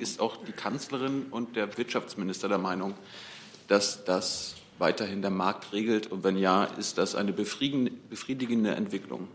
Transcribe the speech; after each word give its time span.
Ist 0.00 0.18
auch 0.18 0.38
die 0.46 0.52
Kanzlerin 0.52 1.26
und 1.30 1.56
der 1.56 1.76
Wirtschaftsminister 1.76 2.48
der 2.48 2.58
Meinung, 2.58 2.94
dass 3.68 4.02
das 4.04 4.54
weiterhin 4.78 5.20
der 5.20 5.30
Markt 5.30 5.74
regelt? 5.74 6.10
Und 6.10 6.24
wenn 6.24 6.38
ja, 6.38 6.64
ist 6.64 6.96
das 6.96 7.14
eine 7.14 7.34
befriedigende 7.34 8.70
Entwicklung? 8.70 9.28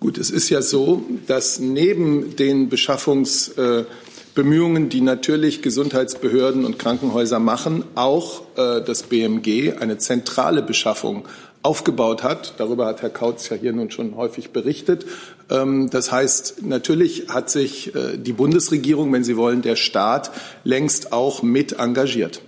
Gut, 0.00 0.18
es 0.18 0.30
ist 0.30 0.50
ja 0.50 0.60
so, 0.60 1.04
dass 1.28 1.60
neben 1.60 2.34
den 2.34 2.68
Beschaffungsbemühungen, 2.68 4.88
die 4.88 5.00
natürlich 5.00 5.62
Gesundheitsbehörden 5.62 6.64
und 6.64 6.76
Krankenhäuser 6.78 7.38
machen, 7.38 7.84
auch 7.94 8.42
äh, 8.58 8.82
das 8.82 9.04
BMG 9.04 9.74
eine 9.78 9.98
zentrale 9.98 10.60
Beschaffung 10.60 11.28
aufgebaut 11.64 12.22
hat. 12.22 12.54
Darüber 12.58 12.86
hat 12.86 13.02
Herr 13.02 13.10
Kautz 13.10 13.48
ja 13.48 13.56
hier 13.56 13.72
nun 13.72 13.90
schon 13.90 14.16
häufig 14.16 14.50
berichtet. 14.50 15.06
Ähm, 15.50 15.88
das 15.90 16.12
heißt, 16.12 16.62
natürlich 16.62 17.28
hat 17.30 17.48
sich 17.50 17.94
äh, 17.94 18.18
die 18.18 18.34
Bundesregierung, 18.34 19.12
wenn 19.12 19.24
Sie 19.24 19.36
wollen, 19.36 19.62
der 19.62 19.74
Staat 19.74 20.30
längst 20.62 21.12
auch 21.12 21.42
mit 21.42 21.78
engagiert. 21.78 22.42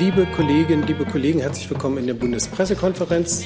Liebe 0.00 0.26
Kolleginnen, 0.34 0.86
liebe 0.86 1.04
Kollegen, 1.04 1.40
herzlich 1.40 1.70
willkommen 1.70 1.98
in 1.98 2.06
der 2.06 2.14
Bundespressekonferenz 2.14 3.44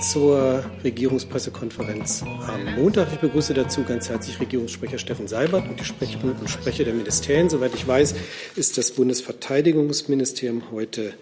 zur 0.00 0.64
Regierungspressekonferenz 0.82 2.22
am 2.22 2.74
Montag. 2.76 3.08
Ich 3.12 3.18
begrüße 3.18 3.52
dazu 3.52 3.84
ganz 3.84 4.08
herzlich 4.08 4.40
Regierungssprecher 4.40 4.98
Steffen 4.98 5.28
Seibert 5.28 5.68
und 5.68 5.78
die 5.78 5.84
Sprecherinnen 5.84 6.36
und 6.36 6.48
Sprecher 6.48 6.84
der 6.84 6.94
Ministerien. 6.94 7.50
Soweit 7.50 7.74
ich 7.74 7.86
weiß, 7.86 8.14
ist 8.56 8.78
das 8.78 8.92
Bundesverteidigungsministerium 8.92 10.70
heute 10.70 11.12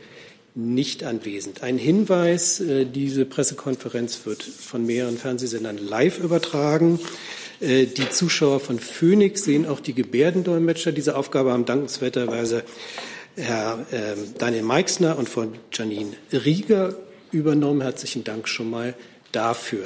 nicht 0.54 1.02
anwesend. 1.02 1.62
Ein 1.62 1.76
Hinweis, 1.76 2.60
äh, 2.60 2.84
diese 2.84 3.24
Pressekonferenz 3.24 4.20
wird 4.24 4.42
von 4.42 4.86
mehreren 4.86 5.18
Fernsehsendern 5.18 5.78
live 5.78 6.20
übertragen. 6.20 7.00
Äh, 7.60 7.86
die 7.86 8.08
Zuschauer 8.10 8.60
von 8.60 8.78
Phoenix 8.78 9.44
sehen 9.44 9.66
auch 9.66 9.80
die 9.80 9.94
Gebärdendolmetscher. 9.94 10.92
Diese 10.92 11.16
Aufgabe 11.16 11.52
haben 11.52 11.64
dankenswerterweise 11.64 12.62
Herr 13.36 13.86
ähm, 13.92 14.18
Daniel 14.38 14.62
Meixner 14.62 15.18
und 15.18 15.28
von 15.28 15.52
Janine 15.72 16.12
Rieger 16.32 16.94
übernommen. 17.32 17.80
Herzlichen 17.80 18.24
Dank 18.24 18.48
schon 18.48 18.70
mal 18.70 18.94
dafür. 19.32 19.84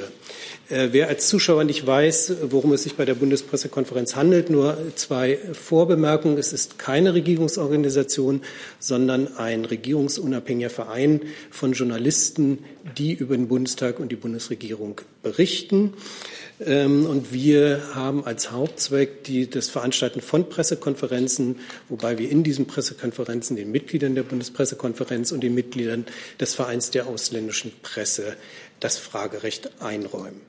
Äh, 0.69 0.89
wer 0.91 1.09
als 1.09 1.27
Zuschauer 1.27 1.63
nicht 1.63 1.85
weiß, 1.85 2.35
worum 2.43 2.73
es 2.73 2.83
sich 2.83 2.95
bei 2.95 3.05
der 3.05 3.15
Bundespressekonferenz 3.15 4.15
handelt, 4.15 4.49
nur 4.49 4.77
zwei 4.95 5.37
Vorbemerkungen. 5.51 6.37
Es 6.37 6.53
ist 6.53 6.79
keine 6.79 7.13
Regierungsorganisation, 7.13 8.41
sondern 8.79 9.35
ein 9.35 9.65
regierungsunabhängiger 9.65 10.69
Verein 10.69 11.21
von 11.51 11.73
Journalisten, 11.73 12.59
die 12.97 13.13
über 13.13 13.35
den 13.35 13.47
Bundestag 13.47 13.99
und 13.99 14.11
die 14.11 14.15
Bundesregierung 14.15 15.01
berichten. 15.21 15.93
Ähm, 16.59 17.05
und 17.05 17.33
wir 17.33 17.81
haben 17.95 18.25
als 18.25 18.51
Hauptzweck 18.51 19.23
die, 19.23 19.49
das 19.49 19.69
Veranstalten 19.69 20.21
von 20.21 20.49
Pressekonferenzen, 20.49 21.57
wobei 21.89 22.17
wir 22.17 22.29
in 22.29 22.43
diesen 22.43 22.67
Pressekonferenzen 22.67 23.55
den 23.55 23.71
Mitgliedern 23.71 24.15
der 24.15 24.23
Bundespressekonferenz 24.23 25.31
und 25.31 25.41
den 25.41 25.53
Mitgliedern 25.55 26.05
des 26.39 26.55
Vereins 26.55 26.91
der 26.91 27.07
ausländischen 27.07 27.71
Presse 27.81 28.35
das 28.79 28.97
Fragerecht 28.97 29.71
einräumen. 29.81 30.41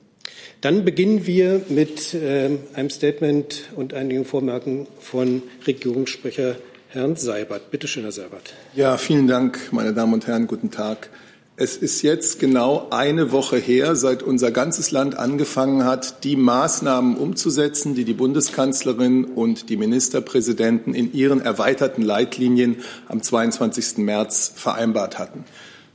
Dann 0.61 0.85
beginnen 0.85 1.25
wir 1.25 1.61
mit 1.69 2.13
äh, 2.13 2.49
einem 2.73 2.89
Statement 2.89 3.65
und 3.75 3.93
einigen 3.93 4.25
Vormerken 4.25 4.87
von 4.99 5.43
Regierungssprecher 5.67 6.55
Herrn 6.89 7.15
Seibert. 7.15 7.71
Bitte 7.71 7.87
schön, 7.87 8.03
Herr 8.03 8.11
Seibert. 8.11 8.53
Ja, 8.73 8.97
vielen 8.97 9.27
Dank, 9.27 9.59
meine 9.71 9.93
Damen 9.93 10.13
und 10.13 10.27
Herren. 10.27 10.47
Guten 10.47 10.71
Tag. 10.71 11.09
Es 11.57 11.77
ist 11.77 12.01
jetzt 12.01 12.41
genau 12.41 12.87
eine 12.89 13.31
Woche 13.31 13.55
her, 13.55 13.95
seit 13.95 14.23
unser 14.23 14.51
ganzes 14.51 14.91
Land 14.91 15.17
angefangen 15.17 15.85
hat, 15.85 16.25
die 16.25 16.35
Maßnahmen 16.35 17.15
umzusetzen, 17.15 17.95
die 17.95 18.03
die 18.03 18.13
Bundeskanzlerin 18.13 19.23
und 19.23 19.69
die 19.69 19.77
Ministerpräsidenten 19.77 20.93
in 20.93 21.13
ihren 21.13 21.39
erweiterten 21.39 22.01
Leitlinien 22.01 22.83
am 23.07 23.21
22. 23.21 23.99
März 23.99 24.51
vereinbart 24.53 25.17
hatten. 25.17 25.45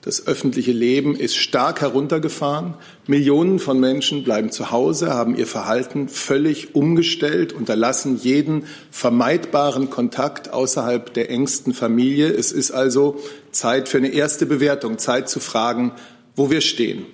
Das 0.03 0.27
öffentliche 0.27 0.73
Leben 0.73 1.15
ist 1.15 1.37
stark 1.37 1.83
heruntergefahren. 1.83 2.73
Millionen 3.07 3.59
von 3.59 3.79
Menschen 3.79 4.25
bleiben 4.25 4.51
zu 4.51 4.71
Hause, 4.71 5.11
haben 5.11 5.37
ihr 5.37 5.47
Verhalten 5.47 6.09
völlig 6.09 6.75
umgestellt, 6.75 7.53
unterlassen 7.53 8.17
jeden 8.17 8.65
vermeidbaren 8.91 9.91
Kontakt 9.91 10.55
außerhalb 10.55 11.13
der 11.13 11.31
engsten 11.31 11.75
Familie. 11.75 12.29
Es 12.29 12.51
ist 12.51 12.71
also 12.71 13.21
Zeit 13.53 13.91
für 13.91 13.99
eine 13.99 14.09
erste 14.09 14.47
Bewertung, 14.47 14.97
Zeit 14.97 15.29
zu 15.29 15.39
fragen, 15.39 15.93
wo 16.35 16.51
wir 16.51 16.63
stehen. 16.63 17.05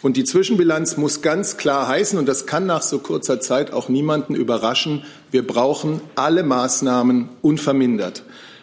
Und 0.00 0.16
die 0.16 0.24
Zwischenbilanz 0.24 0.96
muss 0.96 1.20
ganz 1.20 1.58
klar 1.58 1.88
heißen, 1.88 2.18
und 2.18 2.26
das 2.26 2.46
kann 2.46 2.64
nach 2.64 2.80
so 2.80 3.00
kurzer 3.00 3.40
Zeit 3.40 3.70
auch 3.70 3.90
niemanden 3.90 4.34
überraschen, 4.34 5.04
wir 5.30 5.46
brauchen 5.46 6.00
alle 6.14 6.42
Maßnahmen 6.42 7.28
unvermindert. 7.42 8.22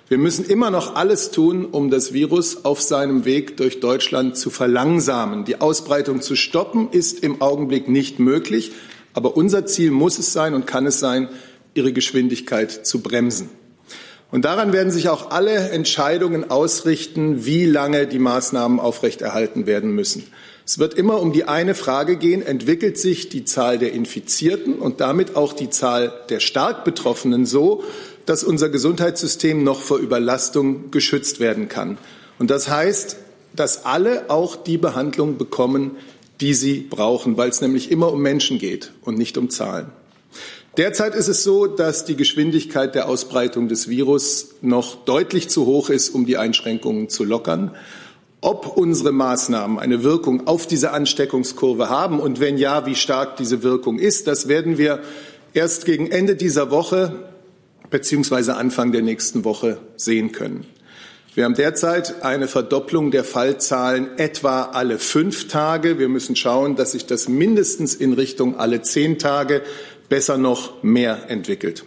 Wir 0.09 0.17
müssen 0.17 0.45
immer 0.45 0.71
noch 0.71 0.95
alles 0.95 1.31
tun, 1.31 1.65
um 1.65 1.89
das 1.89 2.13
Virus 2.13 2.63
auf 2.63 2.81
seinem 2.81 3.25
Weg 3.25 3.57
durch 3.57 3.81
Deutschland 3.81 4.37
zu 4.37 4.49
verlangsamen. 4.49 5.43
Die 5.43 5.59
Ausbreitung 5.59 6.21
zu 6.21 6.37
stoppen 6.37 6.87
ist 6.91 7.25
im 7.25 7.41
Augenblick 7.41 7.89
nicht 7.89 8.17
möglich. 8.17 8.71
Aber 9.13 9.35
unser 9.35 9.65
Ziel 9.65 9.91
muss 9.91 10.17
es 10.17 10.31
sein 10.31 10.53
und 10.53 10.65
kann 10.65 10.85
es 10.85 11.01
sein, 11.01 11.27
ihre 11.73 11.91
Geschwindigkeit 11.91 12.71
zu 12.71 13.01
bremsen. 13.01 13.49
Und 14.31 14.45
daran 14.45 14.71
werden 14.71 14.91
sich 14.93 15.09
auch 15.09 15.31
alle 15.31 15.71
Entscheidungen 15.71 16.49
ausrichten, 16.49 17.45
wie 17.45 17.65
lange 17.65 18.07
die 18.07 18.19
Maßnahmen 18.19 18.79
aufrechterhalten 18.79 19.65
werden 19.65 19.91
müssen. 19.91 20.23
Es 20.65 20.79
wird 20.79 20.93
immer 20.93 21.21
um 21.21 21.33
die 21.33 21.45
eine 21.45 21.75
Frage 21.75 22.15
gehen, 22.15 22.41
entwickelt 22.41 22.97
sich 22.97 23.27
die 23.27 23.43
Zahl 23.43 23.77
der 23.77 23.91
Infizierten 23.91 24.75
und 24.75 25.01
damit 25.01 25.35
auch 25.35 25.51
die 25.51 25.69
Zahl 25.69 26.13
der 26.29 26.39
stark 26.39 26.85
Betroffenen 26.85 27.45
so, 27.45 27.83
dass 28.27 28.43
unser 28.43 28.69
Gesundheitssystem 28.69 29.63
noch 29.63 29.81
vor 29.81 29.97
Überlastung 29.97 30.91
geschützt 30.91 31.39
werden 31.39 31.69
kann. 31.69 31.97
Und 32.37 32.51
das 32.51 32.69
heißt, 32.69 33.15
dass 33.55 33.85
alle 33.85 34.29
auch 34.29 34.57
die 34.57 34.77
Behandlung 34.77 35.37
bekommen, 35.37 35.91
die 36.41 36.53
sie 36.53 36.81
brauchen, 36.81 37.37
weil 37.37 37.49
es 37.49 37.61
nämlich 37.61 37.89
immer 37.89 38.11
um 38.11 38.21
Menschen 38.21 38.59
geht 38.59 38.91
und 39.01 39.17
nicht 39.17 39.37
um 39.37 39.49
Zahlen. 39.49 39.87
Derzeit 40.75 41.15
ist 41.15 41.29
es 41.29 41.43
so, 41.43 41.67
dass 41.67 42.05
die 42.05 42.17
Geschwindigkeit 42.17 42.93
der 42.93 43.07
Ausbreitung 43.07 43.69
des 43.69 43.87
Virus 43.87 44.49
noch 44.61 45.05
deutlich 45.05 45.49
zu 45.49 45.65
hoch 45.65 45.89
ist, 45.89 46.09
um 46.09 46.25
die 46.25 46.37
Einschränkungen 46.37 47.09
zu 47.09 47.23
lockern. 47.23 47.73
Ob 48.41 48.77
unsere 48.77 49.13
Maßnahmen 49.13 49.79
eine 49.79 50.03
Wirkung 50.03 50.47
auf 50.47 50.67
diese 50.67 50.91
Ansteckungskurve 50.91 51.89
haben 51.89 52.19
und 52.19 52.41
wenn 52.41 52.57
ja, 52.57 52.85
wie 52.85 52.93
stark 52.93 53.37
diese 53.37 53.63
Wirkung 53.63 53.97
ist, 53.97 54.27
das 54.27 54.49
werden 54.49 54.77
wir 54.77 55.01
erst 55.53 55.85
gegen 55.85 56.11
Ende 56.11 56.35
dieser 56.35 56.69
Woche 56.69 57.23
beziehungsweise 57.89 58.55
Anfang 58.55 58.91
der 58.91 59.01
nächsten 59.01 59.43
Woche 59.43 59.79
sehen 59.95 60.31
können. 60.31 60.65
Wir 61.35 61.45
haben 61.45 61.53
derzeit 61.53 62.23
eine 62.23 62.47
Verdopplung 62.47 63.11
der 63.11 63.23
Fallzahlen 63.23 64.17
etwa 64.17 64.63
alle 64.63 64.97
fünf 64.97 65.47
Tage. 65.47 65.99
Wir 65.99 66.09
müssen 66.09 66.35
schauen, 66.35 66.75
dass 66.75 66.93
sich 66.93 67.05
das 67.05 67.27
mindestens 67.27 67.93
in 67.93 68.13
Richtung 68.13 68.57
alle 68.57 68.81
zehn 68.81 69.19
Tage, 69.19 69.61
besser 70.09 70.37
noch 70.37 70.81
mehr 70.83 71.29
entwickelt. 71.29 71.85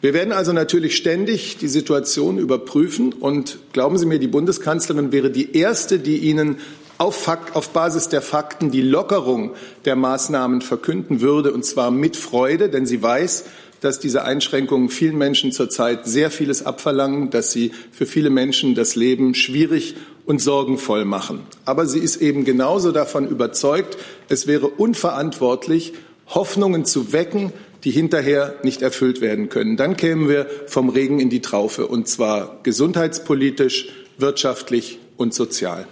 Wir 0.00 0.14
werden 0.14 0.32
also 0.32 0.52
natürlich 0.52 0.96
ständig 0.96 1.58
die 1.58 1.68
Situation 1.68 2.38
überprüfen 2.38 3.12
und 3.12 3.58
glauben 3.72 3.98
Sie 3.98 4.06
mir, 4.06 4.18
die 4.18 4.28
Bundeskanzlerin 4.28 5.12
wäre 5.12 5.30
die 5.30 5.56
erste, 5.56 5.98
die 5.98 6.16
Ihnen 6.16 6.56
auf, 6.96 7.16
Fakt, 7.16 7.54
auf 7.54 7.70
Basis 7.70 8.08
der 8.08 8.22
Fakten 8.22 8.70
die 8.70 8.82
Lockerung 8.82 9.52
der 9.84 9.96
Maßnahmen 9.96 10.62
verkünden 10.62 11.20
würde, 11.20 11.52
und 11.52 11.64
zwar 11.64 11.90
mit 11.90 12.16
Freude, 12.16 12.68
denn 12.68 12.86
sie 12.86 13.02
weiß, 13.02 13.44
dass 13.80 13.98
diese 13.98 14.24
Einschränkungen 14.24 14.88
vielen 14.88 15.16
Menschen 15.16 15.52
zurzeit 15.52 16.06
sehr 16.06 16.30
vieles 16.30 16.64
abverlangen, 16.64 17.30
dass 17.30 17.52
sie 17.52 17.72
für 17.92 18.06
viele 18.06 18.30
Menschen 18.30 18.74
das 18.74 18.96
Leben 18.96 19.34
schwierig 19.34 19.96
und 20.26 20.40
sorgenvoll 20.40 21.04
machen. 21.04 21.40
Aber 21.64 21.86
sie 21.86 21.98
ist 21.98 22.16
eben 22.16 22.44
genauso 22.44 22.92
davon 22.92 23.28
überzeugt, 23.28 23.96
es 24.28 24.46
wäre 24.46 24.68
unverantwortlich, 24.68 25.92
Hoffnungen 26.28 26.84
zu 26.84 27.12
wecken, 27.12 27.52
die 27.84 27.90
hinterher 27.90 28.56
nicht 28.62 28.82
erfüllt 28.82 29.20
werden 29.20 29.48
können. 29.48 29.76
Dann 29.76 29.96
kämen 29.96 30.28
wir 30.28 30.46
vom 30.66 30.88
Regen 30.90 31.18
in 31.18 31.30
die 31.30 31.40
Traufe, 31.40 31.86
und 31.86 32.08
zwar 32.08 32.60
gesundheitspolitisch, 32.62 33.88
wirtschaftlich 34.18 34.98
und 35.16 35.34
sozial. 35.34 35.86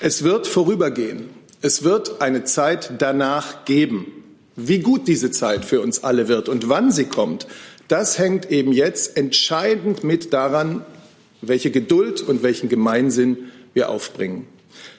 Es 0.00 0.22
wird 0.22 0.46
vorübergehen. 0.46 1.30
Es 1.62 1.82
wird 1.82 2.20
eine 2.20 2.44
Zeit 2.44 2.92
danach 2.98 3.64
geben. 3.64 4.06
Wie 4.56 4.78
gut 4.78 5.06
diese 5.06 5.30
Zeit 5.30 5.66
für 5.66 5.82
uns 5.82 6.02
alle 6.02 6.28
wird 6.28 6.48
und 6.48 6.70
wann 6.70 6.90
sie 6.90 7.04
kommt, 7.04 7.46
das 7.88 8.18
hängt 8.18 8.50
eben 8.50 8.72
jetzt 8.72 9.16
entscheidend 9.16 10.02
mit 10.02 10.32
daran, 10.32 10.84
welche 11.42 11.70
Geduld 11.70 12.22
und 12.22 12.42
welchen 12.42 12.70
Gemeinsinn 12.70 13.36
wir 13.74 13.90
aufbringen. 13.90 14.46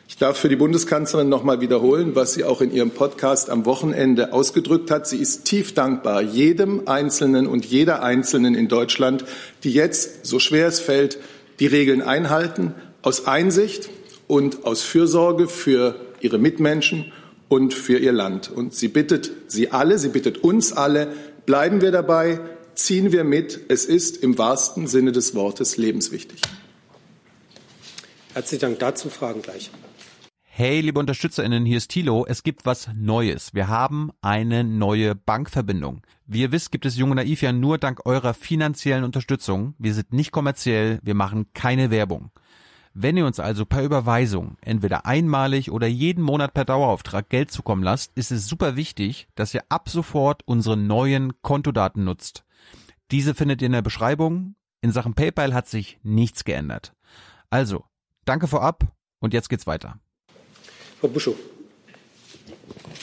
Ich 0.07 0.17
darf 0.17 0.37
für 0.37 0.47
die 0.47 0.55
Bundeskanzlerin 0.55 1.27
noch 1.27 1.43
mal 1.43 1.59
wiederholen, 1.59 2.15
was 2.15 2.33
sie 2.33 2.43
auch 2.43 2.61
in 2.61 2.71
ihrem 2.71 2.91
Podcast 2.91 3.49
am 3.49 3.65
Wochenende 3.65 4.31
ausgedrückt 4.31 4.89
hat. 4.91 5.07
Sie 5.07 5.17
ist 5.17 5.45
tief 5.45 5.73
dankbar 5.73 6.21
jedem 6.21 6.87
Einzelnen 6.87 7.47
und 7.47 7.65
jeder 7.65 8.03
Einzelnen 8.03 8.53
in 8.53 8.67
Deutschland, 8.67 9.25
die 9.63 9.73
jetzt, 9.73 10.25
so 10.25 10.39
schwer 10.39 10.67
es 10.67 10.79
fällt, 10.79 11.17
die 11.59 11.67
Regeln 11.67 12.01
einhalten, 12.01 12.75
aus 13.01 13.25
Einsicht 13.25 13.89
und 14.27 14.65
aus 14.65 14.83
Fürsorge 14.83 15.47
für 15.47 15.95
ihre 16.21 16.37
Mitmenschen 16.37 17.11
und 17.49 17.73
für 17.73 17.97
ihr 17.97 18.11
Land. 18.11 18.49
Und 18.49 18.73
sie 18.73 18.87
bittet 18.87 19.31
Sie 19.47 19.71
alle, 19.71 19.99
sie 19.99 20.09
bittet 20.09 20.39
uns 20.39 20.73
alle, 20.73 21.13
bleiben 21.45 21.81
wir 21.81 21.91
dabei, 21.91 22.39
ziehen 22.75 23.11
wir 23.11 23.23
mit. 23.23 23.59
Es 23.69 23.85
ist 23.85 24.17
im 24.17 24.37
wahrsten 24.37 24.87
Sinne 24.87 25.11
des 25.11 25.35
Wortes 25.35 25.77
lebenswichtig. 25.77 26.41
Herzlichen 28.33 28.61
Dank. 28.61 28.79
Dazu 28.79 29.09
Fragen 29.09 29.41
gleich. 29.41 29.71
Hey, 30.43 30.81
liebe 30.81 30.99
UnterstützerInnen, 30.99 31.65
hier 31.65 31.77
ist 31.77 31.91
Thilo. 31.91 32.25
Es 32.27 32.41
gibt 32.41 32.65
was 32.65 32.89
Neues. 32.95 33.53
Wir 33.53 33.67
haben 33.67 34.09
eine 34.21 34.63
neue 34.63 35.13
Bankverbindung. 35.13 36.01
Wie 36.25 36.41
ihr 36.41 36.51
wisst, 36.51 36.71
gibt 36.71 36.85
es 36.85 36.97
Junge 36.97 37.15
Naiv 37.15 37.41
ja 37.41 37.51
nur 37.51 37.77
dank 37.77 38.05
eurer 38.05 38.33
finanziellen 38.33 39.03
Unterstützung. 39.03 39.75
Wir 39.77 39.93
sind 39.93 40.13
nicht 40.13 40.31
kommerziell, 40.31 40.99
wir 41.03 41.13
machen 41.13 41.47
keine 41.53 41.91
Werbung. 41.91 42.31
Wenn 42.99 43.15
ihr 43.15 43.27
uns 43.27 43.39
also 43.39 43.63
per 43.67 43.83
Überweisung, 43.83 44.57
entweder 44.59 45.05
einmalig 45.05 45.69
oder 45.69 45.85
jeden 45.85 46.23
Monat 46.23 46.55
per 46.55 46.65
Dauerauftrag 46.65 47.29
Geld 47.29 47.51
zukommen 47.51 47.83
lasst, 47.83 48.11
ist 48.15 48.31
es 48.31 48.47
super 48.47 48.75
wichtig, 48.75 49.27
dass 49.35 49.53
ihr 49.53 49.61
ab 49.69 49.87
sofort 49.87 50.41
unsere 50.47 50.77
neuen 50.77 51.39
Kontodaten 51.43 52.03
nutzt. 52.03 52.43
Diese 53.11 53.35
findet 53.35 53.61
ihr 53.61 53.67
in 53.67 53.73
der 53.73 53.83
Beschreibung. 53.83 54.55
In 54.81 54.91
Sachen 54.91 55.13
PayPal 55.13 55.53
hat 55.53 55.67
sich 55.67 55.99
nichts 56.01 56.43
geändert. 56.43 56.95
Also, 57.51 57.85
danke 58.25 58.47
vorab 58.47 58.87
und 59.19 59.31
jetzt 59.31 59.49
geht's 59.49 59.67
weiter. 59.67 59.99
Frau 60.99 61.07
Buschow. 61.07 61.35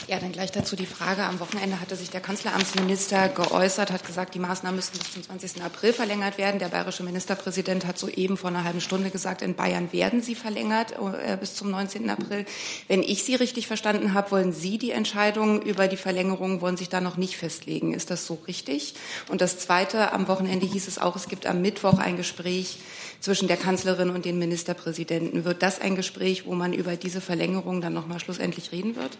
Ja, 0.07 0.19
dann 0.19 0.33
gleich 0.33 0.53
dazu 0.53 0.77
die 0.77 0.85
Frage. 0.85 1.25
Am 1.25 1.41
Wochenende 1.41 1.81
hatte 1.81 1.97
sich 1.97 2.11
der 2.11 2.21
Kanzleramtsminister 2.21 3.29
geäußert, 3.31 3.91
hat 3.91 4.07
gesagt, 4.07 4.35
die 4.35 4.39
Maßnahmen 4.39 4.77
müssten 4.77 4.99
bis 4.99 5.13
zum 5.13 5.23
20. 5.23 5.63
April 5.63 5.95
verlängert 5.95 6.37
werden. 6.37 6.59
Der 6.59 6.69
bayerische 6.69 7.03
Ministerpräsident 7.05 7.87
hat 7.87 7.99
soeben 7.99 8.37
vor 8.37 8.51
einer 8.51 8.65
halben 8.65 8.83
Stunde 8.83 9.09
gesagt, 9.09 9.41
in 9.41 9.55
Bayern 9.55 9.93
werden 9.93 10.21
sie 10.21 10.35
verlängert 10.35 10.93
äh, 10.93 11.39
bis 11.39 11.55
zum 11.55 11.71
19. 11.71 12.11
April. 12.11 12.45
Wenn 12.87 13.03
ich 13.03 13.25
Sie 13.25 13.35
richtig 13.35 13.67
verstanden 13.67 14.13
habe, 14.13 14.31
wollen 14.31 14.53
Sie 14.53 14.77
die 14.77 14.91
Entscheidung 14.91 15.63
über 15.63 15.89
die 15.89 15.97
Verlängerung, 15.97 16.61
wollen 16.61 16.77
sich 16.77 16.91
da 16.91 17.01
noch 17.01 17.17
nicht 17.17 17.39
festlegen. 17.39 17.95
Ist 17.95 18.11
das 18.11 18.27
so 18.27 18.39
richtig? 18.47 18.95
Und 19.29 19.41
das 19.41 19.59
Zweite, 19.59 20.13
am 20.13 20.29
Wochenende 20.29 20.67
hieß 20.67 20.87
es 20.87 20.99
auch, 20.99 21.17
es 21.17 21.29
gibt 21.29 21.47
am 21.47 21.63
Mittwoch 21.63 21.99
ein 21.99 22.19
Gespräch 22.19 22.79
zwischen 23.21 23.49
der 23.49 23.57
Kanzlerin 23.57 24.11
und 24.11 24.27
den 24.27 24.39
Ministerpräsidenten. 24.39 25.47
Wird 25.47 25.63
das 25.63 25.81
ein 25.81 25.97
Gespräch, 25.97 26.45
wo 26.45 26.55
man 26.55 26.75
über 26.75 26.97
diese 26.97 27.23
Verlängerung 27.23 27.81
dann 27.81 27.95
noch 27.95 28.07
mal 28.07 28.21
schlussendlich 28.21 28.71
reden 28.71 28.97
wird? 28.97 29.17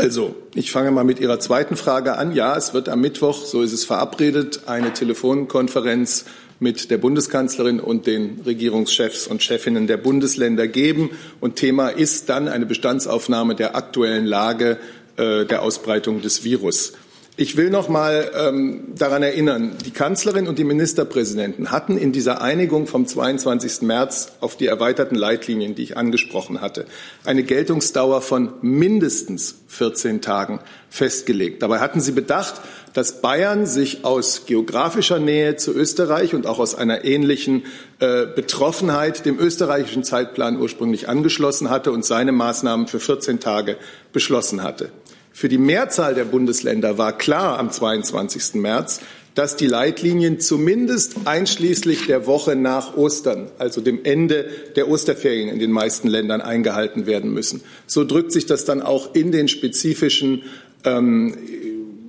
Also, 0.00 0.34
ich 0.54 0.72
fange 0.72 0.90
mal 0.90 1.04
mit 1.04 1.20
Ihrer 1.20 1.40
zweiten 1.40 1.76
Frage 1.76 2.16
an. 2.16 2.34
Ja, 2.34 2.56
es 2.56 2.72
wird 2.72 2.88
am 2.88 3.02
Mittwoch, 3.02 3.44
so 3.44 3.60
ist 3.60 3.74
es 3.74 3.84
verabredet, 3.84 4.62
eine 4.64 4.94
Telefonkonferenz 4.94 6.24
mit 6.58 6.90
der 6.90 6.96
Bundeskanzlerin 6.96 7.80
und 7.80 8.06
den 8.06 8.40
Regierungschefs 8.46 9.26
und 9.26 9.42
Chefinnen 9.42 9.86
der 9.86 9.98
Bundesländer 9.98 10.68
geben. 10.68 11.10
Und 11.40 11.56
Thema 11.56 11.88
ist 11.88 12.30
dann 12.30 12.48
eine 12.48 12.64
Bestandsaufnahme 12.64 13.54
der 13.54 13.76
aktuellen 13.76 14.24
Lage 14.24 14.78
äh, 15.18 15.44
der 15.44 15.60
Ausbreitung 15.60 16.22
des 16.22 16.44
Virus. 16.44 16.94
Ich 17.40 17.56
will 17.56 17.70
noch 17.70 17.88
mal 17.88 18.30
ähm, 18.36 18.88
daran 18.98 19.22
erinnern, 19.22 19.72
die 19.86 19.92
Kanzlerin 19.92 20.46
und 20.46 20.58
die 20.58 20.64
Ministerpräsidenten 20.64 21.70
hatten 21.70 21.96
in 21.96 22.12
dieser 22.12 22.42
Einigung 22.42 22.86
vom 22.86 23.06
22. 23.06 23.80
März 23.80 24.32
auf 24.40 24.58
die 24.58 24.66
erweiterten 24.66 25.14
Leitlinien, 25.14 25.74
die 25.74 25.84
ich 25.84 25.96
angesprochen 25.96 26.60
hatte, 26.60 26.84
eine 27.24 27.42
Geltungsdauer 27.42 28.20
von 28.20 28.52
mindestens 28.60 29.54
14 29.68 30.20
Tagen 30.20 30.60
festgelegt. 30.90 31.62
Dabei 31.62 31.78
hatten 31.78 32.02
sie 32.02 32.12
bedacht, 32.12 32.60
dass 32.92 33.22
Bayern 33.22 33.64
sich 33.64 34.04
aus 34.04 34.44
geografischer 34.44 35.18
Nähe 35.18 35.56
zu 35.56 35.72
Österreich 35.72 36.34
und 36.34 36.46
auch 36.46 36.58
aus 36.58 36.74
einer 36.74 37.06
ähnlichen 37.06 37.62
äh, 38.00 38.26
Betroffenheit 38.26 39.24
dem 39.24 39.38
österreichischen 39.38 40.04
Zeitplan 40.04 40.60
ursprünglich 40.60 41.08
angeschlossen 41.08 41.70
hatte 41.70 41.90
und 41.90 42.04
seine 42.04 42.32
Maßnahmen 42.32 42.86
für 42.86 43.00
14 43.00 43.40
Tage 43.40 43.78
beschlossen 44.12 44.62
hatte. 44.62 44.90
Für 45.32 45.48
die 45.48 45.58
Mehrzahl 45.58 46.14
der 46.14 46.24
Bundesländer 46.24 46.98
war 46.98 47.16
klar 47.16 47.58
am 47.58 47.70
22. 47.70 48.54
März, 48.54 49.00
dass 49.34 49.56
die 49.56 49.66
Leitlinien 49.66 50.40
zumindest 50.40 51.14
einschließlich 51.24 52.06
der 52.06 52.26
Woche 52.26 52.56
nach 52.56 52.96
Ostern, 52.96 53.48
also 53.58 53.80
dem 53.80 54.04
Ende 54.04 54.50
der 54.76 54.88
Osterferien 54.88 55.48
in 55.48 55.60
den 55.60 55.70
meisten 55.70 56.08
Ländern 56.08 56.40
eingehalten 56.40 57.06
werden 57.06 57.32
müssen. 57.32 57.62
So 57.86 58.04
drückt 58.04 58.32
sich 58.32 58.46
das 58.46 58.64
dann 58.64 58.82
auch 58.82 59.14
in 59.14 59.30
den 59.30 59.48
spezifischen 59.48 60.42
ähm, 60.84 61.36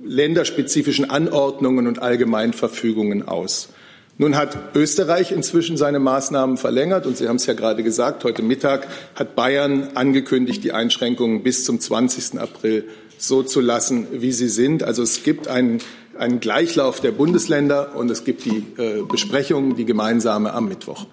länderspezifischen 0.04 1.08
Anordnungen 1.08 1.86
und 1.86 2.02
Allgemeinverfügungen 2.02 3.26
aus. 3.26 3.68
Nun 4.18 4.36
hat 4.36 4.76
Österreich 4.76 5.32
inzwischen 5.32 5.76
seine 5.76 5.98
Maßnahmen 5.98 6.58
verlängert 6.58 7.06
und 7.06 7.16
Sie 7.16 7.28
haben 7.28 7.36
es 7.36 7.46
ja 7.46 7.54
gerade 7.54 7.82
gesagt, 7.82 8.24
heute 8.24 8.42
Mittag 8.42 8.86
hat 9.14 9.34
Bayern 9.34 9.88
angekündigt, 9.94 10.62
die 10.64 10.72
Einschränkungen 10.72 11.42
bis 11.42 11.64
zum 11.64 11.80
20. 11.80 12.38
April 12.38 12.84
so 13.22 13.44
zu 13.44 13.60
lassen, 13.60 14.08
wie 14.10 14.32
sie 14.32 14.48
sind. 14.48 14.82
Also 14.82 15.02
es 15.02 15.22
gibt 15.22 15.46
einen, 15.46 15.78
einen 16.18 16.40
Gleichlauf 16.40 17.00
der 17.00 17.12
Bundesländer 17.12 17.94
und 17.94 18.10
es 18.10 18.24
gibt 18.24 18.44
die 18.44 18.66
äh, 18.78 19.02
Besprechung, 19.02 19.76
die 19.76 19.84
gemeinsame 19.84 20.52
am 20.52 20.68
Mittwoch. 20.68 21.06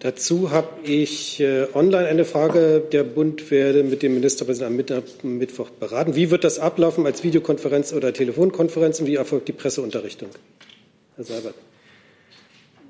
Dazu 0.00 0.50
habe 0.50 0.68
ich 0.82 1.40
äh, 1.40 1.66
online 1.72 2.06
eine 2.08 2.24
Frage. 2.24 2.82
Der 2.92 3.04
Bund 3.04 3.50
werde 3.52 3.84
mit 3.84 4.02
dem 4.02 4.14
Ministerpräsidenten 4.14 5.02
am 5.22 5.38
Mittwoch 5.38 5.70
beraten. 5.70 6.16
Wie 6.16 6.30
wird 6.30 6.42
das 6.42 6.58
ablaufen 6.58 7.06
als 7.06 7.22
Videokonferenz 7.22 7.92
oder 7.92 8.12
Telefonkonferenz 8.12 8.98
und 9.00 9.06
wie 9.06 9.16
erfolgt 9.16 9.46
die 9.46 9.52
Presseunterrichtung? 9.52 10.30
Herr 11.14 11.24
Seibert. 11.24 11.54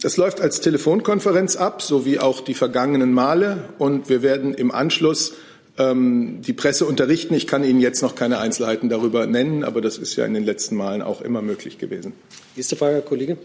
Das 0.01 0.17
läuft 0.17 0.41
als 0.41 0.61
Telefonkonferenz 0.61 1.57
ab, 1.57 1.83
so 1.83 2.07
wie 2.07 2.21
auch 2.21 2.41
die 2.41 2.55
vergangenen 2.55 3.13
Male. 3.13 3.71
Und 3.79 4.09
wir 4.09 4.23
werden 4.23 4.55
im 4.55 4.71
Anschluss 4.71 5.35
die 5.79 6.53
Presse 6.55 6.87
unterrichten. 6.87 7.35
Ich 7.35 7.47
kann 7.47 7.63
Ihnen 7.63 7.79
jetzt 7.79 8.03
noch 8.03 8.17
keine 8.17 8.39
Einzelheiten 8.39 8.89
darüber 8.89 9.27
nennen, 9.27 9.63
aber 9.63 9.81
das 9.81 9.97
ist 9.97 10.17
ja 10.17 10.27
in 10.27 10.35
den 10.35 10.45
letzten 10.45 10.75
Malen 10.75 11.03
auch 11.03 11.21
immer 11.21 11.41
möglich 11.41 11.79
gewesen. 11.79 12.15
Nächste 12.57 12.75
Frage, 12.75 12.95
Herr 12.95 13.03
Kollege. 13.03 13.39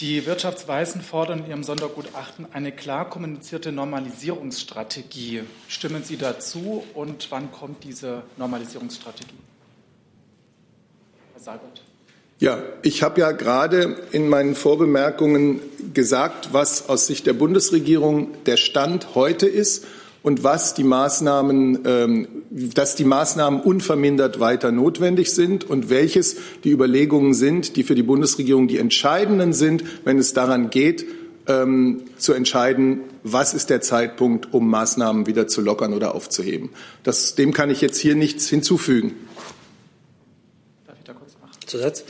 Die 0.00 0.26
Wirtschaftsweisen 0.26 1.00
fordern 1.00 1.44
in 1.44 1.48
ihrem 1.48 1.64
Sondergutachten 1.64 2.46
eine 2.52 2.70
klar 2.70 3.08
kommunizierte 3.08 3.72
Normalisierungsstrategie. 3.72 5.44
Stimmen 5.68 6.04
Sie 6.04 6.18
dazu 6.18 6.84
und 6.92 7.28
wann 7.30 7.50
kommt 7.50 7.82
diese 7.82 8.22
Normalisierungsstrategie? 8.36 9.38
Herr 11.32 11.40
Seibert. 11.40 11.82
Ja, 12.38 12.62
ich 12.82 13.02
habe 13.02 13.22
ja 13.22 13.32
gerade 13.32 13.96
in 14.12 14.28
meinen 14.28 14.54
Vorbemerkungen 14.54 15.62
gesagt, 15.94 16.50
was 16.52 16.90
aus 16.90 17.06
Sicht 17.06 17.26
der 17.26 17.32
Bundesregierung 17.32 18.32
der 18.44 18.58
Stand 18.58 19.14
heute 19.14 19.46
ist 19.46 19.86
und 20.26 20.42
was 20.42 20.74
die 20.74 20.82
Maßnahmen, 20.82 21.84
ähm, 21.86 22.28
dass 22.50 22.96
die 22.96 23.04
Maßnahmen 23.04 23.60
unvermindert 23.60 24.40
weiter 24.40 24.72
notwendig 24.72 25.32
sind 25.32 25.62
und 25.62 25.88
welches 25.88 26.36
die 26.64 26.70
Überlegungen 26.70 27.32
sind, 27.32 27.76
die 27.76 27.84
für 27.84 27.94
die 27.94 28.02
Bundesregierung 28.02 28.66
die 28.66 28.78
entscheidenden 28.78 29.52
sind, 29.52 29.84
wenn 30.04 30.18
es 30.18 30.32
daran 30.32 30.70
geht, 30.70 31.06
ähm, 31.46 32.02
zu 32.18 32.32
entscheiden, 32.32 33.02
was 33.22 33.54
ist 33.54 33.70
der 33.70 33.82
Zeitpunkt, 33.82 34.52
um 34.52 34.68
Maßnahmen 34.68 35.28
wieder 35.28 35.46
zu 35.46 35.60
lockern 35.60 35.94
oder 35.94 36.12
aufzuheben. 36.16 36.70
Das, 37.04 37.36
dem 37.36 37.52
kann 37.52 37.70
ich 37.70 37.80
jetzt 37.80 37.98
hier 37.98 38.16
nichts 38.16 38.48
hinzufügen. 38.48 39.14
Darf 40.88 40.96
ich 40.98 41.04
da 41.04 41.12
kurz 41.12 41.36
machen? 41.40 41.52
Zusatz? 41.66 42.02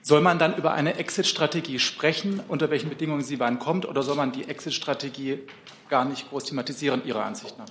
Soll 0.00 0.22
man 0.22 0.38
dann 0.38 0.56
über 0.56 0.72
eine 0.72 0.96
Exit-Strategie 0.96 1.80
sprechen, 1.80 2.40
unter 2.48 2.70
welchen 2.70 2.88
Bedingungen 2.88 3.22
sie 3.22 3.38
wann 3.38 3.58
kommt, 3.58 3.86
oder 3.86 4.02
soll 4.02 4.16
man 4.16 4.32
die 4.32 4.48
Exit-Strategie 4.48 5.40
gar 5.90 6.04
nicht 6.04 6.30
groß 6.30 6.44
thematisieren, 6.44 7.02
Ihrer 7.04 7.24
Ansicht 7.24 7.58
nach? 7.58 7.66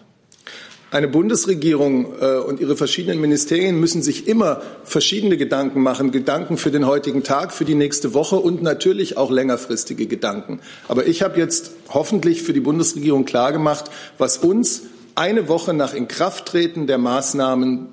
Eine 0.92 1.08
Bundesregierung 1.08 2.16
äh, 2.20 2.38
und 2.38 2.60
ihre 2.60 2.76
verschiedenen 2.76 3.22
Ministerien 3.22 3.80
müssen 3.80 4.02
sich 4.02 4.28
immer 4.28 4.62
verschiedene 4.84 5.38
Gedanken 5.38 5.82
machen, 5.82 6.12
Gedanken 6.12 6.58
für 6.58 6.72
den 6.72 6.88
heutigen 6.88 7.22
Tag, 7.24 7.54
für 7.54 7.64
die 7.64 7.76
nächste 7.76 8.16
Woche 8.16 8.38
und 8.38 8.64
natürlich 8.64 9.16
auch 9.16 9.30
längerfristige 9.30 10.08
Gedanken. 10.08 10.62
Aber 10.88 11.06
ich 11.06 11.22
habe 11.22 11.40
jetzt 11.40 11.72
hoffentlich 11.90 12.42
für 12.42 12.54
die 12.54 12.60
Bundesregierung 12.60 13.26
klargemacht, 13.26 13.92
was 14.18 14.40
uns 14.40 14.82
eine 15.14 15.48
Woche 15.48 15.76
nach 15.76 15.94
Inkrafttreten 15.94 16.88
der 16.88 16.98
Maßnahmen 16.98 17.90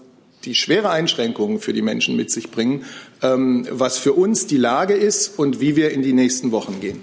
die 0.46 0.54
schwere 0.54 0.88
Einschränkungen 0.88 1.58
für 1.58 1.74
die 1.74 1.82
Menschen 1.82 2.16
mit 2.16 2.30
sich 2.30 2.50
bringen, 2.50 2.86
ähm, 3.20 3.66
was 3.70 3.98
für 3.98 4.14
uns 4.14 4.46
die 4.46 4.56
Lage 4.56 4.94
ist 4.94 5.38
und 5.38 5.60
wie 5.60 5.76
wir 5.76 5.90
in 5.90 6.02
die 6.02 6.14
nächsten 6.14 6.50
Wochen 6.50 6.80
gehen. 6.80 7.00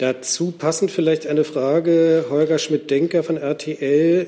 Dazu 0.00 0.50
passend 0.50 0.90
vielleicht 0.90 1.26
eine 1.26 1.44
Frage, 1.44 2.24
Holger 2.30 2.58
Schmidt-Denker 2.58 3.22
von 3.22 3.36
RTL. 3.36 4.26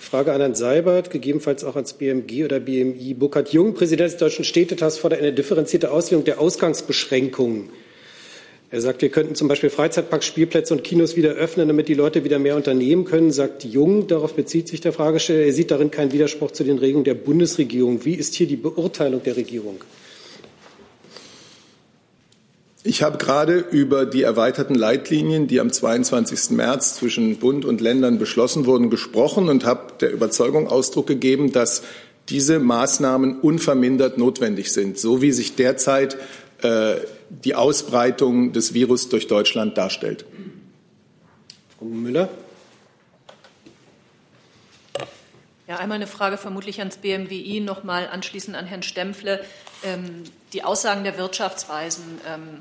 Frage 0.00 0.32
an 0.32 0.40
Herrn 0.40 0.56
Seibert, 0.56 1.10
gegebenenfalls 1.10 1.62
auch 1.62 1.76
ans 1.76 1.92
BMG 1.92 2.44
oder 2.44 2.58
BMI. 2.58 3.14
Burkhard 3.14 3.52
Jung, 3.52 3.74
Präsident 3.74 4.10
des 4.10 4.18
Deutschen 4.18 4.44
Städtetags, 4.44 4.98
fordert 4.98 5.20
eine 5.20 5.32
differenzierte 5.32 5.92
Auslegung 5.92 6.24
der 6.24 6.40
Ausgangsbeschränkungen. 6.40 7.68
Er 8.72 8.80
sagt, 8.80 9.00
wir 9.00 9.10
könnten 9.10 9.36
zum 9.36 9.46
Beispiel 9.46 9.70
Freizeitparks, 9.70 10.26
Spielplätze 10.26 10.74
und 10.74 10.82
Kinos 10.82 11.14
wieder 11.14 11.30
öffnen, 11.30 11.68
damit 11.68 11.86
die 11.86 11.94
Leute 11.94 12.24
wieder 12.24 12.40
mehr 12.40 12.56
unternehmen 12.56 13.04
können, 13.04 13.30
sagt 13.30 13.62
Jung. 13.62 14.08
Darauf 14.08 14.34
bezieht 14.34 14.66
sich 14.66 14.80
der 14.80 14.92
Fragesteller. 14.92 15.44
Er 15.44 15.52
sieht 15.52 15.70
darin 15.70 15.92
keinen 15.92 16.10
Widerspruch 16.10 16.50
zu 16.50 16.64
den 16.64 16.78
Regelungen 16.78 17.04
der 17.04 17.14
Bundesregierung. 17.14 18.04
Wie 18.04 18.14
ist 18.14 18.34
hier 18.34 18.48
die 18.48 18.56
Beurteilung 18.56 19.22
der 19.22 19.36
Regierung? 19.36 19.76
Ich 22.84 23.02
habe 23.02 23.18
gerade 23.18 23.58
über 23.58 24.06
die 24.06 24.22
erweiterten 24.22 24.76
Leitlinien, 24.76 25.48
die 25.48 25.58
am 25.58 25.72
22. 25.72 26.50
März 26.50 26.94
zwischen 26.94 27.38
Bund 27.38 27.64
und 27.64 27.80
Ländern 27.80 28.18
beschlossen 28.18 28.66
wurden, 28.66 28.88
gesprochen 28.88 29.48
und 29.48 29.64
habe 29.64 29.94
der 30.00 30.12
Überzeugung 30.12 30.68
Ausdruck 30.68 31.08
gegeben, 31.08 31.50
dass 31.50 31.82
diese 32.28 32.60
Maßnahmen 32.60 33.40
unvermindert 33.40 34.16
notwendig 34.16 34.72
sind, 34.72 34.98
so 34.98 35.22
wie 35.22 35.32
sich 35.32 35.56
derzeit 35.56 36.16
äh, 36.62 36.96
die 37.30 37.56
Ausbreitung 37.56 38.52
des 38.52 38.74
Virus 38.74 39.08
durch 39.08 39.26
Deutschland 39.26 39.76
darstellt. 39.76 40.24
Frau 41.78 41.86
Müller. 41.86 42.28
Ja, 45.66 45.76
einmal 45.76 45.96
eine 45.96 46.06
Frage 46.06 46.38
vermutlich 46.38 46.78
ans 46.78 46.98
BMWI, 46.98 47.60
noch 47.60 47.82
mal 47.82 48.06
anschließend 48.06 48.56
an 48.56 48.66
Herrn 48.66 48.82
Stempfle. 48.82 49.44
Ähm, 49.84 50.22
die 50.52 50.64
Aussagen 50.64 51.04
der 51.04 51.18
Wirtschaftsweisen. 51.18 52.20
Ähm, 52.26 52.60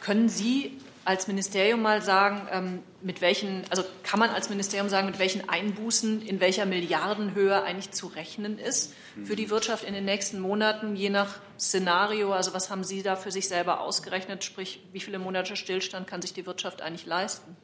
können 0.00 0.28
Sie 0.28 0.78
als 1.04 1.28
Ministerium 1.28 1.82
mal 1.82 2.02
sagen, 2.02 2.48
ähm, 2.50 2.78
mit 3.02 3.20
welchen, 3.20 3.62
also 3.68 3.84
kann 4.02 4.18
man 4.18 4.30
als 4.30 4.48
Ministerium 4.48 4.88
sagen, 4.88 5.06
mit 5.06 5.18
welchen 5.18 5.48
Einbußen 5.48 6.22
in 6.22 6.40
welcher 6.40 6.64
Milliardenhöhe 6.64 7.62
eigentlich 7.62 7.90
zu 7.90 8.06
rechnen 8.06 8.58
ist 8.58 8.94
für 9.24 9.36
die 9.36 9.50
Wirtschaft 9.50 9.84
in 9.84 9.92
den 9.92 10.06
nächsten 10.06 10.40
Monaten, 10.40 10.96
je 10.96 11.10
nach 11.10 11.36
Szenario? 11.58 12.32
Also 12.32 12.54
was 12.54 12.70
haben 12.70 12.84
Sie 12.84 13.02
da 13.02 13.16
für 13.16 13.30
sich 13.30 13.48
selber 13.48 13.80
ausgerechnet? 13.80 14.44
Sprich, 14.44 14.80
wie 14.92 15.00
viele 15.00 15.18
Monate 15.18 15.56
Stillstand 15.56 16.06
kann 16.06 16.22
sich 16.22 16.32
die 16.32 16.46
Wirtschaft 16.46 16.80
eigentlich 16.80 17.06
leisten? 17.06 17.56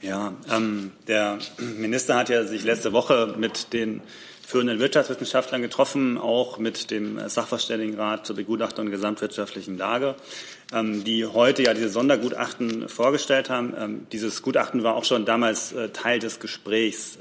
Ja, 0.00 0.34
ähm, 0.50 0.92
der 1.08 1.38
Minister 1.58 2.16
hat 2.16 2.28
ja 2.28 2.44
sich 2.44 2.62
letzte 2.62 2.92
Woche 2.92 3.34
mit 3.36 3.72
den 3.72 4.02
führenden 4.46 4.78
Wirtschaftswissenschaftlern 4.78 5.60
getroffen, 5.60 6.18
auch 6.18 6.58
mit 6.58 6.92
dem 6.92 7.28
Sachverständigenrat 7.28 8.26
zur 8.26 8.36
Begutachtung 8.36 8.86
der 8.86 8.92
gesamtwirtschaftlichen 8.92 9.76
Lage, 9.76 10.14
ähm, 10.72 11.02
die 11.02 11.26
heute 11.26 11.64
ja 11.64 11.74
diese 11.74 11.88
Sondergutachten 11.88 12.88
vorgestellt 12.88 13.50
haben. 13.50 13.74
Ähm, 13.76 14.06
dieses 14.12 14.42
Gutachten 14.42 14.84
war 14.84 14.94
auch 14.94 15.04
schon 15.04 15.24
damals 15.24 15.72
äh, 15.72 15.88
Teil 15.88 16.20
des 16.20 16.38
Gesprächs. 16.38 17.18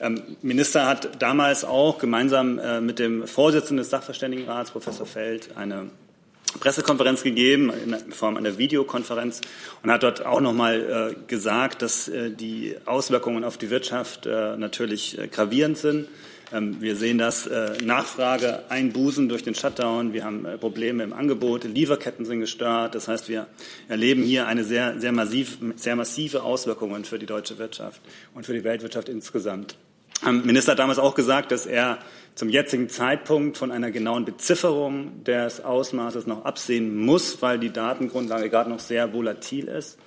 Ähm, 0.00 0.22
Minister 0.40 0.86
hat 0.86 1.20
damals 1.20 1.66
auch 1.66 1.98
gemeinsam 1.98 2.58
äh, 2.58 2.80
mit 2.80 2.98
dem 2.98 3.26
Vorsitzenden 3.26 3.78
des 3.78 3.90
Sachverständigenrats, 3.90 4.70
Professor 4.70 5.04
Feld, 5.06 5.50
eine 5.56 5.90
Pressekonferenz 6.58 7.22
gegeben 7.22 7.70
in 7.70 8.12
Form 8.12 8.38
einer 8.38 8.56
Videokonferenz 8.56 9.42
und 9.82 9.90
hat 9.90 10.02
dort 10.02 10.24
auch 10.24 10.40
noch 10.40 10.54
mal 10.54 11.12
äh, 11.12 11.26
gesagt, 11.26 11.82
dass 11.82 12.08
äh, 12.08 12.30
die 12.30 12.76
Auswirkungen 12.86 13.44
auf 13.44 13.58
die 13.58 13.68
Wirtschaft 13.68 14.24
äh, 14.24 14.56
natürlich 14.56 15.18
äh, 15.18 15.28
gravierend 15.28 15.76
sind. 15.76 16.08
Ähm, 16.52 16.80
wir 16.80 16.96
sehen 16.96 17.18
das 17.18 17.46
äh, 17.46 17.72
Nachfrage 17.82 18.64
einbußen 18.68 19.28
durch 19.28 19.42
den 19.42 19.54
Shutdown. 19.54 20.12
Wir 20.12 20.24
haben 20.24 20.44
äh, 20.44 20.58
Probleme 20.58 21.02
im 21.02 21.12
Angebot. 21.12 21.64
Lieferketten 21.64 22.24
sind 22.24 22.40
gestört. 22.40 22.94
Das 22.94 23.08
heißt, 23.08 23.28
wir 23.28 23.46
erleben 23.88 24.22
hier 24.22 24.46
eine 24.46 24.64
sehr, 24.64 24.98
sehr, 25.00 25.12
massiv, 25.12 25.58
sehr 25.76 25.96
massive 25.96 26.42
Auswirkungen 26.42 27.04
für 27.04 27.18
die 27.18 27.26
deutsche 27.26 27.58
Wirtschaft 27.58 28.00
und 28.34 28.46
für 28.46 28.52
die 28.52 28.64
Weltwirtschaft 28.64 29.08
insgesamt. 29.08 29.76
Ähm, 30.24 30.46
Minister 30.46 30.72
hat 30.72 30.78
damals 30.78 30.98
auch 30.98 31.14
gesagt, 31.14 31.50
dass 31.52 31.66
er 31.66 31.98
zum 32.34 32.48
jetzigen 32.48 32.88
Zeitpunkt 32.88 33.56
von 33.56 33.72
einer 33.72 33.90
genauen 33.90 34.24
Bezifferung 34.24 35.24
des 35.24 35.64
Ausmaßes 35.64 36.26
noch 36.26 36.44
absehen 36.44 36.96
muss, 36.96 37.42
weil 37.42 37.58
die 37.58 37.70
Datengrundlage 37.70 38.50
gerade 38.50 38.70
noch 38.70 38.78
sehr 38.78 39.12
volatil 39.12 39.68
ist. 39.68 39.98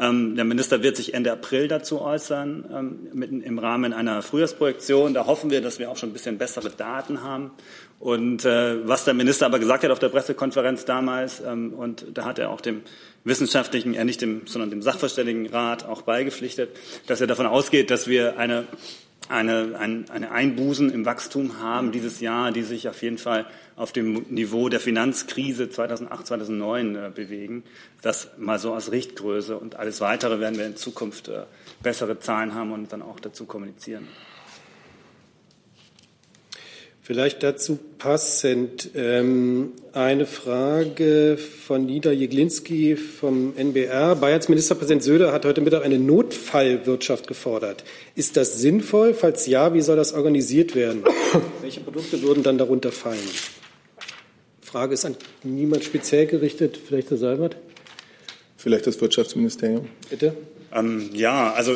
Ähm, 0.00 0.36
der 0.36 0.44
Minister 0.44 0.82
wird 0.82 0.96
sich 0.96 1.12
Ende 1.12 1.32
April 1.32 1.66
dazu 1.66 2.00
äußern, 2.00 2.64
ähm, 3.12 3.42
im 3.42 3.58
Rahmen 3.58 3.92
einer 3.92 4.22
Frühjahrsprojektion. 4.22 5.12
Da 5.12 5.26
hoffen 5.26 5.50
wir, 5.50 5.60
dass 5.60 5.80
wir 5.80 5.90
auch 5.90 5.96
schon 5.96 6.10
ein 6.10 6.12
bisschen 6.12 6.38
bessere 6.38 6.70
Daten 6.70 7.22
haben. 7.22 7.50
Und 7.98 8.44
äh, 8.44 8.86
was 8.86 9.04
der 9.04 9.14
Minister 9.14 9.46
aber 9.46 9.58
gesagt 9.58 9.82
hat 9.82 9.90
auf 9.90 9.98
der 9.98 10.08
Pressekonferenz 10.08 10.84
damals, 10.84 11.40
ähm, 11.40 11.74
und 11.74 12.06
da 12.14 12.24
hat 12.24 12.38
er 12.38 12.50
auch 12.50 12.60
dem 12.60 12.82
wissenschaftlichen, 13.24 13.94
äh, 13.94 14.04
nicht 14.04 14.22
dem, 14.22 14.42
sondern 14.46 14.70
dem 14.70 14.82
Sachverständigenrat 14.82 15.84
auch 15.84 16.02
beigepflichtet, 16.02 16.76
dass 17.08 17.20
er 17.20 17.26
davon 17.26 17.46
ausgeht, 17.46 17.90
dass 17.90 18.06
wir 18.06 18.38
eine 18.38 18.66
eine, 19.28 19.76
ein, 19.78 20.08
eine 20.10 20.30
Einbußen 20.30 20.90
im 20.90 21.04
Wachstum 21.04 21.60
haben 21.60 21.92
dieses 21.92 22.20
Jahr, 22.20 22.52
die 22.52 22.62
sich 22.62 22.88
auf 22.88 23.02
jeden 23.02 23.18
Fall 23.18 23.46
auf 23.76 23.92
dem 23.92 24.24
Niveau 24.30 24.68
der 24.68 24.80
Finanzkrise 24.80 25.70
2008, 25.70 26.26
2009 26.26 26.96
äh, 26.96 27.10
bewegen. 27.14 27.62
Das 28.02 28.30
mal 28.38 28.58
so 28.58 28.72
als 28.72 28.90
Richtgröße. 28.90 29.56
Und 29.56 29.76
alles 29.76 30.00
Weitere 30.00 30.40
werden 30.40 30.58
wir 30.58 30.66
in 30.66 30.76
Zukunft 30.76 31.28
äh, 31.28 31.42
bessere 31.82 32.18
Zahlen 32.18 32.54
haben 32.54 32.72
und 32.72 32.92
dann 32.92 33.02
auch 33.02 33.20
dazu 33.20 33.44
kommunizieren. 33.44 34.08
Vielleicht 37.08 37.42
dazu 37.42 37.78
passend 37.96 38.90
ähm, 38.94 39.72
eine 39.94 40.26
Frage 40.26 41.38
von 41.38 41.86
Nida 41.86 42.12
Jeglinski 42.12 42.96
vom 42.96 43.56
NBR. 43.56 44.14
Bayerns 44.14 44.50
Ministerpräsident 44.50 45.02
Söder 45.02 45.32
hat 45.32 45.46
heute 45.46 45.62
Mittag 45.62 45.86
eine 45.86 45.98
Notfallwirtschaft 45.98 47.26
gefordert. 47.26 47.82
Ist 48.14 48.36
das 48.36 48.60
sinnvoll? 48.60 49.14
Falls 49.14 49.46
ja, 49.46 49.72
wie 49.72 49.80
soll 49.80 49.96
das 49.96 50.12
organisiert 50.12 50.74
werden? 50.74 51.02
Welche 51.62 51.80
Produkte 51.80 52.20
würden 52.20 52.42
dann 52.42 52.58
darunter 52.58 52.92
fallen? 52.92 53.16
Frage 54.60 54.92
ist 54.92 55.06
an 55.06 55.16
niemand 55.44 55.84
speziell 55.84 56.26
gerichtet. 56.26 56.76
Vielleicht 56.76 57.08
Herr 57.08 57.16
Seibert? 57.16 57.56
Vielleicht 58.58 58.86
das 58.86 59.00
Wirtschaftsministerium. 59.00 59.88
Bitte. 60.10 60.36
Ähm, 60.74 61.08
ja, 61.14 61.54
also 61.54 61.74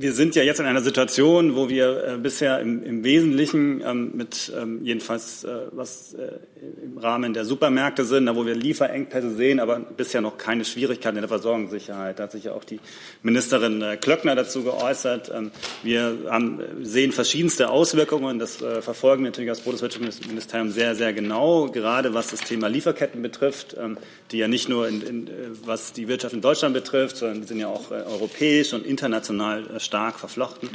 wir 0.00 0.12
sind 0.12 0.36
ja 0.36 0.44
jetzt 0.44 0.60
in 0.60 0.66
einer 0.66 0.80
Situation, 0.80 1.56
wo 1.56 1.68
wir 1.68 2.04
äh, 2.04 2.16
bisher 2.18 2.60
im, 2.60 2.84
im 2.84 3.02
Wesentlichen 3.02 3.82
ähm, 3.84 4.12
mit 4.14 4.52
ähm, 4.56 4.78
jedenfalls 4.84 5.42
äh, 5.42 5.48
was 5.72 6.14
äh, 6.14 6.38
im 6.84 6.98
Rahmen 6.98 7.34
der 7.34 7.44
Supermärkte 7.44 8.04
sind, 8.04 8.26
da 8.26 8.36
wo 8.36 8.46
wir 8.46 8.54
Lieferengpässe 8.54 9.34
sehen, 9.34 9.58
aber 9.58 9.80
bisher 9.80 10.20
noch 10.20 10.38
keine 10.38 10.64
Schwierigkeiten 10.64 11.16
in 11.16 11.22
der 11.22 11.28
Versorgungssicherheit. 11.28 12.20
Da 12.20 12.24
hat 12.24 12.32
sich 12.32 12.44
ja 12.44 12.52
auch 12.52 12.62
die 12.62 12.78
Ministerin 13.24 13.82
äh, 13.82 13.96
Klöckner 13.96 14.36
dazu 14.36 14.62
geäußert. 14.62 15.32
Ähm, 15.34 15.50
wir 15.82 16.16
haben, 16.30 16.60
sehen 16.82 17.10
verschiedenste 17.10 17.68
Auswirkungen. 17.68 18.38
Das 18.38 18.62
äh, 18.62 18.82
verfolgen 18.82 19.24
wir 19.24 19.30
natürlich 19.30 19.50
als 19.50 19.62
Bundeswirtschaftsministerium 19.62 20.70
sehr, 20.70 20.94
sehr 20.94 21.12
genau, 21.12 21.66
gerade 21.70 22.14
was 22.14 22.28
das 22.28 22.40
Thema 22.42 22.68
Lieferketten 22.68 23.20
betrifft, 23.20 23.76
ähm, 23.76 23.98
die 24.30 24.38
ja 24.38 24.46
nicht 24.46 24.68
nur 24.68 24.86
in, 24.86 25.02
in, 25.02 25.26
äh, 25.26 25.30
was 25.64 25.92
die 25.92 26.06
Wirtschaft 26.06 26.34
in 26.34 26.40
Deutschland 26.40 26.72
betrifft, 26.72 27.16
sondern 27.16 27.40
die 27.40 27.48
sind 27.48 27.58
ja 27.58 27.66
auch 27.66 27.90
europäisch 27.90 28.72
und 28.74 28.86
international 28.86 29.80
stark 29.88 30.18
verflochten. 30.18 30.68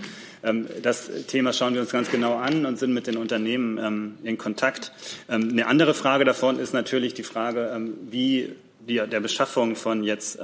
Ähm, 0.43 0.67
das 0.81 1.09
Thema 1.27 1.53
schauen 1.53 1.73
wir 1.75 1.81
uns 1.81 1.91
ganz 1.91 2.11
genau 2.11 2.35
an 2.35 2.65
und 2.65 2.77
sind 2.77 2.93
mit 2.93 3.07
den 3.07 3.17
Unternehmen 3.17 3.77
ähm, 3.77 4.15
in 4.23 4.37
Kontakt. 4.37 4.91
Ähm, 5.29 5.49
eine 5.51 5.67
andere 5.67 5.93
Frage 5.93 6.25
davon 6.25 6.59
ist 6.59 6.73
natürlich 6.73 7.13
die 7.13 7.23
Frage, 7.23 7.79
wie 8.09 8.53
der 8.85 9.21
Beschaffung 9.21 9.77
von 9.77 10.03
jetzt 10.03 10.39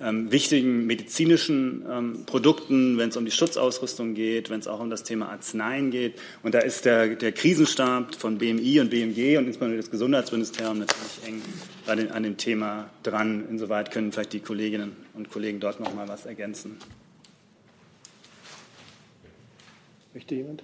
wichtigen 0.00 0.86
medizinischen 0.86 2.24
Produkten, 2.26 2.98
wenn 2.98 3.10
es 3.10 3.16
um 3.16 3.24
die 3.24 3.30
Schutzausrüstung 3.30 4.14
geht, 4.14 4.50
wenn 4.50 4.58
es 4.58 4.66
auch 4.66 4.80
um 4.80 4.90
das 4.90 5.04
Thema 5.04 5.28
Arzneien 5.28 5.92
geht. 5.92 6.14
Und 6.42 6.54
da 6.54 6.58
ist 6.58 6.84
der, 6.86 7.14
der 7.14 7.30
Krisenstab 7.30 8.16
von 8.16 8.38
BMI 8.38 8.80
und 8.80 8.90
BMG 8.90 9.38
und 9.38 9.46
insbesondere 9.46 9.80
das 9.80 9.92
Gesundheitsministerium 9.92 10.80
natürlich 10.80 11.20
eng 11.24 11.42
an, 11.86 11.98
den, 11.98 12.10
an 12.10 12.22
dem 12.24 12.36
Thema 12.36 12.90
dran. 13.04 13.44
Insoweit 13.48 13.92
können 13.92 14.10
vielleicht 14.10 14.32
die 14.32 14.40
Kolleginnen 14.40 14.96
und 15.14 15.30
Kollegen 15.30 15.60
dort 15.60 15.78
noch 15.78 15.94
mal 15.94 16.08
was 16.08 16.26
ergänzen. 16.26 16.78
Möchte 20.14 20.34
jemand? 20.34 20.62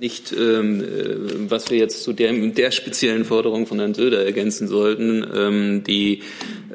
nicht, 0.00 0.32
ähm, 0.32 0.80
äh, 0.80 1.50
was 1.50 1.70
wir 1.70 1.78
jetzt 1.78 2.02
zu 2.02 2.12
der, 2.12 2.32
der 2.32 2.70
speziellen 2.70 3.24
Forderung 3.24 3.66
von 3.66 3.78
Herrn 3.78 3.94
Söder 3.94 4.24
ergänzen 4.24 4.68
sollten. 4.68 5.26
Ähm, 5.34 5.84
die, 5.84 6.22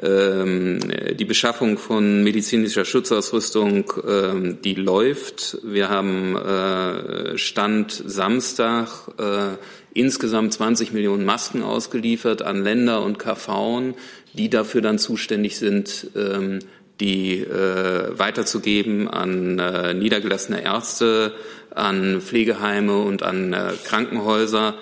ähm, 0.02 0.80
die 1.18 1.24
Beschaffung 1.24 1.78
von 1.78 2.22
medizinischer 2.22 2.84
Schutzausrüstung, 2.84 3.92
ähm, 4.06 4.58
die 4.62 4.74
läuft. 4.74 5.58
Wir 5.62 5.88
haben 5.88 6.36
äh, 6.36 7.38
Stand 7.38 8.02
Samstag 8.04 8.88
äh, 9.18 9.56
insgesamt 9.92 10.52
20 10.52 10.92
Millionen 10.92 11.24
Masken 11.24 11.62
ausgeliefert 11.62 12.42
an 12.42 12.62
Länder 12.62 13.02
und 13.02 13.18
KV, 13.18 13.94
die 14.32 14.50
dafür 14.50 14.80
dann 14.80 14.98
zuständig 14.98 15.58
sind, 15.58 16.10
ähm, 16.16 16.58
die 17.00 17.40
äh, 17.40 18.18
weiterzugeben 18.18 19.08
an 19.08 19.58
äh, 19.58 19.94
niedergelassene 19.94 20.62
Ärzte, 20.62 21.32
an 21.70 22.20
Pflegeheime 22.20 22.98
und 22.98 23.22
an 23.22 23.52
äh, 23.52 23.72
Krankenhäuser. 23.84 24.74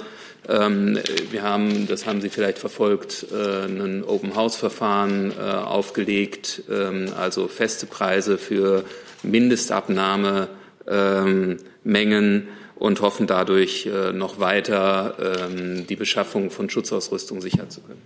Ähm, 0.48 0.98
wir 1.30 1.42
haben, 1.42 1.86
das 1.86 2.06
haben 2.06 2.20
Sie 2.20 2.28
vielleicht 2.28 2.58
verfolgt, 2.58 3.26
äh, 3.32 3.64
ein 3.64 4.04
Open-House-Verfahren 4.04 5.32
äh, 5.32 5.42
aufgelegt, 5.42 6.64
ähm, 6.70 7.06
also 7.16 7.48
feste 7.48 7.86
Preise 7.86 8.38
für 8.38 8.84
Mindestabnahmemengen 9.22 10.48
ähm, 10.88 12.48
und 12.74 13.00
hoffen 13.00 13.26
dadurch 13.26 13.86
äh, 13.86 14.12
noch 14.12 14.40
weiter 14.40 15.46
ähm, 15.48 15.86
die 15.86 15.96
Beschaffung 15.96 16.50
von 16.50 16.68
Schutzausrüstung 16.68 17.40
sichern 17.40 17.70
zu 17.70 17.80
können. 17.80 18.02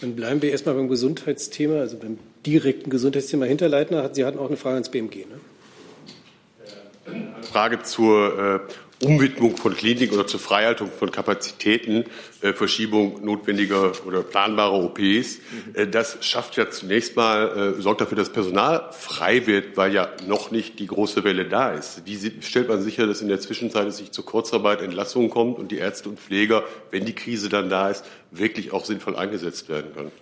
Dann 0.00 0.16
bleiben 0.16 0.42
wir 0.42 0.50
erstmal 0.50 0.74
beim 0.74 0.88
Gesundheitsthema, 0.88 1.76
also 1.80 1.96
beim 1.96 2.18
direkten 2.44 2.90
Gesundheitsthema. 2.90 3.44
Hinterleitner, 3.46 4.10
Sie 4.12 4.24
hatten 4.24 4.38
auch 4.38 4.48
eine 4.48 4.56
Frage 4.56 4.74
ans 4.74 4.88
BMG. 4.88 5.26
Ne? 5.26 5.40
Eine 7.06 7.42
Frage 7.42 7.82
zur 7.82 8.60
äh, 8.68 8.83
Umwidmung 9.04 9.56
von 9.56 9.74
Kliniken 9.76 10.14
oder 10.14 10.26
zur 10.26 10.40
Freihaltung 10.40 10.90
von 10.90 11.10
Kapazitäten, 11.10 12.04
äh, 12.40 12.52
Verschiebung 12.52 13.24
notwendiger 13.24 13.92
oder 14.06 14.22
planbarer 14.22 14.82
OPs. 14.82 14.98
Mhm. 14.98 15.74
Äh, 15.74 15.86
das 15.86 16.18
schafft 16.22 16.56
ja 16.56 16.70
zunächst 16.70 17.14
mal, 17.16 17.74
äh, 17.78 17.82
sorgt 17.82 18.00
dafür, 18.00 18.16
dass 18.16 18.30
Personal 18.30 18.88
frei 18.92 19.46
wird, 19.46 19.76
weil 19.76 19.92
ja 19.92 20.08
noch 20.26 20.50
nicht 20.50 20.78
die 20.78 20.86
große 20.86 21.24
Welle 21.24 21.44
da 21.44 21.72
ist. 21.72 22.02
Wie 22.06 22.18
stellt 22.40 22.68
man 22.68 22.82
sicher, 22.82 23.06
dass 23.06 23.20
in 23.20 23.28
der 23.28 23.40
Zwischenzeit 23.40 23.86
es 23.86 24.00
nicht 24.00 24.14
zur 24.14 24.24
Kurzarbeit, 24.24 24.80
Entlassungen 24.80 25.30
kommt 25.30 25.58
und 25.58 25.70
die 25.70 25.78
Ärzte 25.78 26.08
und 26.08 26.18
Pfleger, 26.18 26.64
wenn 26.90 27.04
die 27.04 27.14
Krise 27.14 27.48
dann 27.48 27.68
da 27.68 27.90
ist, 27.90 28.04
wirklich 28.30 28.72
auch 28.72 28.84
sinnvoll 28.84 29.16
eingesetzt 29.16 29.68
werden 29.68 29.92
können? 29.94 30.12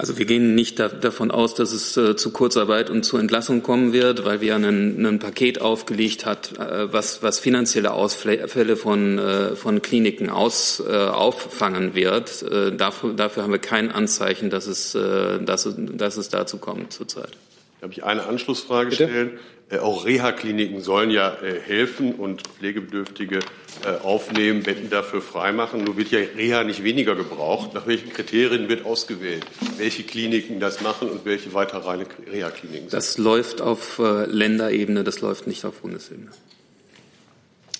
Also 0.00 0.16
wir 0.16 0.24
gehen 0.24 0.54
nicht 0.54 0.78
da, 0.78 0.88
davon 0.88 1.30
aus, 1.30 1.54
dass 1.54 1.72
es 1.72 1.94
äh, 1.98 2.16
zu 2.16 2.30
Kurzarbeit 2.30 2.88
und 2.88 3.02
zu 3.02 3.18
Entlassung 3.18 3.62
kommen 3.62 3.92
wird, 3.92 4.24
weil 4.24 4.40
wir 4.40 4.54
ein, 4.54 5.04
ein 5.04 5.18
Paket 5.18 5.60
aufgelegt 5.60 6.24
hat, 6.24 6.58
äh, 6.58 6.90
was, 6.90 7.22
was 7.22 7.38
finanzielle 7.38 7.92
Ausfälle 7.92 8.76
von, 8.76 9.18
äh, 9.18 9.56
von 9.56 9.82
Kliniken 9.82 10.30
aus, 10.30 10.82
äh, 10.88 10.90
auffangen 10.90 11.94
wird. 11.94 12.42
Äh, 12.44 12.74
dafür, 12.74 13.12
dafür 13.12 13.42
haben 13.42 13.52
wir 13.52 13.58
kein 13.58 13.90
Anzeichen, 13.90 14.48
dass 14.48 14.66
es, 14.66 14.94
äh, 14.94 15.38
dass, 15.38 15.68
dass 15.76 16.16
es 16.16 16.30
dazu 16.30 16.56
kommt 16.56 16.94
zurzeit. 16.94 17.36
Darf 17.80 17.92
ich 17.92 18.04
eine 18.04 18.26
Anschlussfrage 18.26 18.90
Bitte? 18.90 19.08
stellen? 19.08 19.38
Äh, 19.70 19.78
auch 19.78 20.04
Reha-Kliniken 20.04 20.80
sollen 20.80 21.10
ja 21.10 21.32
äh, 21.42 21.60
helfen 21.60 22.14
und 22.14 22.42
Pflegebedürftige 22.42 23.38
äh, 23.84 24.02
aufnehmen, 24.02 24.62
Betten 24.62 24.90
dafür 24.90 25.22
freimachen. 25.22 25.84
Nur 25.84 25.96
wird 25.96 26.10
ja 26.10 26.18
Reha 26.36 26.64
nicht 26.64 26.82
weniger 26.82 27.14
gebraucht. 27.14 27.72
Nach 27.74 27.86
welchen 27.86 28.12
Kriterien 28.12 28.68
wird 28.68 28.84
ausgewählt, 28.84 29.46
welche 29.78 30.02
Kliniken 30.02 30.60
das 30.60 30.80
machen 30.80 31.08
und 31.08 31.24
welche 31.24 31.54
weiter 31.54 31.78
reine 31.78 32.06
Reha-Kliniken? 32.30 32.88
Das 32.90 33.16
läuft 33.16 33.60
auf 33.60 33.98
Länderebene, 33.98 35.04
das 35.04 35.20
läuft 35.20 35.46
nicht 35.46 35.64
auf 35.64 35.80
Bundesebene. 35.80 36.30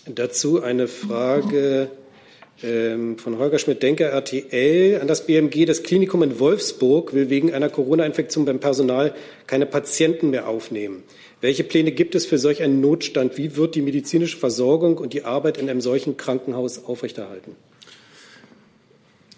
Dazu 0.06 0.62
eine 0.62 0.88
Frage 0.88 1.90
von 2.60 3.38
Holger 3.38 3.58
Schmidt-Denker, 3.58 4.06
RTL, 4.06 5.00
an 5.00 5.08
das 5.08 5.24
BMG. 5.24 5.64
Das 5.64 5.82
Klinikum 5.82 6.22
in 6.22 6.38
Wolfsburg 6.38 7.14
will 7.14 7.30
wegen 7.30 7.54
einer 7.54 7.70
Corona-Infektion 7.70 8.44
beim 8.44 8.60
Personal 8.60 9.14
keine 9.46 9.64
Patienten 9.64 10.28
mehr 10.28 10.46
aufnehmen. 10.46 11.02
Welche 11.40 11.64
Pläne 11.64 11.90
gibt 11.92 12.14
es 12.14 12.26
für 12.26 12.36
solch 12.36 12.62
einen 12.62 12.82
Notstand? 12.82 13.38
Wie 13.38 13.56
wird 13.56 13.76
die 13.76 13.82
medizinische 13.82 14.36
Versorgung 14.36 14.98
und 14.98 15.14
die 15.14 15.24
Arbeit 15.24 15.56
in 15.56 15.70
einem 15.70 15.80
solchen 15.80 16.18
Krankenhaus 16.18 16.84
aufrechterhalten? 16.84 17.56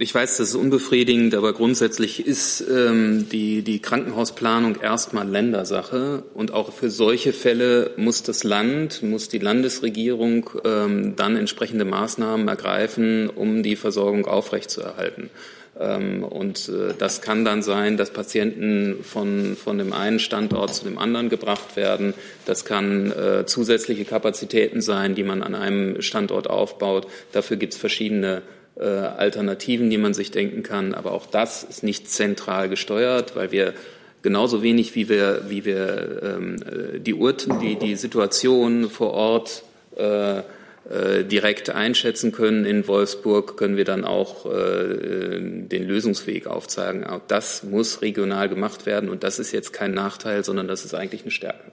Ich 0.03 0.13
weiß, 0.13 0.39
das 0.39 0.49
ist 0.49 0.55
unbefriedigend, 0.57 1.33
aber 1.37 1.53
grundsätzlich 1.53 2.27
ist 2.27 2.61
ähm, 2.69 3.29
die, 3.31 3.63
die 3.63 3.81
Krankenhausplanung 3.81 4.81
erstmal 4.81 5.29
Ländersache. 5.29 6.25
Und 6.35 6.53
auch 6.53 6.73
für 6.73 6.91
solche 6.91 7.33
Fälle 7.33 7.93
muss 7.97 8.25
das 8.25 8.43
Land, 8.43 9.05
muss 9.05 9.29
die 9.29 9.39
Landesregierung 9.39 10.51
ähm, 10.65 11.15
dann 11.15 11.37
entsprechende 11.37 11.85
Maßnahmen 11.85 12.49
ergreifen, 12.49 13.31
um 13.31 13.63
die 13.63 13.77
Versorgung 13.77 14.27
aufrechtzuerhalten. 14.27 15.31
Ähm, 15.79 16.25
und 16.25 16.69
äh, 16.69 16.95
das 16.99 17.23
kann 17.23 17.45
dann 17.45 17.63
sein, 17.63 17.97
dass 17.97 18.11
Patienten 18.11 19.05
von, 19.05 19.55
von 19.55 19.79
dem 19.79 19.93
einen 19.93 20.19
Standort 20.19 20.75
zu 20.75 20.83
dem 20.83 20.99
anderen 20.99 21.29
gebracht 21.29 21.77
werden. 21.77 22.13
Das 22.45 22.65
kann 22.65 23.13
äh, 23.13 23.47
zusätzliche 23.47 24.05
Kapazitäten 24.05 24.81
sein, 24.81 25.15
die 25.15 25.23
man 25.23 25.45
an 25.45 25.55
einem 25.55 26.03
Standort 26.03 26.51
aufbaut. 26.51 27.07
Dafür 27.31 27.57
gibt 27.57 27.75
es 27.75 27.79
verschiedene 27.79 28.43
äh, 28.77 28.85
Alternativen, 28.85 29.91
die 29.91 29.99
man 29.99 30.15
sich 30.15 30.31
denken 30.31 30.63
kann. 30.63 30.95
Aber 30.95 31.13
auch 31.13 31.27
das 31.27 31.63
ist 31.63 31.83
nicht 31.83 32.11
zentral 32.11 32.69
gesteuert, 32.69 33.37
weil 33.37 33.53
wir 33.53 33.75
genauso 34.23 34.63
wenig 34.63 34.95
wie 34.95 35.09
wir, 35.09 35.43
wie 35.49 35.65
wir 35.65 36.23
ähm, 36.23 36.57
die, 36.99 37.15
die, 37.61 37.77
die 37.77 37.97
Situation 37.97 38.89
vor 38.89 39.13
Ort 39.13 39.65
äh, 39.97 40.43
äh, 40.91 41.25
direkt 41.25 41.71
einschätzen 41.71 42.33
können 42.33 42.65
in 42.65 42.89
Wolfsburg, 42.89 43.57
können 43.57 43.77
wir 43.77 43.85
dann 43.85 44.05
auch 44.05 44.47
äh, 44.47 45.39
den 45.39 45.87
Lösungsweg 45.87 46.49
aufzeigen. 46.49 47.05
Auch 47.05 47.21
das 47.29 47.63
muss 47.63 48.03
regional 48.03 48.49
gemacht 48.49 48.85
werden 48.85 49.09
und 49.09 49.23
das 49.23 49.39
ist 49.39 49.53
jetzt 49.53 49.73
kein 49.73 49.95
Nachteil, 49.95 50.45
sondern 50.45 50.67
das 50.67 50.85
ist 50.85 50.95
eigentlich 50.95 51.23
eine 51.23 51.31
Stärke. 51.31 51.73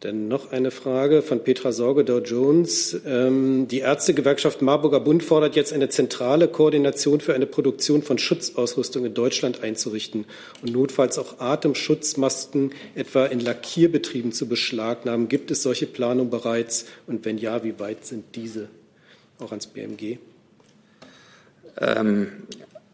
Dann 0.00 0.28
noch 0.28 0.50
eine 0.50 0.70
Frage 0.70 1.20
von 1.20 1.44
Petra 1.44 1.72
Sorge, 1.72 2.04
Dow 2.04 2.20
Jones. 2.20 2.98
Ähm, 3.04 3.68
die 3.68 3.80
Ärztegewerkschaft 3.80 4.62
Marburger 4.62 4.98
Bund 4.98 5.22
fordert 5.22 5.56
jetzt 5.56 5.74
eine 5.74 5.90
zentrale 5.90 6.48
Koordination 6.48 7.20
für 7.20 7.34
eine 7.34 7.44
Produktion 7.44 8.02
von 8.02 8.16
Schutzausrüstung 8.16 9.04
in 9.04 9.12
Deutschland 9.12 9.62
einzurichten 9.62 10.24
und 10.62 10.72
notfalls 10.72 11.18
auch 11.18 11.38
Atemschutzmasken 11.38 12.72
etwa 12.94 13.26
in 13.26 13.40
Lackierbetrieben 13.40 14.32
zu 14.32 14.48
beschlagnahmen. 14.48 15.28
Gibt 15.28 15.50
es 15.50 15.62
solche 15.62 15.86
Planungen 15.86 16.30
bereits? 16.30 16.86
Und 17.06 17.26
wenn 17.26 17.36
ja, 17.36 17.62
wie 17.62 17.78
weit 17.78 18.06
sind 18.06 18.24
diese 18.36 18.70
auch 19.38 19.50
ans 19.50 19.66
BMG? 19.66 20.16
Ähm, 21.78 22.32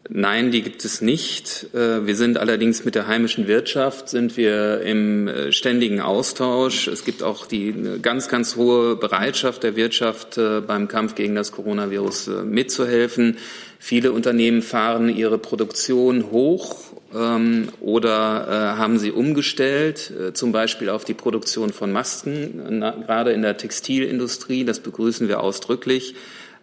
Nein, 0.09 0.51
die 0.51 0.61
gibt 0.61 0.85
es 0.85 1.01
nicht. 1.01 1.67
Äh, 1.73 2.05
wir 2.05 2.15
sind 2.15 2.37
allerdings 2.37 2.85
mit 2.85 2.95
der 2.95 3.07
heimischen 3.07 3.47
Wirtschaft 3.47 4.07
sind 4.07 4.37
wir 4.37 4.81
im 4.81 5.27
äh, 5.27 5.51
ständigen 5.51 5.99
Austausch. 5.99 6.87
Es 6.87 7.03
gibt 7.03 7.23
auch 7.23 7.45
die 7.45 7.73
ganz, 8.01 8.29
ganz 8.29 8.55
hohe 8.55 8.95
Bereitschaft 8.95 9.63
der 9.63 9.75
Wirtschaft 9.75 10.37
äh, 10.37 10.61
beim 10.61 10.87
Kampf 10.87 11.15
gegen 11.15 11.35
das 11.35 11.51
Coronavirus 11.51 12.29
mitzuhelfen. 12.45 13.37
Viele 13.79 14.13
Unternehmen 14.13 14.61
fahren 14.61 15.09
ihre 15.09 15.37
Produktion 15.37 16.31
hoch 16.31 16.77
ähm, 17.13 17.67
oder 17.81 18.77
haben 18.77 18.97
sie 18.97 19.11
umgestellt, 19.11 20.11
zum 20.33 20.51
Beispiel 20.51 20.89
auf 20.89 21.05
die 21.05 21.13
Produktion 21.13 21.71
von 21.71 21.91
Masken, 21.91 22.81
gerade 23.05 23.31
in 23.33 23.41
der 23.43 23.57
Textilindustrie. 23.57 24.65
Das 24.65 24.79
begrüßen 24.79 25.27
wir 25.27 25.41
ausdrücklich. 25.41 26.15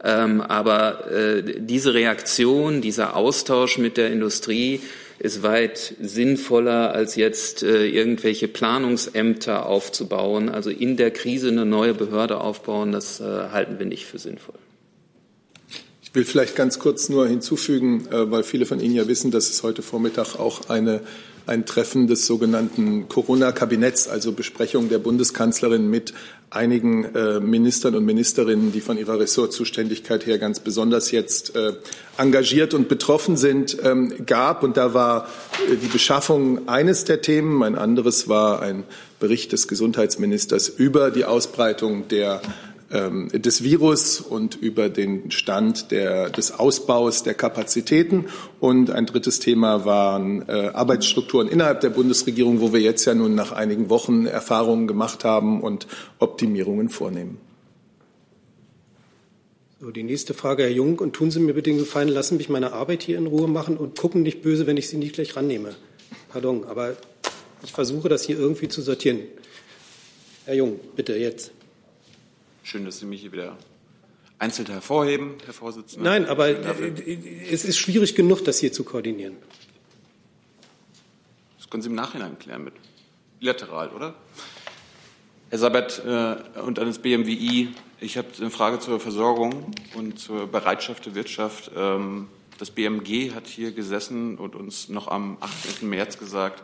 Ähm, 0.02 0.40
aber 0.40 1.10
äh, 1.10 1.60
diese 1.60 1.94
Reaktion, 1.94 2.80
dieser 2.80 3.16
Austausch 3.16 3.78
mit 3.78 3.96
der 3.96 4.10
Industrie 4.10 4.80
ist 5.18 5.42
weit 5.42 5.94
sinnvoller, 6.00 6.92
als 6.92 7.16
jetzt 7.16 7.62
äh, 7.62 7.86
irgendwelche 7.86 8.48
Planungsämter 8.48 9.66
aufzubauen. 9.66 10.48
Also 10.48 10.70
in 10.70 10.96
der 10.96 11.10
Krise 11.10 11.48
eine 11.48 11.64
neue 11.64 11.94
Behörde 11.94 12.40
aufbauen, 12.40 12.92
das 12.92 13.20
äh, 13.20 13.24
halten 13.24 13.78
wir 13.78 13.86
nicht 13.86 14.06
für 14.06 14.18
sinnvoll. 14.18 14.56
Ich 16.02 16.14
will 16.14 16.24
vielleicht 16.24 16.54
ganz 16.54 16.78
kurz 16.78 17.08
nur 17.08 17.26
hinzufügen, 17.26 18.06
weil 18.08 18.44
viele 18.44 18.66
von 18.66 18.78
Ihnen 18.78 18.94
ja 18.94 19.08
wissen, 19.08 19.32
dass 19.32 19.50
es 19.50 19.64
heute 19.64 19.82
Vormittag 19.82 20.36
auch 20.38 20.68
eine 20.68 21.00
ein 21.46 21.66
Treffen 21.66 22.06
des 22.06 22.26
sogenannten 22.26 23.08
Corona-Kabinetts, 23.08 24.08
also 24.08 24.32
Besprechung 24.32 24.88
der 24.88 24.98
Bundeskanzlerin 24.98 25.88
mit 25.88 26.14
einigen 26.50 27.04
äh, 27.14 27.40
Ministern 27.40 27.94
und 27.94 28.04
Ministerinnen, 28.04 28.72
die 28.72 28.80
von 28.80 28.96
ihrer 28.96 29.18
Ressortzuständigkeit 29.18 30.26
her 30.26 30.38
ganz 30.38 30.60
besonders 30.60 31.10
jetzt 31.10 31.56
äh, 31.56 31.72
engagiert 32.16 32.74
und 32.74 32.88
betroffen 32.88 33.36
sind, 33.36 33.76
ähm, 33.82 34.26
gab. 34.26 34.62
Und 34.62 34.76
da 34.76 34.94
war 34.94 35.28
äh, 35.70 35.76
die 35.76 35.88
Beschaffung 35.88 36.68
eines 36.68 37.04
der 37.04 37.22
Themen. 37.22 37.62
Ein 37.62 37.76
anderes 37.76 38.28
war 38.28 38.62
ein 38.62 38.84
Bericht 39.18 39.52
des 39.52 39.68
Gesundheitsministers 39.68 40.68
über 40.68 41.10
die 41.10 41.24
Ausbreitung 41.24 42.08
der 42.08 42.40
ähm, 42.94 43.28
des 43.32 43.62
Virus 43.62 44.20
und 44.20 44.54
über 44.54 44.88
den 44.88 45.30
Stand 45.30 45.90
der, 45.90 46.30
des 46.30 46.52
Ausbaus 46.52 47.22
der 47.22 47.34
Kapazitäten. 47.34 48.26
Und 48.60 48.90
ein 48.90 49.04
drittes 49.04 49.40
Thema 49.40 49.84
waren 49.84 50.48
äh, 50.48 50.70
Arbeitsstrukturen 50.72 51.48
innerhalb 51.48 51.80
der 51.80 51.90
Bundesregierung, 51.90 52.60
wo 52.60 52.72
wir 52.72 52.80
jetzt 52.80 53.04
ja 53.04 53.14
nun 53.14 53.34
nach 53.34 53.52
einigen 53.52 53.90
Wochen 53.90 54.26
Erfahrungen 54.26 54.86
gemacht 54.86 55.24
haben 55.24 55.60
und 55.60 55.86
Optimierungen 56.18 56.88
vornehmen. 56.88 57.38
So, 59.80 59.90
die 59.90 60.04
nächste 60.04 60.32
Frage, 60.32 60.62
Herr 60.62 60.70
Jung, 60.70 60.98
und 61.00 61.12
tun 61.12 61.30
Sie 61.30 61.40
mir 61.40 61.52
bitte 61.52 61.68
den 61.68 61.78
Gefallen, 61.78 62.08
lassen 62.08 62.38
mich 62.38 62.48
meine 62.48 62.72
Arbeit 62.72 63.02
hier 63.02 63.18
in 63.18 63.26
Ruhe 63.26 63.48
machen 63.48 63.76
und 63.76 63.98
gucken 63.98 64.22
nicht 64.22 64.40
böse, 64.40 64.66
wenn 64.66 64.78
ich 64.78 64.88
Sie 64.88 64.96
nicht 64.96 65.14
gleich 65.14 65.36
rannehme. 65.36 65.74
Pardon, 66.30 66.64
aber 66.64 66.96
ich 67.62 67.72
versuche 67.72 68.08
das 68.08 68.24
hier 68.24 68.38
irgendwie 68.38 68.68
zu 68.68 68.80
sortieren. 68.80 69.20
Herr 70.46 70.54
Jung, 70.54 70.80
bitte 70.96 71.16
jetzt. 71.16 71.50
Schön, 72.64 72.86
dass 72.86 72.98
Sie 72.98 73.04
mich 73.04 73.20
hier 73.20 73.30
wieder 73.30 73.58
einzeln 74.38 74.66
hervorheben, 74.68 75.34
Herr 75.44 75.52
Vorsitzender. 75.52 76.08
Nein, 76.08 76.24
aber 76.24 76.48
es 76.48 77.62
ist 77.62 77.76
schwierig 77.76 78.14
genug, 78.14 78.42
das 78.46 78.58
hier 78.58 78.72
zu 78.72 78.84
koordinieren. 78.84 79.36
Das 81.58 81.68
können 81.68 81.82
Sie 81.82 81.90
im 81.90 81.94
Nachhinein 81.94 82.38
klären 82.38 82.64
mit 82.64 82.72
bilateral, 83.38 83.90
oder? 83.90 84.14
Herr 85.50 85.58
Sabat 85.58 86.02
äh, 86.06 86.60
und 86.60 86.78
an 86.78 86.86
das 86.86 87.00
BMWI, 87.00 87.68
ich 88.00 88.16
habe 88.16 88.28
eine 88.40 88.48
Frage 88.48 88.78
zur 88.78 88.98
Versorgung 88.98 89.74
und 89.94 90.18
zur 90.18 90.46
Bereitschaft 90.46 91.04
der 91.04 91.14
Wirtschaft. 91.14 91.70
Ähm, 91.76 92.28
das 92.58 92.70
BMG 92.70 93.34
hat 93.34 93.46
hier 93.46 93.72
gesessen 93.72 94.38
und 94.38 94.56
uns 94.56 94.88
noch 94.88 95.08
am 95.08 95.36
18. 95.40 95.86
März 95.86 96.18
gesagt, 96.18 96.62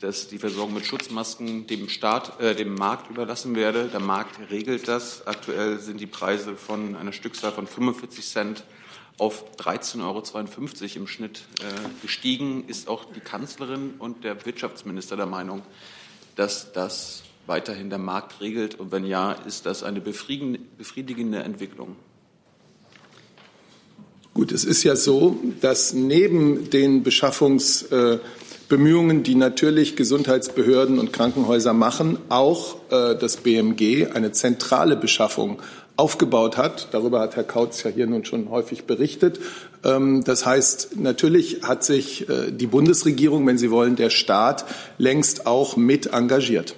dass 0.00 0.28
die 0.28 0.38
Versorgung 0.38 0.74
mit 0.74 0.86
Schutzmasken 0.86 1.66
dem 1.66 1.88
Staat, 1.88 2.40
äh, 2.40 2.54
dem 2.54 2.74
Markt 2.74 3.10
überlassen 3.10 3.54
werde. 3.54 3.88
Der 3.88 4.00
Markt 4.00 4.38
regelt 4.50 4.88
das. 4.88 5.26
Aktuell 5.26 5.78
sind 5.78 6.00
die 6.00 6.06
Preise 6.06 6.56
von 6.56 6.96
einer 6.96 7.12
Stückzahl 7.12 7.52
von 7.52 7.66
45 7.66 8.26
Cent 8.26 8.64
auf 9.18 9.44
13,52 9.56 10.02
Euro 10.02 10.96
im 10.96 11.06
Schnitt 11.06 11.42
äh, 11.60 12.02
gestiegen. 12.02 12.68
Ist 12.68 12.88
auch 12.88 13.04
die 13.04 13.20
Kanzlerin 13.20 13.94
und 13.98 14.24
der 14.24 14.44
Wirtschaftsminister 14.44 15.16
der 15.16 15.26
Meinung, 15.26 15.62
dass 16.36 16.72
das 16.72 17.22
weiterhin 17.46 17.88
der 17.88 17.98
Markt 17.98 18.40
regelt? 18.40 18.74
Und 18.74 18.92
wenn 18.92 19.06
ja, 19.06 19.32
ist 19.32 19.66
das 19.66 19.82
eine 19.82 20.00
befriedigende 20.00 21.38
Entwicklung? 21.38 21.96
Gut, 24.36 24.52
es 24.52 24.64
ist 24.66 24.82
ja 24.82 24.96
so, 24.96 25.38
dass 25.62 25.94
neben 25.94 26.68
den 26.68 27.02
Beschaffungsbemühungen, 27.02 29.22
die 29.22 29.34
natürlich 29.34 29.96
Gesundheitsbehörden 29.96 30.98
und 30.98 31.10
Krankenhäuser 31.10 31.72
machen, 31.72 32.18
auch 32.28 32.76
äh, 32.90 33.16
das 33.16 33.38
BMG 33.38 34.08
eine 34.12 34.32
zentrale 34.32 34.94
Beschaffung 34.94 35.62
aufgebaut 35.96 36.58
hat. 36.58 36.88
Darüber 36.90 37.20
hat 37.20 37.36
Herr 37.36 37.44
Kautz 37.44 37.82
ja 37.82 37.90
hier 37.90 38.06
nun 38.06 38.26
schon 38.26 38.50
häufig 38.50 38.84
berichtet. 38.84 39.40
Ähm, 39.82 40.22
das 40.22 40.44
heißt, 40.44 40.96
natürlich 40.96 41.62
hat 41.62 41.82
sich 41.82 42.28
äh, 42.28 42.50
die 42.50 42.66
Bundesregierung, 42.66 43.46
wenn 43.46 43.56
Sie 43.56 43.70
wollen, 43.70 43.96
der 43.96 44.10
Staat 44.10 44.66
längst 44.98 45.46
auch 45.46 45.78
mit 45.78 46.08
engagiert. 46.08 46.76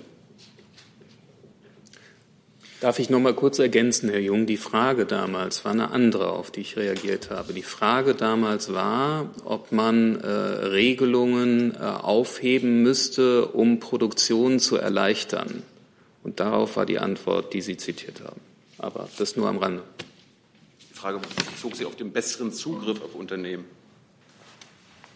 Darf 2.81 3.01
ich 3.01 3.11
noch 3.11 3.19
mal 3.19 3.35
kurz 3.35 3.59
ergänzen, 3.59 4.09
Herr 4.09 4.21
Jung? 4.21 4.47
Die 4.47 4.57
Frage 4.57 5.05
damals 5.05 5.65
war 5.65 5.73
eine 5.73 5.91
andere, 5.91 6.31
auf 6.31 6.53
die 6.53 6.61
ich 6.61 6.77
reagiert 6.77 7.29
habe. 7.29 7.53
Die 7.53 7.65
Frage 7.65 8.15
damals 8.15 8.73
war, 8.73 9.31
ob 9.45 9.73
man 9.73 10.21
äh, 10.21 10.29
Regelungen 10.29 11.75
äh, 11.75 11.79
aufheben 11.79 12.85
müsste, 12.85 13.47
um 13.47 13.81
Produktion 13.81 14.61
zu 14.61 14.77
erleichtern. 14.77 15.65
Und 16.23 16.39
darauf 16.39 16.77
war 16.77 16.87
die 16.87 17.01
Antwort, 17.01 17.53
die 17.53 17.63
Sie 17.63 17.77
zitiert 17.77 18.21
haben. 18.21 18.41
Aber 18.79 19.09
das 19.19 19.35
nur 19.35 19.49
am 19.49 19.59
Rande. 19.59 19.83
Die 20.89 20.95
Frage 20.95 21.19
bezog 21.53 21.75
sich 21.75 21.85
auf 21.85 21.97
den 21.97 22.13
besseren 22.13 22.53
Zugriff 22.53 23.03
auf 23.03 23.17
Unternehmen, 23.17 23.65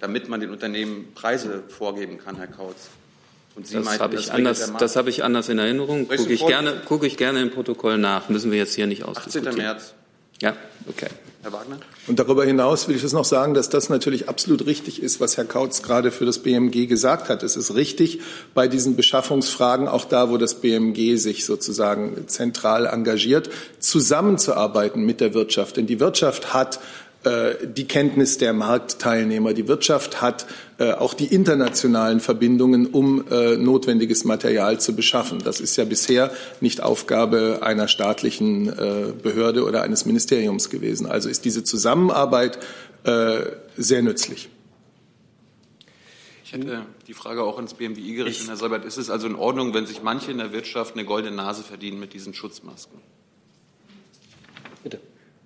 damit 0.00 0.28
man 0.28 0.40
den 0.40 0.50
Unternehmen 0.50 1.14
Preise 1.14 1.62
vorgeben 1.68 2.18
kann, 2.18 2.38
Herr 2.38 2.48
Kautz. 2.48 2.90
Und 3.54 3.66
Sie 3.66 3.74
das 3.74 4.00
habe 4.00 4.16
ich, 4.16 4.32
anders, 4.32 4.72
das 4.78 4.96
hab 4.96 5.08
ich 5.08 5.24
anders 5.24 5.48
in 5.48 5.58
Erinnerung. 5.58 6.08
Gucke 6.08 6.32
ich, 6.32 6.46
gerne, 6.46 6.82
gucke 6.86 7.06
ich 7.06 7.16
gerne 7.16 7.42
im 7.42 7.50
Protokoll 7.50 7.98
nach. 7.98 8.28
Müssen 8.28 8.50
wir 8.50 8.58
jetzt 8.58 8.74
hier 8.74 8.86
nicht 8.86 9.04
ausdiskutieren. 9.04 9.48
18. 9.48 9.62
März. 9.62 9.94
Ja, 10.40 10.56
okay. 10.88 11.08
Herr 11.42 11.52
Wagner? 11.52 11.76
Und 12.06 12.20
darüber 12.20 12.44
hinaus 12.44 12.86
will 12.86 12.94
ich 12.94 13.02
es 13.02 13.12
noch 13.12 13.24
sagen, 13.24 13.52
dass 13.52 13.68
das 13.68 13.88
natürlich 13.88 14.28
absolut 14.28 14.64
richtig 14.64 15.02
ist, 15.02 15.20
was 15.20 15.36
Herr 15.36 15.44
Kautz 15.44 15.82
gerade 15.82 16.12
für 16.12 16.24
das 16.24 16.38
BMG 16.38 16.86
gesagt 16.86 17.28
hat. 17.28 17.42
Es 17.42 17.56
ist 17.56 17.74
richtig, 17.74 18.20
bei 18.54 18.68
diesen 18.68 18.94
Beschaffungsfragen, 18.94 19.88
auch 19.88 20.04
da, 20.04 20.30
wo 20.30 20.36
das 20.36 20.54
BMG 20.54 21.16
sich 21.16 21.44
sozusagen 21.44 22.28
zentral 22.28 22.86
engagiert, 22.86 23.50
zusammenzuarbeiten 23.80 25.04
mit 25.04 25.20
der 25.20 25.34
Wirtschaft. 25.34 25.76
Denn 25.76 25.86
die 25.86 25.98
Wirtschaft 25.98 26.54
hat 26.54 26.78
die 27.24 27.86
Kenntnis 27.86 28.38
der 28.38 28.52
Marktteilnehmer. 28.52 29.52
Die 29.52 29.68
Wirtschaft 29.68 30.20
hat 30.20 30.46
äh, 30.78 30.92
auch 30.92 31.14
die 31.14 31.26
internationalen 31.26 32.20
Verbindungen, 32.20 32.86
um 32.86 33.24
äh, 33.30 33.56
notwendiges 33.56 34.24
Material 34.24 34.80
zu 34.80 34.96
beschaffen. 34.96 35.40
Das 35.44 35.60
ist 35.60 35.76
ja 35.76 35.84
bisher 35.84 36.32
nicht 36.60 36.82
Aufgabe 36.82 37.60
einer 37.62 37.88
staatlichen 37.88 38.66
Behörde 39.22 39.64
oder 39.64 39.82
eines 39.82 40.06
Ministeriums 40.06 40.70
gewesen. 40.70 41.06
Also 41.06 41.28
ist 41.28 41.44
diese 41.44 41.64
Zusammenarbeit 41.64 42.58
sehr 43.76 44.02
nützlich. 44.02 44.48
Ich 46.52 46.58
hätte 46.60 46.84
die 47.06 47.14
Frage 47.14 47.42
auch 47.42 47.58
ins 47.58 47.72
BMWI 47.72 48.12
gerichtet, 48.12 48.48
Herr 48.48 48.56
Seibert. 48.56 48.84
Ist 48.84 48.98
es 48.98 49.08
also 49.08 49.26
in 49.26 49.36
Ordnung, 49.36 49.72
wenn 49.72 49.86
sich 49.86 50.02
manche 50.02 50.30
in 50.30 50.36
der 50.36 50.52
Wirtschaft 50.52 50.94
eine 50.94 51.06
goldene 51.06 51.34
Nase 51.34 51.62
verdienen 51.62 51.98
mit 51.98 52.12
diesen 52.12 52.34
Schutzmasken? 52.34 53.00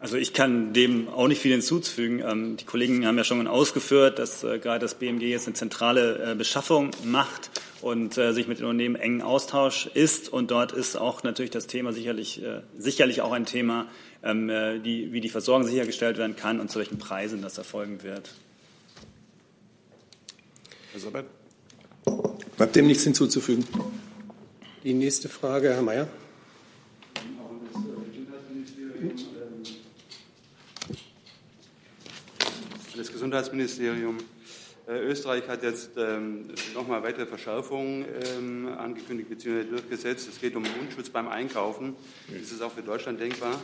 Also 0.07 0.19
ich 0.19 0.33
kann 0.33 0.73
dem 0.73 1.09
auch 1.09 1.27
nicht 1.27 1.41
viel 1.41 1.51
hinzufügen. 1.51 2.23
Ähm, 2.25 2.57
die 2.57 2.65
Kollegen 2.65 3.05
haben 3.09 3.19
ja 3.19 3.25
schon 3.25 3.45
ausgeführt, 3.49 4.21
dass 4.21 4.45
äh, 4.45 4.61
gerade 4.61 4.79
das 4.79 4.95
BMG 4.95 5.23
jetzt 5.23 5.49
eine 5.49 5.55
zentrale 5.55 6.31
äh, 6.31 6.35
Beschaffung 6.37 6.93
macht 7.03 7.51
und 7.81 8.17
äh, 8.17 8.33
sich 8.33 8.47
mit 8.47 8.61
den 8.61 8.67
Unternehmen 8.67 8.95
engen 8.95 9.21
Austausch 9.21 9.89
ist. 9.95 10.29
Und 10.29 10.53
dort 10.53 10.71
ist 10.71 10.97
auch 10.97 11.25
natürlich 11.25 11.51
das 11.51 11.67
Thema 11.67 11.93
sicherlich, 11.93 12.41
sicherlich 12.79 13.21
auch 13.21 13.33
ein 13.33 13.47
Thema, 13.47 13.89
ähm, 14.23 14.49
die, 14.85 15.13
wie 15.13 15.21
die 15.21 15.29
Versorgung 15.29 15.67
sichergestellt 15.67 16.19
werden 16.19 16.37
kann 16.37 16.61
und 16.61 16.71
zu 16.71 16.79
welchen 16.79 16.99
Preisen 16.99 17.43
das 17.43 17.59
erfolgen 17.59 18.05
wird. 18.05 18.33
Herr 20.93 21.01
Sabert? 21.01 21.27
Bleibt 22.57 22.77
dem 22.77 22.87
nichts 22.87 23.03
hinzuzufügen. 23.03 23.67
Die 24.85 24.95
nächste 24.95 25.29
Frage, 25.29 25.75
Herr 25.75 25.83
Mayer. 25.83 26.07
Gesundheitsministerium. 33.17 34.19
Äh, 34.87 34.99
Österreich 34.99 35.49
hat 35.49 35.63
jetzt 35.63 35.93
ähm, 35.97 36.49
nochmal 36.75 37.03
weitere 37.03 37.25
Verschärfungen 37.25 38.05
ähm, 38.39 38.69
angekündigt 38.77 39.31
bzw. 39.31 39.65
durchgesetzt. 39.65 40.29
Es 40.31 40.39
geht 40.39 40.55
um 40.55 40.65
Mundschutz 40.79 41.09
beim 41.09 41.27
Einkaufen. 41.29 41.95
Ist 42.39 42.53
es 42.53 42.61
auch 42.61 42.73
für 42.73 42.83
Deutschland 42.83 43.19
denkbar? 43.19 43.59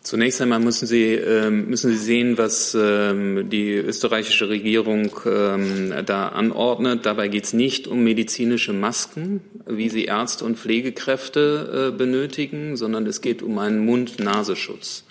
Zunächst 0.00 0.42
einmal 0.42 0.58
müssen 0.58 0.88
Sie, 0.88 1.14
ähm, 1.14 1.68
müssen 1.68 1.92
Sie 1.92 1.96
sehen, 1.96 2.36
was 2.36 2.76
ähm, 2.76 3.48
die 3.48 3.70
österreichische 3.74 4.48
Regierung 4.48 5.12
ähm, 5.24 5.94
da 6.04 6.30
anordnet. 6.30 7.06
Dabei 7.06 7.28
geht 7.28 7.44
es 7.44 7.52
nicht 7.52 7.86
um 7.86 8.02
medizinische 8.02 8.72
Masken, 8.72 9.42
wie 9.64 9.88
sie 9.88 10.06
Ärzte 10.06 10.44
und 10.44 10.58
Pflegekräfte 10.58 11.92
äh, 11.92 11.96
benötigen, 11.96 12.76
sondern 12.76 13.06
es 13.06 13.20
geht 13.20 13.42
um 13.42 13.60
einen 13.60 13.86
Mund-Nasenschutz. 13.86 15.04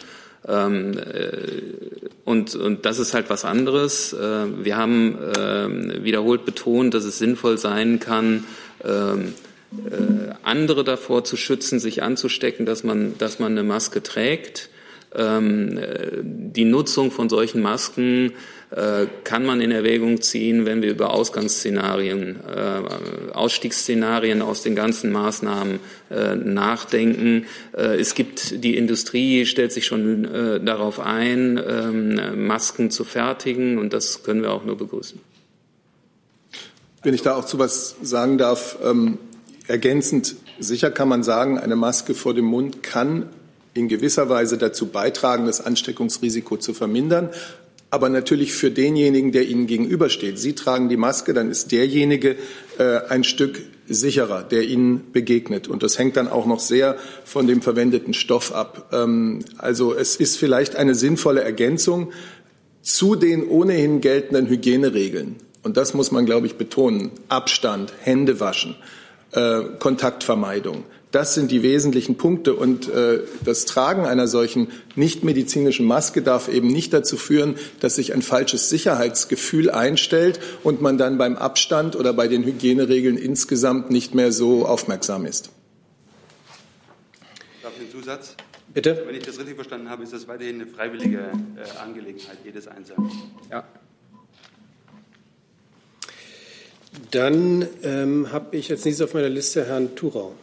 Ähm, 0.47 0.97
äh, 0.97 1.31
und, 2.25 2.55
und 2.55 2.85
das 2.85 2.99
ist 2.99 3.13
halt 3.13 3.29
was 3.29 3.45
anderes. 3.45 4.13
Äh, 4.13 4.63
wir 4.63 4.77
haben 4.77 5.17
äh, 5.17 6.03
wiederholt 6.03 6.45
betont, 6.45 6.93
dass 6.93 7.05
es 7.05 7.19
sinnvoll 7.19 7.57
sein 7.57 7.99
kann, 7.99 8.45
ähm, 8.83 9.33
äh, 9.71 10.33
andere 10.43 10.83
davor 10.83 11.23
zu 11.23 11.37
schützen, 11.37 11.79
sich 11.79 12.03
anzustecken, 12.03 12.65
dass 12.65 12.83
man, 12.83 13.17
dass 13.17 13.39
man 13.39 13.51
eine 13.51 13.63
Maske 13.63 14.01
trägt. 14.01 14.69
Ähm, 15.13 15.77
äh, 15.77 16.19
die 16.23 16.65
Nutzung 16.65 17.11
von 17.11 17.29
solchen 17.29 17.61
Masken 17.61 18.33
kann 19.25 19.45
man 19.45 19.59
in 19.59 19.71
Erwägung 19.71 20.21
ziehen, 20.21 20.65
wenn 20.65 20.81
wir 20.81 20.91
über 20.91 21.13
Ausgangsszenarien, 21.13 22.39
äh, 22.47 23.33
Ausstiegsszenarien 23.33 24.41
aus 24.41 24.61
den 24.61 24.75
ganzen 24.75 25.11
Maßnahmen 25.11 25.79
äh, 26.09 26.35
nachdenken. 26.35 27.47
Es 27.73 28.15
gibt 28.15 28.63
die 28.63 28.77
Industrie 28.77 29.45
stellt 29.45 29.73
sich 29.73 29.85
schon 29.85 30.23
darauf 30.63 30.99
ein, 30.99 31.61
ähm, 31.67 32.47
Masken 32.47 32.91
zu 32.91 33.03
fertigen, 33.03 33.77
und 33.77 33.91
das 33.91 34.23
können 34.23 34.41
wir 34.41 34.51
auch 34.51 34.63
nur 34.63 34.77
begrüßen. 34.77 35.19
Wenn 37.03 37.13
ich 37.13 37.23
da 37.23 37.35
auch 37.35 37.45
zu 37.45 37.59
was 37.59 37.95
sagen 38.01 38.37
darf, 38.37 38.77
ähm, 38.83 39.17
ergänzend, 39.67 40.35
sicher 40.59 40.91
kann 40.91 41.09
man 41.09 41.23
sagen, 41.23 41.57
eine 41.57 41.75
Maske 41.75 42.13
vor 42.13 42.33
dem 42.33 42.45
Mund 42.45 42.83
kann 42.83 43.27
in 43.73 43.87
gewisser 43.87 44.29
Weise 44.29 44.57
dazu 44.57 44.87
beitragen, 44.87 45.45
das 45.45 45.61
Ansteckungsrisiko 45.61 46.57
zu 46.57 46.73
vermindern 46.73 47.29
aber 47.91 48.07
natürlich 48.07 48.53
für 48.53 48.71
denjenigen, 48.71 49.33
der 49.33 49.47
Ihnen 49.47 49.67
gegenübersteht. 49.67 50.39
Sie 50.39 50.53
tragen 50.53 50.87
die 50.87 50.97
Maske, 50.97 51.33
dann 51.33 51.51
ist 51.51 51.73
derjenige 51.73 52.37
äh, 52.77 52.99
ein 53.09 53.25
Stück 53.25 53.61
sicherer, 53.87 54.43
der 54.43 54.63
Ihnen 54.63 55.11
begegnet. 55.11 55.67
Und 55.67 55.83
das 55.83 55.99
hängt 55.99 56.15
dann 56.15 56.29
auch 56.29 56.45
noch 56.45 56.61
sehr 56.61 56.95
von 57.25 57.47
dem 57.47 57.61
verwendeten 57.61 58.13
Stoff 58.13 58.53
ab. 58.53 58.89
Ähm, 58.93 59.39
also 59.57 59.93
es 59.93 60.15
ist 60.15 60.37
vielleicht 60.37 60.77
eine 60.77 60.95
sinnvolle 60.95 61.43
Ergänzung 61.43 62.13
zu 62.81 63.15
den 63.15 63.47
ohnehin 63.47 63.99
geltenden 63.99 64.47
Hygieneregeln. 64.47 65.35
Und 65.61 65.75
das 65.75 65.93
muss 65.93 66.11
man, 66.11 66.25
glaube 66.25 66.47
ich, 66.47 66.55
betonen. 66.55 67.11
Abstand, 67.27 67.93
Hände 68.01 68.39
waschen, 68.39 68.75
äh, 69.33 69.63
Kontaktvermeidung. 69.79 70.85
Das 71.11 71.33
sind 71.33 71.51
die 71.51 71.61
wesentlichen 71.61 72.15
Punkte. 72.15 72.55
Und 72.55 72.87
äh, 72.87 73.19
das 73.43 73.65
Tragen 73.65 74.05
einer 74.05 74.27
solchen 74.27 74.69
nichtmedizinischen 74.95 75.85
Maske 75.85 76.21
darf 76.21 76.47
eben 76.47 76.67
nicht 76.67 76.93
dazu 76.93 77.17
führen, 77.17 77.55
dass 77.81 77.95
sich 77.95 78.13
ein 78.13 78.21
falsches 78.21 78.69
Sicherheitsgefühl 78.69 79.69
einstellt 79.69 80.39
und 80.63 80.81
man 80.81 80.97
dann 80.97 81.17
beim 81.17 81.35
Abstand 81.35 81.97
oder 81.97 82.13
bei 82.13 82.29
den 82.29 82.43
Hygieneregeln 82.45 83.17
insgesamt 83.17 83.91
nicht 83.91 84.15
mehr 84.15 84.31
so 84.31 84.65
aufmerksam 84.65 85.25
ist. 85.25 85.51
Darf 87.61 87.73
ich 87.75 87.81
einen 87.81 87.91
Zusatz? 87.91 88.35
Bitte. 88.73 89.03
Wenn 89.05 89.15
ich 89.15 89.23
das 89.23 89.37
richtig 89.37 89.55
verstanden 89.55 89.89
habe, 89.89 90.03
ist 90.03 90.13
das 90.13 90.29
weiterhin 90.29 90.61
eine 90.61 90.67
freiwillige 90.67 91.17
äh, 91.17 91.79
Angelegenheit 91.83 92.37
jedes 92.45 92.69
Einzelnen. 92.69 93.11
Ja. 93.49 93.65
Dann 97.11 97.67
ähm, 97.83 98.31
habe 98.31 98.55
ich 98.55 98.71
als 98.71 98.85
nächstes 98.85 99.05
auf 99.05 99.13
meiner 99.13 99.29
Liste 99.29 99.65
Herrn 99.65 99.95
Thurau. 99.95 100.35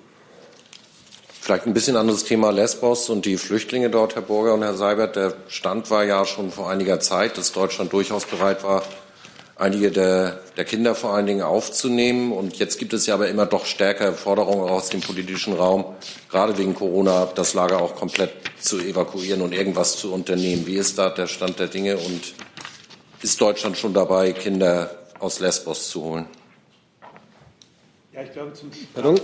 Vielleicht 1.48 1.66
ein 1.66 1.72
bisschen 1.72 1.96
anderes 1.96 2.24
Thema 2.24 2.50
Lesbos 2.50 3.08
und 3.08 3.24
die 3.24 3.38
Flüchtlinge 3.38 3.88
dort, 3.88 4.16
Herr 4.16 4.20
Burger 4.20 4.52
und 4.52 4.62
Herr 4.62 4.74
Seibert. 4.74 5.16
Der 5.16 5.32
Stand 5.48 5.90
war 5.90 6.04
ja 6.04 6.26
schon 6.26 6.50
vor 6.50 6.68
einiger 6.68 7.00
Zeit, 7.00 7.38
dass 7.38 7.52
Deutschland 7.52 7.90
durchaus 7.90 8.26
bereit 8.26 8.64
war, 8.64 8.82
einige 9.56 9.90
der, 9.90 10.40
der 10.58 10.66
Kinder 10.66 10.94
vor 10.94 11.14
allen 11.14 11.24
Dingen 11.24 11.40
aufzunehmen. 11.40 12.32
Und 12.32 12.58
jetzt 12.58 12.78
gibt 12.78 12.92
es 12.92 13.06
ja 13.06 13.14
aber 13.14 13.28
immer 13.28 13.46
doch 13.46 13.64
stärkere 13.64 14.12
Forderungen 14.12 14.68
aus 14.68 14.90
dem 14.90 15.00
politischen 15.00 15.54
Raum, 15.54 15.86
gerade 16.30 16.58
wegen 16.58 16.74
Corona, 16.74 17.24
das 17.34 17.54
Lager 17.54 17.80
auch 17.80 17.96
komplett 17.96 18.32
zu 18.60 18.78
evakuieren 18.80 19.40
und 19.40 19.54
irgendwas 19.54 19.96
zu 19.96 20.12
unternehmen. 20.12 20.66
Wie 20.66 20.76
ist 20.76 20.98
da 20.98 21.08
der 21.08 21.28
Stand 21.28 21.58
der 21.58 21.68
Dinge 21.68 21.96
und 21.96 22.34
ist 23.22 23.40
Deutschland 23.40 23.78
schon 23.78 23.94
dabei, 23.94 24.34
Kinder 24.34 24.90
aus 25.18 25.40
Lesbos 25.40 25.88
zu 25.88 26.04
holen? 26.04 26.26
Ja, 28.12 28.20
ich 28.20 28.32
glaube, 28.34 28.52
zum, 28.52 28.70
Pardon? 28.92 29.18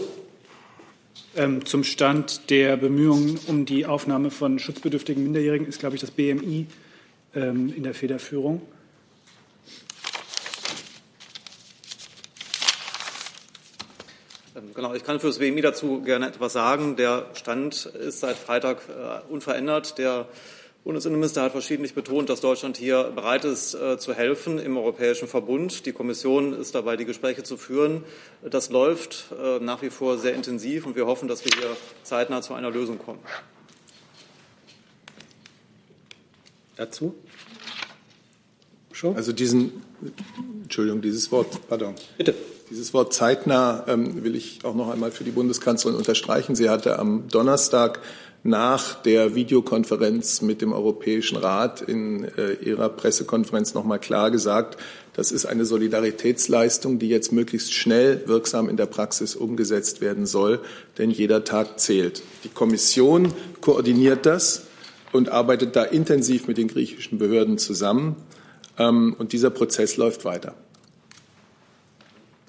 Ähm, 1.36 1.66
zum 1.66 1.82
Stand 1.82 2.48
der 2.50 2.76
Bemühungen 2.76 3.40
um 3.48 3.66
die 3.66 3.86
Aufnahme 3.86 4.30
von 4.30 4.60
schutzbedürftigen 4.60 5.20
Minderjährigen 5.20 5.66
ist, 5.66 5.80
glaube 5.80 5.96
ich, 5.96 6.00
das 6.00 6.12
BMI 6.12 6.66
ähm, 7.34 7.74
in 7.76 7.82
der 7.82 7.92
Federführung. 7.92 8.62
Ähm, 14.54 14.72
genau, 14.74 14.94
ich 14.94 15.02
kann 15.02 15.18
für 15.18 15.26
das 15.26 15.40
BMI 15.40 15.60
dazu 15.60 16.02
gerne 16.02 16.28
etwas 16.28 16.52
sagen. 16.52 16.94
Der 16.94 17.26
Stand 17.34 17.86
ist 17.86 18.20
seit 18.20 18.36
Freitag 18.36 18.82
äh, 18.88 19.32
unverändert. 19.32 19.98
Der 19.98 20.28
Bundesinnenminister 20.84 21.40
hat 21.40 21.52
verschiedentlich 21.52 21.94
betont, 21.94 22.28
dass 22.28 22.42
Deutschland 22.42 22.76
hier 22.76 23.04
bereit 23.04 23.46
ist, 23.46 23.72
äh, 23.72 23.96
zu 23.96 24.12
helfen 24.12 24.58
im 24.58 24.76
Europäischen 24.76 25.28
Verbund. 25.28 25.86
Die 25.86 25.92
Kommission 25.92 26.52
ist 26.52 26.74
dabei, 26.74 26.98
die 26.98 27.06
Gespräche 27.06 27.42
zu 27.42 27.56
führen. 27.56 28.04
Das 28.42 28.68
läuft 28.68 29.32
äh, 29.42 29.60
nach 29.60 29.80
wie 29.80 29.88
vor 29.88 30.18
sehr 30.18 30.34
intensiv 30.34 30.84
und 30.84 30.94
wir 30.94 31.06
hoffen, 31.06 31.26
dass 31.26 31.42
wir 31.42 31.52
hier 31.58 31.74
zeitnah 32.02 32.42
zu 32.42 32.52
einer 32.52 32.70
Lösung 32.70 32.98
kommen. 32.98 33.20
Dazu? 36.76 37.14
Schon? 38.92 39.16
Also 39.16 39.32
diesen, 39.32 39.82
Entschuldigung, 40.64 41.00
dieses 41.00 41.32
Wort, 41.32 41.66
pardon. 41.66 41.94
Bitte. 42.18 42.34
Dieses 42.70 42.94
Wort 42.94 43.12
zeitnah 43.12 43.84
ähm, 43.88 44.24
will 44.24 44.34
ich 44.34 44.64
auch 44.64 44.74
noch 44.74 44.88
einmal 44.88 45.10
für 45.10 45.22
die 45.22 45.30
Bundeskanzlerin 45.30 45.96
unterstreichen. 45.96 46.56
Sie 46.56 46.70
hatte 46.70 46.98
am 46.98 47.28
Donnerstag 47.28 48.00
nach 48.44 49.00
der 49.02 49.34
Videokonferenz 49.34 50.42
mit 50.42 50.60
dem 50.60 50.74
Europäischen 50.74 51.38
Rat 51.38 51.80
in 51.80 52.24
äh, 52.36 52.52
ihrer 52.52 52.90
Pressekonferenz 52.90 53.72
noch 53.72 53.84
mal 53.84 53.98
klar 53.98 54.30
gesagt, 54.30 54.78
das 55.14 55.32
ist 55.32 55.46
eine 55.46 55.64
Solidaritätsleistung, 55.64 56.98
die 56.98 57.08
jetzt 57.08 57.32
möglichst 57.32 57.72
schnell 57.72 58.22
wirksam 58.26 58.68
in 58.68 58.76
der 58.76 58.84
Praxis 58.84 59.34
umgesetzt 59.34 60.02
werden 60.02 60.26
soll, 60.26 60.60
denn 60.98 61.10
jeder 61.10 61.44
Tag 61.44 61.80
zählt. 61.80 62.22
Die 62.44 62.50
Kommission 62.50 63.32
koordiniert 63.62 64.26
das 64.26 64.66
und 65.12 65.30
arbeitet 65.30 65.74
da 65.74 65.82
intensiv 65.82 66.46
mit 66.46 66.58
den 66.58 66.68
griechischen 66.68 67.16
Behörden 67.16 67.56
zusammen. 67.56 68.16
Ähm, 68.78 69.16
und 69.18 69.32
dieser 69.32 69.50
Prozess 69.50 69.96
läuft 69.96 70.26
weiter. 70.26 70.54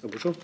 Herr 0.02 0.10
Buschow? 0.10 0.34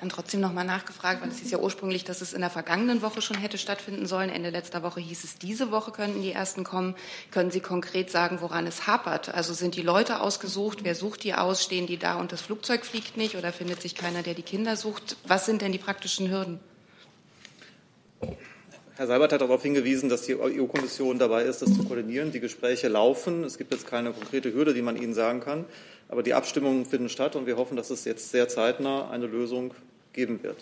Dann 0.00 0.08
trotzdem 0.08 0.40
noch 0.40 0.52
mal 0.52 0.64
nachgefragt, 0.64 1.22
weil 1.22 1.30
es 1.30 1.38
hieß 1.38 1.50
ja 1.50 1.58
ursprünglich, 1.58 2.04
dass 2.04 2.20
es 2.20 2.32
in 2.32 2.40
der 2.40 2.50
vergangenen 2.50 3.00
Woche 3.00 3.22
schon 3.22 3.38
hätte 3.38 3.58
stattfinden 3.58 4.06
sollen. 4.06 4.28
Ende 4.28 4.50
letzter 4.50 4.82
Woche 4.82 5.00
hieß 5.00 5.24
es, 5.24 5.38
diese 5.38 5.70
Woche 5.70 5.92
könnten 5.92 6.20
die 6.20 6.32
ersten 6.32 6.64
kommen. 6.64 6.94
Können 7.30 7.50
Sie 7.50 7.60
konkret 7.60 8.10
sagen, 8.10 8.38
woran 8.40 8.66
es 8.66 8.86
hapert? 8.86 9.34
Also 9.34 9.54
sind 9.54 9.76
die 9.76 9.82
Leute 9.82 10.20
ausgesucht? 10.20 10.80
Wer 10.82 10.94
sucht 10.94 11.24
die 11.24 11.34
aus? 11.34 11.62
Stehen 11.62 11.86
die 11.86 11.96
da 11.96 12.16
und 12.16 12.32
das 12.32 12.42
Flugzeug 12.42 12.84
fliegt 12.84 13.16
nicht? 13.16 13.36
Oder 13.36 13.52
findet 13.52 13.80
sich 13.80 13.94
keiner, 13.94 14.22
der 14.22 14.34
die 14.34 14.42
Kinder 14.42 14.76
sucht? 14.76 15.16
Was 15.26 15.46
sind 15.46 15.62
denn 15.62 15.72
die 15.72 15.78
praktischen 15.78 16.30
Hürden? 16.30 16.60
Herr 18.96 19.08
Seibert 19.08 19.32
hat 19.32 19.40
darauf 19.40 19.60
hingewiesen, 19.60 20.08
dass 20.08 20.22
die 20.22 20.36
EU-Kommission 20.36 21.18
dabei 21.18 21.42
ist, 21.42 21.62
das 21.62 21.74
zu 21.74 21.82
koordinieren. 21.82 22.30
Die 22.30 22.38
Gespräche 22.38 22.86
laufen. 22.86 23.42
Es 23.42 23.58
gibt 23.58 23.72
jetzt 23.72 23.88
keine 23.88 24.12
konkrete 24.12 24.52
Hürde, 24.52 24.72
die 24.72 24.82
man 24.82 24.96
Ihnen 24.96 25.14
sagen 25.14 25.40
kann. 25.40 25.64
Aber 26.08 26.22
die 26.22 26.34
Abstimmungen 26.34 26.84
finden 26.84 27.08
statt 27.08 27.36
und 27.36 27.46
wir 27.46 27.56
hoffen, 27.56 27.76
dass 27.76 27.90
es 27.90 28.04
jetzt 28.04 28.30
sehr 28.30 28.48
zeitnah 28.48 29.10
eine 29.10 29.26
Lösung 29.26 29.74
geben 30.12 30.42
wird. 30.42 30.56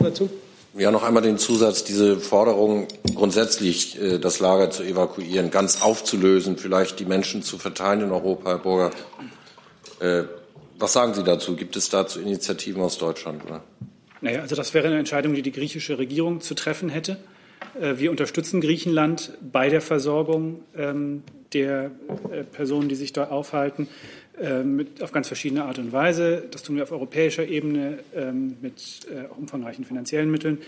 Dazu? 0.00 0.30
Ja, 0.74 0.90
noch 0.90 1.02
einmal 1.02 1.22
den 1.22 1.38
Zusatz, 1.38 1.84
diese 1.84 2.20
Forderung, 2.20 2.86
grundsätzlich 3.14 4.00
äh, 4.00 4.18
das 4.18 4.40
Lager 4.40 4.70
zu 4.70 4.82
evakuieren, 4.82 5.50
ganz 5.50 5.80
aufzulösen, 5.80 6.58
vielleicht 6.58 7.00
die 7.00 7.06
Menschen 7.06 7.42
zu 7.42 7.56
verteilen 7.56 8.02
in 8.02 8.10
Europa, 8.10 8.50
Herr 8.50 8.58
Burger. 8.58 8.90
Äh, 10.00 10.24
was 10.78 10.92
sagen 10.92 11.14
Sie 11.14 11.24
dazu? 11.24 11.56
Gibt 11.56 11.76
es 11.76 11.88
dazu 11.88 12.20
Initiativen 12.20 12.82
aus 12.82 12.98
Deutschland? 12.98 13.44
Oder? 13.46 13.64
Naja, 14.20 14.42
also 14.42 14.54
das 14.54 14.74
wäre 14.74 14.88
eine 14.88 14.98
Entscheidung, 14.98 15.34
die 15.34 15.42
die 15.42 15.52
griechische 15.52 15.98
Regierung 15.98 16.42
zu 16.42 16.54
treffen 16.54 16.90
hätte. 16.90 17.16
Äh, 17.80 17.98
wir 17.98 18.10
unterstützen 18.10 18.60
Griechenland 18.60 19.32
bei 19.40 19.68
der 19.68 19.80
Versorgung 19.80 20.62
ähm, 20.76 21.22
der 21.52 21.90
äh, 22.30 22.42
Personen, 22.44 22.88
die 22.88 22.94
sich 22.94 23.12
dort 23.12 23.30
aufhalten, 23.30 23.88
äh, 24.40 24.62
mit, 24.62 25.02
auf 25.02 25.12
ganz 25.12 25.28
verschiedene 25.28 25.64
Art 25.64 25.78
und 25.78 25.92
Weise. 25.92 26.44
Das 26.50 26.62
tun 26.62 26.76
wir 26.76 26.82
auf 26.82 26.92
europäischer 26.92 27.46
Ebene 27.46 27.98
ähm, 28.14 28.56
mit 28.60 29.06
umfangreichen 29.36 29.84
finanziellen 29.84 30.30
Mitteln. 30.30 30.58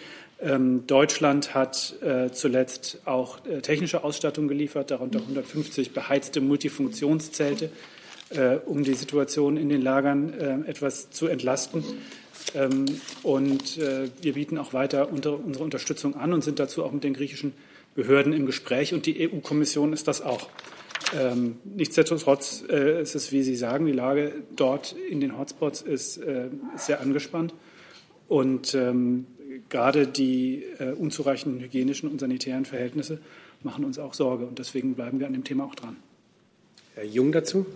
Ähm, 0.41 0.87
Deutschland 0.87 1.55
hat 1.55 1.97
zuletzt 2.33 3.01
auch 3.07 3.41
technische 3.63 4.05
Ausstattung 4.05 4.47
geliefert, 4.47 4.93
darunter 4.93 5.19
150 5.19 5.93
beheizte 5.93 6.41
Multifunktionszelte, 6.41 7.71
um 8.67 8.85
die 8.85 8.95
Situation 8.95 9.57
in 9.57 9.69
den 9.69 9.83
Lagern 9.83 10.65
etwas 10.67 11.11
zu 11.11 11.27
entlasten. 11.27 11.83
Ähm, 12.55 12.87
und 13.23 13.79
äh, 13.79 14.09
wir 14.23 14.35
bieten 14.35 14.59
auch 14.59 14.73
weiter 14.73 15.11
unsere 15.13 15.37
Unterstützung 15.37 16.15
an 16.17 16.33
und 16.33 16.43
sind 16.43 16.59
dazu 16.59 16.85
auch 16.85 16.93
mit 16.93 17.05
den 17.05 17.15
griechischen 17.15 17.53
Behörden 17.95 18.33
im 18.33 18.47
Gespräch. 18.47 18.95
Und 18.95 19.07
die 19.07 19.31
EU-Kommission 19.31 19.93
ist 19.93 20.09
das 20.09 20.23
auch. 20.23 20.49
Ähm, 21.19 21.57
nichtsdestotrotz 21.65 22.65
äh, 22.69 23.03
ist 23.03 23.15
es, 23.15 23.33
wie 23.33 23.43
Sie 23.43 23.57
sagen, 23.57 23.87
die 23.87 23.93
Lage 23.93 24.33
dort 24.57 24.95
in 25.11 25.21
den 25.21 25.39
Hotspots 25.39 25.83
ist, 25.83 26.19
äh, 26.19 26.49
sehr 26.77 27.01
angespannt. 27.01 27.55
Und 28.29 28.75
ähm, 28.75 29.27
gerade 29.71 30.07
die 30.07 30.65
unzureichenden 30.99 31.61
hygienischen 31.63 32.11
und 32.11 32.21
sanitären 32.21 32.67
Verhältnisse 32.67 33.19
machen 33.63 33.85
uns 33.85 33.99
auch 33.99 34.15
Sorge. 34.15 34.45
Und 34.45 34.59
deswegen 34.59 34.95
bleiben 34.95 35.19
wir 35.19 35.27
an 35.27 35.33
dem 35.33 35.45
Thema 35.45 35.65
auch 35.65 35.75
dran. 35.75 35.97
Herr 36.95 37.05
Jung 37.05 37.33
dazu? 37.33 37.67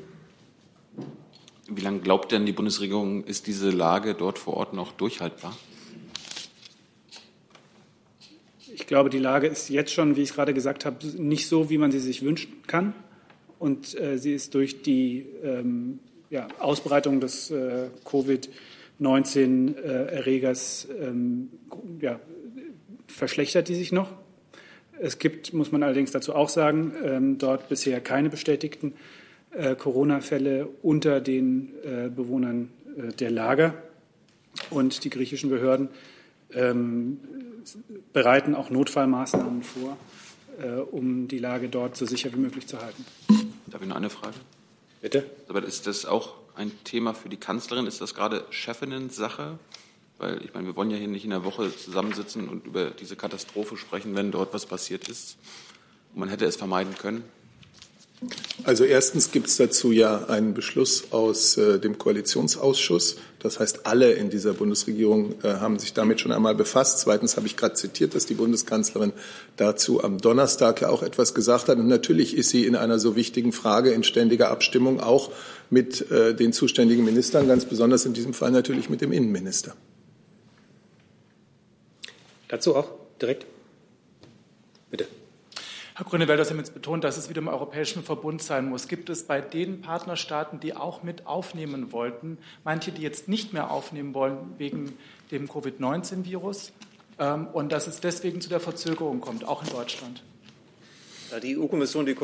Wie 1.74 1.80
lange 1.80 2.00
glaubt 2.00 2.32
denn 2.32 2.44
die 2.44 2.52
Bundesregierung, 2.52 3.24
ist 3.24 3.46
diese 3.46 3.70
Lage 3.70 4.14
dort 4.14 4.38
vor 4.38 4.54
Ort 4.54 4.74
noch 4.74 4.92
durchhaltbar? 4.92 5.56
Ich 8.74 8.86
glaube, 8.86 9.10
die 9.10 9.18
Lage 9.18 9.46
ist 9.46 9.68
jetzt 9.68 9.92
schon, 9.92 10.16
wie 10.16 10.22
ich 10.22 10.32
gerade 10.34 10.54
gesagt 10.54 10.84
habe, 10.84 11.06
nicht 11.16 11.46
so, 11.48 11.70
wie 11.70 11.78
man 11.78 11.92
sie 11.92 12.00
sich 12.00 12.22
wünschen 12.22 12.62
kann. 12.66 12.94
Und 13.58 13.98
äh, 13.98 14.18
sie 14.18 14.34
ist 14.34 14.54
durch 14.54 14.82
die 14.82 15.26
ähm, 15.42 16.00
ja, 16.30 16.48
Ausbreitung 16.58 17.20
des 17.20 17.50
äh, 17.50 17.88
Covid-19-Erregers 18.04 20.88
äh, 20.90 21.06
ähm, 21.06 21.50
ja, 22.00 22.20
verschlechtert 23.06 23.68
die 23.68 23.74
sich 23.74 23.92
noch. 23.92 24.10
Es 24.98 25.18
gibt, 25.18 25.52
muss 25.52 25.70
man 25.72 25.82
allerdings 25.82 26.10
dazu 26.10 26.34
auch 26.34 26.48
sagen, 26.48 26.94
ähm, 27.04 27.36
dort 27.38 27.68
bisher 27.68 28.00
keine 28.00 28.30
bestätigten 28.30 28.94
äh, 29.52 29.74
Corona-Fälle 29.74 30.68
unter 30.82 31.20
den 31.20 31.72
äh, 31.84 32.08
Bewohnern 32.08 32.70
äh, 32.96 33.12
der 33.12 33.30
Lager. 33.30 33.74
Und 34.70 35.04
die 35.04 35.10
griechischen 35.10 35.50
Behörden 35.50 35.88
ähm, 36.52 37.18
bereiten 38.12 38.54
auch 38.54 38.70
Notfallmaßnahmen 38.70 39.62
vor, 39.62 39.96
äh, 40.60 40.80
um 40.80 41.28
die 41.28 41.38
Lage 41.38 41.68
dort 41.68 41.96
so 41.96 42.06
sicher 42.06 42.32
wie 42.32 42.38
möglich 42.38 42.66
zu 42.66 42.80
halten. 42.80 43.04
Darf 43.66 43.80
ich 43.80 43.88
noch 43.88 43.96
eine 43.96 44.10
Frage? 44.10 44.34
Bitte. 45.00 45.24
Aber 45.48 45.62
ist 45.64 45.86
das 45.86 46.04
auch 46.04 46.34
ein 46.54 46.70
Thema 46.84 47.14
für 47.14 47.28
die 47.28 47.38
Kanzlerin? 47.38 47.86
Ist 47.86 48.00
das 48.00 48.14
gerade 48.14 48.44
Chefinnen-Sache? 48.50 49.58
Weil 50.18 50.44
ich 50.44 50.54
meine, 50.54 50.66
wir 50.66 50.76
wollen 50.76 50.90
ja 50.90 50.96
hier 50.96 51.08
nicht 51.08 51.24
in 51.24 51.30
der 51.30 51.44
Woche 51.44 51.74
zusammensitzen 51.74 52.48
und 52.48 52.66
über 52.66 52.90
diese 52.90 53.16
Katastrophe 53.16 53.76
sprechen, 53.76 54.14
wenn 54.14 54.30
dort 54.30 54.52
was 54.54 54.66
passiert 54.66 55.08
ist. 55.08 55.36
Und 56.12 56.20
man 56.20 56.28
hätte 56.28 56.44
es 56.44 56.56
vermeiden 56.56 56.94
können. 56.94 57.24
Also 58.64 58.84
erstens 58.84 59.32
gibt 59.32 59.48
es 59.48 59.56
dazu 59.56 59.90
ja 59.90 60.26
einen 60.26 60.54
Beschluss 60.54 61.10
aus 61.10 61.56
äh, 61.56 61.80
dem 61.80 61.98
Koalitionsausschuss. 61.98 63.16
Das 63.40 63.58
heißt, 63.58 63.86
alle 63.86 64.12
in 64.12 64.30
dieser 64.30 64.52
Bundesregierung 64.52 65.34
äh, 65.42 65.54
haben 65.54 65.80
sich 65.80 65.94
damit 65.94 66.20
schon 66.20 66.30
einmal 66.30 66.54
befasst. 66.54 67.00
Zweitens 67.00 67.36
habe 67.36 67.46
ich 67.46 67.56
gerade 67.56 67.74
zitiert, 67.74 68.14
dass 68.14 68.24
die 68.26 68.34
Bundeskanzlerin 68.34 69.12
dazu 69.56 70.04
am 70.04 70.18
Donnerstag 70.18 70.80
ja 70.80 70.90
auch 70.90 71.02
etwas 71.02 71.34
gesagt 71.34 71.68
hat. 71.68 71.78
Und 71.78 71.88
natürlich 71.88 72.36
ist 72.36 72.50
sie 72.50 72.64
in 72.66 72.76
einer 72.76 73.00
so 73.00 73.16
wichtigen 73.16 73.52
Frage 73.52 73.90
in 73.90 74.04
ständiger 74.04 74.50
Abstimmung 74.50 75.00
auch 75.00 75.32
mit 75.70 76.08
äh, 76.12 76.34
den 76.34 76.52
zuständigen 76.52 77.04
Ministern, 77.04 77.48
ganz 77.48 77.64
besonders 77.64 78.06
in 78.06 78.12
diesem 78.12 78.34
Fall 78.34 78.52
natürlich 78.52 78.88
mit 78.88 79.00
dem 79.00 79.10
Innenminister. 79.10 79.74
Dazu 82.46 82.76
auch 82.76 82.90
direkt. 83.20 83.46
Herr 86.02 86.10
Grünewald, 86.10 86.44
Sie 86.44 86.50
haben 86.50 86.58
jetzt 86.58 86.74
betont, 86.74 87.04
dass 87.04 87.16
es 87.16 87.28
wieder 87.28 87.38
im 87.38 87.46
Europäischen 87.46 88.02
Verbund 88.02 88.42
sein 88.42 88.68
muss. 88.68 88.88
Gibt 88.88 89.08
es 89.08 89.22
bei 89.22 89.40
den 89.40 89.82
Partnerstaaten, 89.82 90.58
die 90.58 90.74
auch 90.74 91.04
mit 91.04 91.28
aufnehmen 91.28 91.92
wollten, 91.92 92.38
manche, 92.64 92.90
die 92.90 93.02
jetzt 93.02 93.28
nicht 93.28 93.52
mehr 93.52 93.70
aufnehmen 93.70 94.12
wollen 94.12 94.36
wegen 94.58 94.98
dem 95.30 95.48
Covid-19-Virus 95.48 96.72
ähm, 97.20 97.46
und 97.52 97.70
dass 97.70 97.86
es 97.86 98.00
deswegen 98.00 98.40
zu 98.40 98.48
der 98.48 98.58
Verzögerung 98.58 99.20
kommt, 99.20 99.46
auch 99.46 99.62
in 99.62 99.70
Deutschland? 99.70 100.24
Da 101.30 101.38
die 101.38 101.56
EU-Kommission 101.56 102.04
die, 102.04 102.16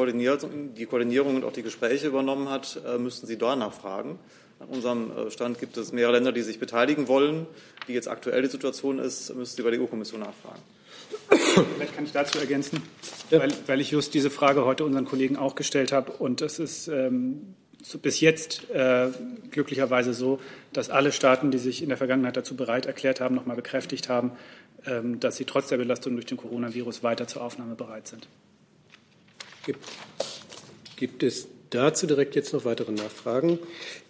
die, 0.76 0.86
Koordinierung 0.86 1.36
und 1.36 1.44
auch 1.44 1.52
die 1.52 1.62
Gespräche 1.62 2.08
übernommen 2.08 2.50
hat, 2.50 2.82
äh, 2.84 2.98
müssten 2.98 3.28
Sie 3.28 3.38
danach 3.38 3.72
fragen. 3.72 4.18
Nach 4.58 4.66
unserem 4.66 5.12
äh, 5.12 5.30
Stand 5.30 5.60
gibt 5.60 5.76
es 5.76 5.92
mehrere 5.92 6.14
Länder, 6.14 6.32
die 6.32 6.42
sich 6.42 6.58
beteiligen 6.58 7.06
wollen. 7.06 7.46
Wie 7.86 7.92
jetzt 7.92 8.08
aktuell 8.08 8.42
die 8.42 8.48
Situation 8.48 8.98
ist, 8.98 9.32
müssen 9.36 9.54
Sie 9.54 9.62
bei 9.62 9.70
der 9.70 9.80
EU-Kommission 9.80 10.18
nachfragen. 10.18 10.62
Vielleicht 11.28 11.94
kann 11.94 12.04
ich 12.04 12.12
dazu 12.12 12.38
ergänzen, 12.38 12.82
ja. 13.30 13.40
weil, 13.40 13.52
weil, 13.66 13.80
ich 13.80 13.90
just 13.90 14.14
diese 14.14 14.30
Frage 14.30 14.64
heute 14.64 14.84
unseren 14.84 15.04
Kollegen 15.04 15.36
auch 15.36 15.54
gestellt 15.54 15.92
habe. 15.92 16.12
Und 16.12 16.40
es 16.42 16.58
ist 16.58 16.88
ähm, 16.88 17.54
bis 18.02 18.20
jetzt 18.20 18.70
äh, 18.70 19.08
glücklicherweise 19.50 20.14
so, 20.14 20.40
dass 20.72 20.90
alle 20.90 21.12
Staaten, 21.12 21.50
die 21.50 21.58
sich 21.58 21.82
in 21.82 21.88
der 21.88 21.98
Vergangenheit 21.98 22.36
dazu 22.36 22.56
bereit 22.56 22.86
erklärt 22.86 23.20
haben, 23.20 23.34
nochmal 23.34 23.56
bekräftigt 23.56 24.08
haben, 24.08 24.32
ähm, 24.86 25.20
dass 25.20 25.36
sie 25.36 25.44
trotz 25.44 25.68
der 25.68 25.78
Belastung 25.78 26.14
durch 26.14 26.26
den 26.26 26.36
Coronavirus 26.36 27.02
weiter 27.02 27.26
zur 27.26 27.42
Aufnahme 27.42 27.74
bereit 27.74 28.08
sind. 28.08 28.28
Gibt, 29.64 29.80
gibt 30.96 31.22
es 31.22 31.48
dazu 31.70 32.06
direkt 32.06 32.34
jetzt 32.34 32.52
noch 32.52 32.64
weitere 32.64 32.92
Nachfragen? 32.92 33.58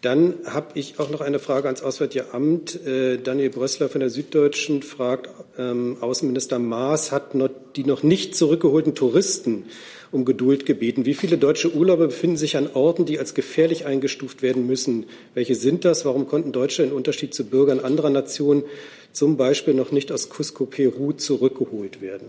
Dann 0.00 0.34
habe 0.44 0.78
ich 0.78 0.98
auch 0.98 1.10
noch 1.10 1.20
eine 1.20 1.38
Frage 1.38 1.66
ans 1.66 1.82
Auswärtige 1.82 2.32
Amt. 2.32 2.84
Äh, 2.86 3.18
Daniel 3.18 3.50
Brössler 3.50 3.88
von 3.88 4.00
der 4.00 4.10
Süddeutschen 4.10 4.82
fragt, 4.82 5.28
ähm, 5.58 5.96
Außenminister 6.00 6.58
Maas 6.58 7.12
hat 7.12 7.34
die 7.76 7.84
noch 7.84 8.02
nicht 8.02 8.36
zurückgeholten 8.36 8.94
Touristen 8.94 9.64
um 10.10 10.24
Geduld 10.24 10.66
gebeten. 10.66 11.04
Wie 11.04 11.14
viele 11.14 11.38
deutsche 11.38 11.74
Urlauber 11.74 12.06
befinden 12.06 12.36
sich 12.36 12.56
an 12.56 12.70
Orten, 12.72 13.04
die 13.04 13.18
als 13.18 13.34
gefährlich 13.34 13.86
eingestuft 13.86 14.42
werden 14.42 14.66
müssen? 14.66 15.06
Welche 15.34 15.54
sind 15.54 15.84
das? 15.84 16.04
Warum 16.04 16.26
konnten 16.26 16.52
Deutsche 16.52 16.82
in 16.82 16.92
Unterschied 16.92 17.34
zu 17.34 17.44
Bürgern 17.44 17.80
anderer 17.80 18.10
Nationen 18.10 18.64
zum 19.12 19.36
Beispiel 19.36 19.74
noch 19.74 19.92
nicht 19.92 20.12
aus 20.12 20.28
Cusco, 20.30 20.66
Peru 20.66 21.12
zurückgeholt 21.12 22.00
werden? 22.00 22.28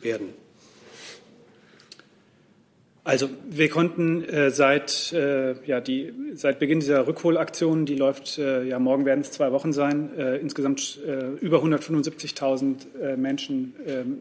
werden? 0.00 0.45
Also 3.06 3.30
wir 3.48 3.68
konnten 3.68 4.24
äh, 4.24 4.50
seit, 4.50 5.12
äh, 5.12 5.54
ja, 5.64 5.80
die, 5.80 6.12
seit 6.34 6.58
Beginn 6.58 6.80
dieser 6.80 7.06
Rückholaktion, 7.06 7.86
die 7.86 7.94
läuft, 7.94 8.36
äh, 8.36 8.64
ja 8.64 8.80
morgen 8.80 9.04
werden 9.04 9.20
es 9.20 9.30
zwei 9.30 9.52
Wochen 9.52 9.72
sein, 9.72 10.10
äh, 10.18 10.38
insgesamt 10.38 10.98
äh, 11.06 11.28
über 11.40 11.62
175.000 11.62 12.98
äh, 13.00 13.16
Menschen 13.16 13.74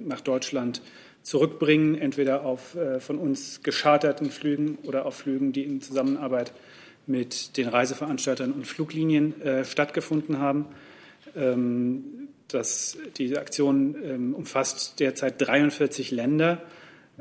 nach 0.06 0.22
Deutschland 0.22 0.84
zurückbringen, 1.24 1.96
entweder 1.96 2.46
auf 2.46 2.78
von 3.00 3.18
uns 3.18 3.64
gescharterten 3.64 4.30
Flügen 4.30 4.78
oder 4.84 5.08
auf 5.08 5.16
Flügen, 5.16 5.52
die 5.52 5.64
in 5.64 5.82
Zusammenarbeit 5.82 6.54
mit 7.08 7.58
den 7.58 7.68
Reiseveranstaltern 7.68 8.52
und 8.52 8.68
Fluglinien 8.68 9.34
stattgefunden 9.64 10.38
haben. 10.38 10.68
Ähm, 11.36 12.28
das, 12.48 13.00
diese 13.18 13.40
Aktion 13.40 13.96
ähm, 14.04 14.36
umfasst 14.36 15.00
derzeit 15.00 15.36
43 15.40 16.12
Länder. 16.12 16.62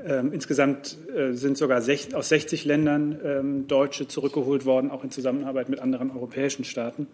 Ähm, 0.03 0.33
insgesamt 0.33 0.97
äh, 1.15 1.33
sind 1.33 1.57
sogar 1.57 1.81
sech, 1.81 2.15
aus 2.15 2.29
60 2.29 2.65
Ländern 2.65 3.19
ähm, 3.25 3.69
Deutsche 3.69 4.09
zurückgeholt 4.09 4.65
worden, 4.65 4.91
auch 4.91 5.05
in 5.05 5.11
Zusammenarbeit 5.11 5.69
mit 5.69 5.79
anderen 5.79 6.11
europäischen 6.11 6.65
Staaten. 6.65 7.07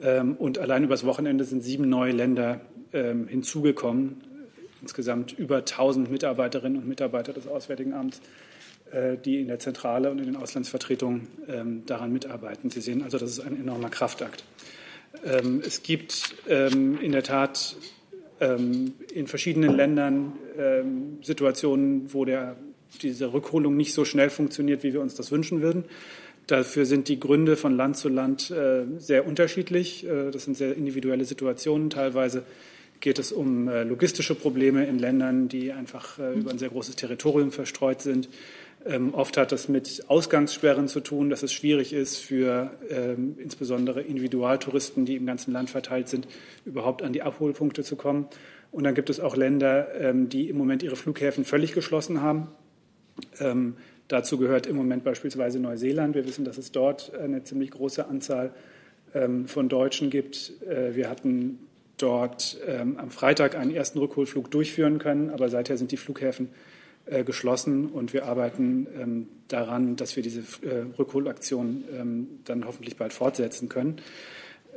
Ähm, 0.00 0.34
und 0.36 0.58
allein 0.58 0.84
übers 0.84 1.04
Wochenende 1.04 1.44
sind 1.44 1.62
sieben 1.62 1.88
neue 1.88 2.12
Länder 2.12 2.62
ähm, 2.94 3.28
hinzugekommen. 3.28 4.22
Insgesamt 4.80 5.38
über 5.38 5.58
1000 5.58 6.10
Mitarbeiterinnen 6.10 6.78
und 6.78 6.88
Mitarbeiter 6.88 7.34
des 7.34 7.46
Auswärtigen 7.46 7.92
Amts, 7.92 8.22
äh, 8.92 9.18
die 9.18 9.38
in 9.40 9.48
der 9.48 9.58
Zentrale 9.58 10.10
und 10.10 10.18
in 10.20 10.24
den 10.24 10.36
Auslandsvertretungen 10.36 11.28
ähm, 11.48 11.82
daran 11.84 12.12
mitarbeiten. 12.14 12.70
Sie 12.70 12.80
sehen 12.80 13.02
also, 13.02 13.18
das 13.18 13.30
ist 13.30 13.40
ein 13.40 13.60
enormer 13.60 13.90
Kraftakt. 13.90 14.42
Ähm, 15.22 15.60
es 15.66 15.82
gibt 15.82 16.34
in 16.46 17.12
der 17.12 17.22
Tat 17.22 17.76
in 18.40 19.26
verschiedenen 19.26 19.76
Ländern 19.76 20.32
ähm, 20.58 21.18
Situationen, 21.22 22.12
wo 22.12 22.24
der, 22.24 22.56
diese 23.02 23.32
Rückholung 23.32 23.76
nicht 23.76 23.92
so 23.92 24.06
schnell 24.06 24.30
funktioniert, 24.30 24.82
wie 24.82 24.94
wir 24.94 25.02
uns 25.02 25.14
das 25.14 25.30
wünschen 25.30 25.60
würden. 25.60 25.84
Dafür 26.46 26.84
sind 26.84 27.08
die 27.08 27.20
Gründe 27.20 27.56
von 27.56 27.76
Land 27.76 27.96
zu 27.96 28.08
Land 28.08 28.50
äh, 28.50 28.82
sehr 28.98 29.26
unterschiedlich. 29.26 30.04
Äh, 30.04 30.30
das 30.30 30.44
sind 30.44 30.56
sehr 30.56 30.74
individuelle 30.74 31.24
Situationen. 31.24 31.90
Teilweise 31.90 32.42
geht 32.98 33.18
es 33.18 33.30
um 33.30 33.68
äh, 33.68 33.84
logistische 33.84 34.34
Probleme 34.34 34.84
in 34.86 34.98
Ländern, 34.98 35.48
die 35.48 35.70
einfach 35.72 36.18
über 36.18 36.50
ein 36.50 36.58
sehr 36.58 36.70
großes 36.70 36.96
Territorium 36.96 37.52
verstreut 37.52 38.02
sind. 38.02 38.28
Ähm, 38.86 39.12
oft 39.12 39.36
hat 39.36 39.52
das 39.52 39.68
mit 39.68 40.04
Ausgangssperren 40.08 40.88
zu 40.88 41.00
tun, 41.00 41.28
dass 41.28 41.42
es 41.42 41.52
schwierig 41.52 41.92
ist 41.92 42.16
für 42.16 42.70
ähm, 42.88 43.36
insbesondere 43.38 44.00
Individualtouristen, 44.00 45.04
die 45.04 45.16
im 45.16 45.26
ganzen 45.26 45.52
Land 45.52 45.68
verteilt 45.68 46.08
sind, 46.08 46.26
überhaupt 46.64 47.02
an 47.02 47.12
die 47.12 47.22
Abholpunkte 47.22 47.82
zu 47.82 47.96
kommen. 47.96 48.26
Und 48.72 48.84
dann 48.84 48.94
gibt 48.94 49.10
es 49.10 49.20
auch 49.20 49.36
Länder, 49.36 49.88
ähm, 50.00 50.28
die 50.30 50.48
im 50.48 50.56
Moment 50.56 50.82
ihre 50.82 50.96
Flughäfen 50.96 51.44
völlig 51.44 51.72
geschlossen 51.72 52.22
haben. 52.22 52.48
Ähm, 53.38 53.76
dazu 54.08 54.38
gehört 54.38 54.66
im 54.66 54.76
Moment 54.76 55.04
beispielsweise 55.04 55.58
Neuseeland. 55.58 56.14
Wir 56.14 56.26
wissen, 56.26 56.46
dass 56.46 56.56
es 56.56 56.72
dort 56.72 57.12
eine 57.14 57.44
ziemlich 57.44 57.72
große 57.72 58.06
Anzahl 58.06 58.54
ähm, 59.12 59.46
von 59.46 59.68
Deutschen 59.68 60.08
gibt. 60.08 60.52
Äh, 60.62 60.94
wir 60.94 61.10
hatten 61.10 61.58
dort 61.98 62.58
ähm, 62.66 62.96
am 62.96 63.10
Freitag 63.10 63.56
einen 63.56 63.74
ersten 63.74 63.98
Rückholflug 63.98 64.50
durchführen 64.50 64.98
können, 64.98 65.28
aber 65.28 65.50
seither 65.50 65.76
sind 65.76 65.92
die 65.92 65.98
Flughäfen 65.98 66.46
äh, 66.46 66.79
geschlossen 67.24 67.86
und 67.86 68.12
wir 68.12 68.26
arbeiten 68.26 68.86
ähm, 69.00 69.28
daran, 69.48 69.96
dass 69.96 70.16
wir 70.16 70.22
diese 70.22 70.40
äh, 70.40 70.84
Rückholaktion 70.98 71.84
ähm, 71.98 72.28
dann 72.44 72.66
hoffentlich 72.66 72.96
bald 72.96 73.12
fortsetzen 73.12 73.68
können. 73.68 73.96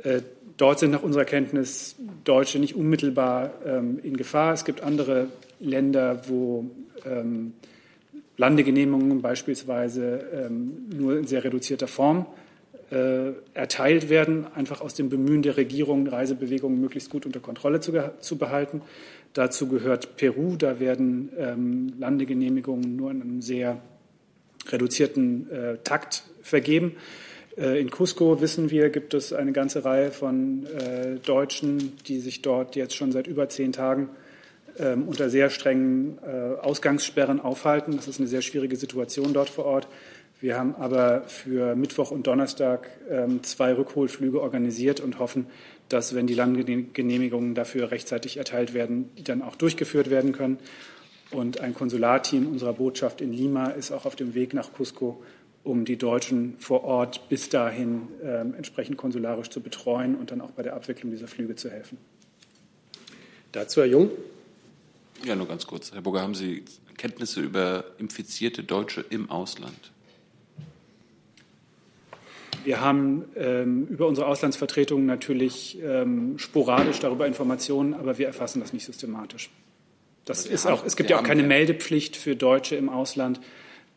Äh, 0.02 0.22
dort 0.56 0.80
sind 0.80 0.90
nach 0.90 1.02
unserer 1.02 1.24
Kenntnis 1.24 1.96
Deutsche 2.24 2.58
nicht 2.58 2.74
unmittelbar 2.74 3.52
ähm, 3.64 4.00
in 4.02 4.16
Gefahr. 4.16 4.52
Es 4.52 4.64
gibt 4.64 4.82
andere 4.82 5.28
Länder, 5.60 6.22
wo 6.28 6.70
Landegenehmigungen 8.38 9.20
beispielsweise 9.20 10.48
nur 10.50 11.18
in 11.18 11.26
sehr 11.26 11.44
reduzierter 11.44 11.86
Form 11.86 12.26
äh, 12.90 13.32
erteilt 13.54 14.08
werden, 14.08 14.46
einfach 14.54 14.80
aus 14.80 14.94
dem 14.94 15.08
Bemühen 15.08 15.42
der 15.42 15.56
Regierung, 15.56 16.06
Reisebewegungen 16.06 16.80
möglichst 16.80 17.10
gut 17.10 17.26
unter 17.26 17.40
Kontrolle 17.40 17.80
zu, 17.80 17.92
zu 18.20 18.38
behalten. 18.38 18.82
Dazu 19.34 19.68
gehört 19.68 20.16
Peru. 20.16 20.56
Da 20.56 20.80
werden 20.80 21.30
ähm, 21.36 21.92
Landegenehmigungen 21.98 22.96
nur 22.96 23.10
in 23.10 23.20
einem 23.20 23.42
sehr 23.42 23.80
reduzierten 24.68 25.50
äh, 25.50 25.76
Takt 25.84 26.22
vergeben. 26.40 26.96
Äh, 27.56 27.80
in 27.80 27.90
Cusco 27.90 28.40
wissen 28.40 28.70
wir, 28.70 28.90
gibt 28.90 29.12
es 29.12 29.32
eine 29.32 29.52
ganze 29.52 29.84
Reihe 29.84 30.12
von 30.12 30.66
äh, 30.66 31.16
Deutschen, 31.16 31.96
die 32.06 32.20
sich 32.20 32.42
dort 32.42 32.76
jetzt 32.76 32.94
schon 32.94 33.10
seit 33.10 33.26
über 33.26 33.48
zehn 33.48 33.72
Tagen 33.72 34.08
ähm, 34.78 35.08
unter 35.08 35.28
sehr 35.30 35.50
strengen 35.50 36.18
äh, 36.24 36.60
Ausgangssperren 36.60 37.40
aufhalten. 37.40 37.96
Das 37.96 38.08
ist 38.08 38.20
eine 38.20 38.28
sehr 38.28 38.42
schwierige 38.42 38.76
Situation 38.76 39.32
dort 39.32 39.48
vor 39.48 39.64
Ort. 39.64 39.88
Wir 40.40 40.58
haben 40.58 40.74
aber 40.76 41.22
für 41.22 41.74
Mittwoch 41.74 42.10
und 42.10 42.26
Donnerstag 42.26 42.90
ähm, 43.08 43.42
zwei 43.44 43.72
Rückholflüge 43.72 44.40
organisiert 44.40 45.00
und 45.00 45.18
hoffen, 45.18 45.46
dass, 45.88 46.14
wenn 46.14 46.26
die 46.26 46.34
Landgenehmigungen 46.34 47.54
dafür 47.54 47.90
rechtzeitig 47.90 48.36
erteilt 48.36 48.74
werden, 48.74 49.10
die 49.18 49.24
dann 49.24 49.42
auch 49.42 49.56
durchgeführt 49.56 50.10
werden 50.10 50.32
können. 50.32 50.58
Und 51.30 51.60
ein 51.60 51.74
Konsularteam 51.74 52.46
unserer 52.46 52.74
Botschaft 52.74 53.20
in 53.20 53.32
Lima 53.32 53.66
ist 53.66 53.92
auch 53.92 54.06
auf 54.06 54.16
dem 54.16 54.34
Weg 54.34 54.54
nach 54.54 54.72
Cusco, 54.72 55.22
um 55.62 55.84
die 55.84 55.96
Deutschen 55.96 56.56
vor 56.58 56.84
Ort 56.84 57.28
bis 57.28 57.48
dahin 57.48 58.08
äh, 58.22 58.40
entsprechend 58.40 58.96
konsularisch 58.96 59.48
zu 59.48 59.60
betreuen 59.60 60.14
und 60.14 60.30
dann 60.30 60.40
auch 60.40 60.50
bei 60.50 60.62
der 60.62 60.74
Abwicklung 60.74 61.10
dieser 61.10 61.26
Flüge 61.26 61.56
zu 61.56 61.70
helfen. 61.70 61.98
Dazu 63.52 63.80
Herr 63.80 63.88
Jung. 63.88 64.10
Ja, 65.24 65.34
nur 65.36 65.48
ganz 65.48 65.66
kurz. 65.66 65.92
Herr 65.92 66.02
Burger, 66.02 66.20
haben 66.20 66.34
Sie 66.34 66.64
Kenntnisse 66.98 67.40
über 67.40 67.84
infizierte 67.98 68.62
Deutsche 68.62 69.04
im 69.08 69.30
Ausland? 69.30 69.93
Wir 72.64 72.80
haben 72.80 73.24
ähm, 73.36 73.86
über 73.88 74.06
unsere 74.06 74.26
Auslandsvertretungen 74.26 75.04
natürlich 75.06 75.78
ähm, 75.82 76.38
sporadisch 76.38 76.98
darüber 76.98 77.26
Informationen, 77.26 77.92
aber 77.94 78.16
wir 78.18 78.26
erfassen 78.26 78.60
das 78.60 78.72
nicht 78.72 78.86
systematisch. 78.86 79.50
Das 80.24 80.46
ist 80.46 80.66
auch, 80.66 80.84
es 80.84 80.96
gibt 80.96 81.10
ja 81.10 81.18
auch 81.18 81.22
keine 81.22 81.42
Meldepflicht 81.42 82.16
für 82.16 82.34
Deutsche 82.34 82.76
im 82.76 82.88
Ausland, 82.88 83.40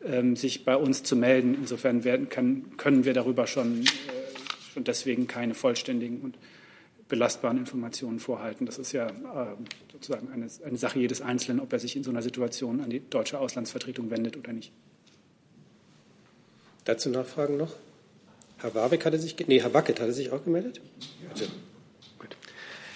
ähm, 0.04 0.36
sich 0.36 0.66
bei 0.66 0.76
uns 0.76 1.02
zu 1.02 1.16
melden. 1.16 1.54
Insofern 1.54 2.04
werden, 2.04 2.28
kann, 2.28 2.76
können 2.76 3.06
wir 3.06 3.14
darüber 3.14 3.46
schon, 3.46 3.80
äh, 3.82 3.86
schon 4.74 4.84
deswegen 4.84 5.26
keine 5.26 5.54
vollständigen 5.54 6.20
und 6.20 6.36
belastbaren 7.08 7.56
Informationen 7.56 8.18
vorhalten. 8.20 8.66
Das 8.66 8.76
ist 8.76 8.92
ja 8.92 9.06
äh, 9.06 9.56
sozusagen 9.90 10.30
eine, 10.30 10.46
eine 10.64 10.76
Sache 10.76 10.98
jedes 10.98 11.22
Einzelnen, 11.22 11.60
ob 11.60 11.72
er 11.72 11.78
sich 11.78 11.96
in 11.96 12.04
so 12.04 12.10
einer 12.10 12.20
Situation 12.20 12.82
an 12.82 12.90
die 12.90 13.00
deutsche 13.00 13.38
Auslandsvertretung 13.38 14.10
wendet 14.10 14.36
oder 14.36 14.52
nicht. 14.52 14.70
Dazu 16.84 17.08
Nachfragen 17.08 17.56
noch? 17.56 17.72
Herr 18.60 18.74
Warwick 18.74 19.04
hatte 19.04 19.18
sich, 19.18 19.36
nee, 19.46 19.60
Herr 19.60 19.72
Wackett 19.72 20.00
hatte 20.00 20.12
sich 20.12 20.32
auch 20.32 20.42
gemeldet? 20.42 20.80
Bitte. 21.32 21.48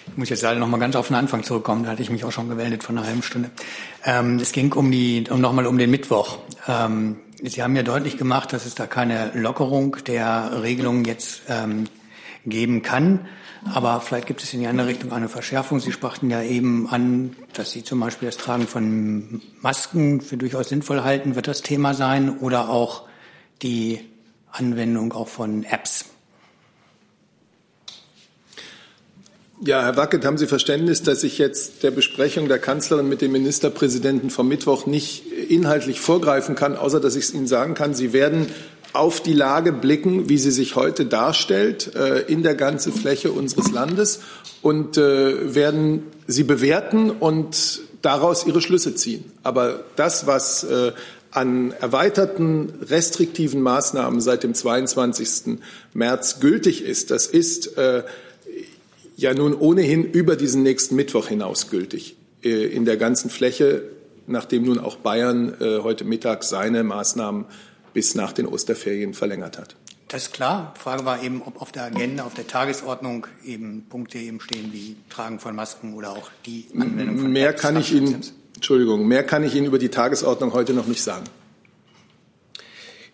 Ich 0.07 0.17
muss 0.17 0.29
jetzt 0.29 0.41
leider 0.41 0.59
noch 0.59 0.67
mal 0.67 0.77
ganz 0.77 0.95
auf 0.95 1.07
den 1.07 1.15
Anfang 1.15 1.43
zurückkommen. 1.43 1.85
Da 1.85 1.91
hatte 1.91 2.01
ich 2.01 2.09
mich 2.09 2.25
auch 2.25 2.31
schon 2.31 2.49
gemeldet 2.49 2.83
von 2.83 2.97
einer 2.97 3.07
halben 3.07 3.23
Stunde. 3.23 3.49
Ähm, 4.03 4.37
es 4.39 4.51
ging 4.51 4.73
um 4.73 4.91
die, 4.91 5.23
um 5.29 5.39
noch 5.39 5.53
mal 5.53 5.65
um 5.65 5.77
den 5.77 5.89
Mittwoch. 5.89 6.39
Ähm, 6.67 7.17
Sie 7.41 7.63
haben 7.63 7.75
ja 7.75 7.83
deutlich 7.83 8.17
gemacht, 8.17 8.53
dass 8.53 8.65
es 8.65 8.75
da 8.75 8.87
keine 8.87 9.31
Lockerung 9.33 9.97
der 10.07 10.61
Regelungen 10.61 11.03
jetzt 11.03 11.43
ähm, 11.49 11.85
geben 12.45 12.81
kann. 12.81 13.27
Aber 13.73 14.01
vielleicht 14.01 14.27
gibt 14.27 14.43
es 14.43 14.53
in 14.53 14.59
die 14.59 14.67
andere 14.67 14.87
Richtung 14.87 15.13
eine 15.13 15.29
Verschärfung. 15.29 15.79
Sie 15.79 15.91
sprachen 15.91 16.29
ja 16.29 16.41
eben 16.41 16.87
an, 16.89 17.35
dass 17.53 17.71
Sie 17.71 17.83
zum 17.83 17.99
Beispiel 17.99 18.27
das 18.27 18.37
Tragen 18.37 18.67
von 18.67 19.41
Masken 19.61 20.21
für 20.21 20.37
durchaus 20.37 20.69
sinnvoll 20.69 21.03
halten. 21.03 21.35
Wird 21.35 21.47
das 21.47 21.61
Thema 21.61 21.93
sein 21.93 22.37
oder 22.39 22.69
auch 22.69 23.03
die 23.61 24.01
Anwendung 24.53 25.11
auch 25.11 25.27
von 25.27 25.63
Apps. 25.63 26.05
Ja, 29.65 29.81
Herr 29.83 29.95
Wackett, 29.95 30.25
haben 30.25 30.37
Sie 30.37 30.47
Verständnis, 30.47 31.03
dass 31.03 31.23
ich 31.23 31.37
jetzt 31.37 31.83
der 31.83 31.91
Besprechung 31.91 32.47
der 32.47 32.59
Kanzlerin 32.59 33.07
mit 33.07 33.21
dem 33.21 33.31
Ministerpräsidenten 33.31 34.29
vom 34.29 34.47
Mittwoch 34.47 34.87
nicht 34.87 35.25
inhaltlich 35.31 36.01
vorgreifen 36.01 36.55
kann, 36.55 36.75
außer 36.75 36.99
dass 36.99 37.15
ich 37.15 37.25
es 37.25 37.33
Ihnen 37.33 37.47
sagen 37.47 37.73
kann, 37.73 37.93
Sie 37.93 38.13
werden 38.13 38.47
auf 38.93 39.21
die 39.21 39.33
Lage 39.33 39.73
blicken, 39.73 40.29
wie 40.29 40.37
sie 40.37 40.51
sich 40.51 40.75
heute 40.75 41.05
darstellt, 41.05 41.95
äh, 41.95 42.19
in 42.21 42.43
der 42.43 42.55
ganzen 42.55 42.93
Fläche 42.93 43.31
unseres 43.31 43.71
Landes 43.71 44.21
und 44.61 44.97
äh, 44.97 45.55
werden 45.55 46.03
sie 46.27 46.43
bewerten 46.43 47.09
und 47.09 47.81
daraus 48.03 48.45
ihre 48.45 48.61
Schlüsse 48.61 48.93
ziehen. 48.93 49.31
Aber 49.41 49.83
das, 49.95 50.27
was 50.27 50.63
äh, 50.63 50.91
an 51.33 51.71
erweiterten 51.71 52.73
restriktiven 52.81 53.61
Maßnahmen 53.61 54.21
seit 54.21 54.43
dem 54.43 54.53
22. 54.53 55.59
März 55.93 56.39
gültig 56.39 56.83
ist, 56.83 57.11
das 57.11 57.27
ist 57.27 57.71
ja 59.15 59.33
nun 59.33 59.53
ohnehin 59.55 60.03
über 60.03 60.35
diesen 60.35 60.63
nächsten 60.63 60.95
Mittwoch 60.95 61.27
hinaus 61.27 61.69
gültig 61.69 62.15
in 62.41 62.85
der 62.85 62.97
ganzen 62.97 63.29
Fläche, 63.29 63.83
nachdem 64.27 64.63
nun 64.63 64.79
auch 64.79 64.97
Bayern 64.97 65.55
heute 65.59 66.03
Mittag 66.05 66.43
seine 66.43 66.83
Maßnahmen 66.83 67.45
bis 67.93 68.15
nach 68.15 68.33
den 68.33 68.47
Osterferien 68.47 69.13
verlängert 69.13 69.57
hat. 69.57 69.75
Das 70.07 70.23
ist 70.25 70.33
klar. 70.33 70.73
Die 70.77 70.79
Frage 70.79 71.05
war 71.05 71.23
eben, 71.23 71.41
ob 71.43 71.59
auf 71.59 71.71
der 71.71 71.85
Agenda, 71.85 72.23
auf 72.23 72.35
der 72.35 72.45
Tagesordnung 72.45 73.25
eben 73.43 73.87
Punkte 73.89 74.19
eben 74.19 74.39
stehen 74.39 74.71
wie 74.71 74.95
Tragen 75.09 75.39
von 75.39 75.55
Masken 75.55 75.95
oder 75.95 76.11
auch 76.11 76.29
die 76.45 76.67
Anwendung 76.79 77.17
von 77.17 77.31
Mehr 77.31 77.53
kann 77.53 77.77
ich 77.77 77.91
Ihnen, 77.91 78.21
Entschuldigung, 78.63 79.05
mehr 79.09 79.23
kann 79.23 79.43
ich 79.43 79.55
Ihnen 79.55 79.65
über 79.65 79.77
die 79.77 79.89
Tagesordnung 79.89 80.53
heute 80.53 80.73
noch 80.73 80.87
nicht 80.87 81.03
sagen. 81.03 81.25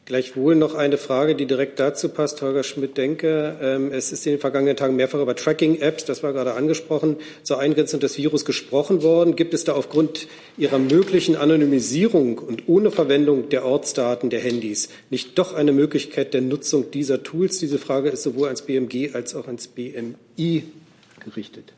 Gleichwohl 0.05 0.53
noch 0.53 0.75
eine 0.75 0.99
Frage, 0.99 1.33
die 1.33 1.47
direkt 1.47 1.79
dazu 1.79 2.09
passt, 2.09 2.43
Holger 2.43 2.61
Schmidt-Denke. 2.61 3.57
Ähm, 3.59 3.91
es 3.91 4.11
ist 4.11 4.27
in 4.27 4.33
den 4.33 4.39
vergangenen 4.39 4.77
Tagen 4.77 4.95
mehrfach 4.95 5.19
über 5.19 5.35
Tracking-Apps, 5.35 6.05
das 6.05 6.21
war 6.21 6.33
gerade 6.33 6.53
angesprochen, 6.53 7.15
zur 7.41 7.57
Eingrenzung 7.57 7.99
des 7.99 8.19
Virus 8.19 8.45
gesprochen 8.45 9.01
worden. 9.01 9.35
Gibt 9.35 9.55
es 9.55 9.63
da 9.63 9.73
aufgrund 9.73 10.27
Ihrer 10.55 10.77
möglichen 10.77 11.35
Anonymisierung 11.35 12.37
und 12.37 12.67
ohne 12.67 12.91
Verwendung 12.91 13.49
der 13.49 13.65
Ortsdaten 13.65 14.29
der 14.29 14.41
Handys 14.41 14.89
nicht 15.09 15.39
doch 15.39 15.55
eine 15.55 15.71
Möglichkeit 15.71 16.35
der 16.35 16.41
Nutzung 16.41 16.91
dieser 16.91 17.23
Tools? 17.23 17.57
Diese 17.57 17.79
Frage 17.79 18.09
ist 18.09 18.21
sowohl 18.21 18.49
ans 18.49 18.61
BMG 18.61 19.15
als 19.15 19.33
auch 19.33 19.47
ans 19.47 19.67
BMI 19.67 20.65
gerichtet. 21.25 21.73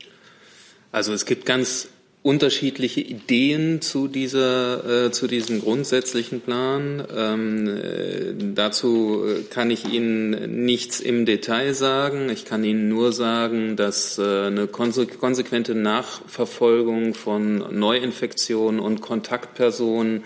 Also 0.90 1.14
es 1.14 1.24
gibt 1.24 1.46
ganz 1.46 1.88
unterschiedliche 2.22 3.00
Ideen 3.00 3.80
zu 3.80 4.06
dieser, 4.06 5.06
äh, 5.06 5.10
zu 5.10 5.26
diesem 5.26 5.60
grundsätzlichen 5.60 6.40
Plan. 6.40 7.04
Ähm, 7.14 7.66
äh, 7.66 8.34
dazu 8.54 9.24
kann 9.50 9.70
ich 9.70 9.92
Ihnen 9.92 10.64
nichts 10.64 11.00
im 11.00 11.26
Detail 11.26 11.74
sagen. 11.74 12.28
Ich 12.30 12.44
kann 12.44 12.62
Ihnen 12.62 12.88
nur 12.88 13.12
sagen, 13.12 13.74
dass 13.74 14.18
äh, 14.18 14.46
eine 14.46 14.68
konsequente 14.68 15.74
Nachverfolgung 15.74 17.14
von 17.14 17.76
Neuinfektionen 17.76 18.78
und 18.78 19.00
Kontaktpersonen 19.00 20.22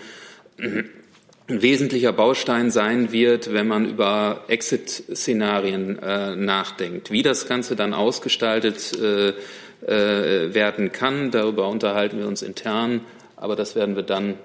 ein 1.49 1.61
wesentlicher 1.61 2.11
Baustein 2.13 2.71
sein 2.71 3.11
wird, 3.11 3.53
wenn 3.53 3.67
man 3.67 3.89
über 3.89 4.43
Exit-Szenarien 4.49 5.97
äh, 5.99 6.35
nachdenkt. 6.35 7.09
Wie 7.09 7.23
das 7.23 7.47
Ganze 7.47 7.75
dann 7.75 7.93
ausgestaltet 7.93 8.93
äh, 8.99 9.33
äh, 9.81 10.53
werden 10.53 10.91
kann. 10.91 11.31
Darüber 11.31 11.67
unterhalten 11.67 12.19
wir 12.19 12.27
uns 12.27 12.41
intern, 12.41 13.01
aber 13.35 13.55
das 13.55 13.75
werden 13.75 13.95
wir 13.95 14.03
dann 14.03 14.35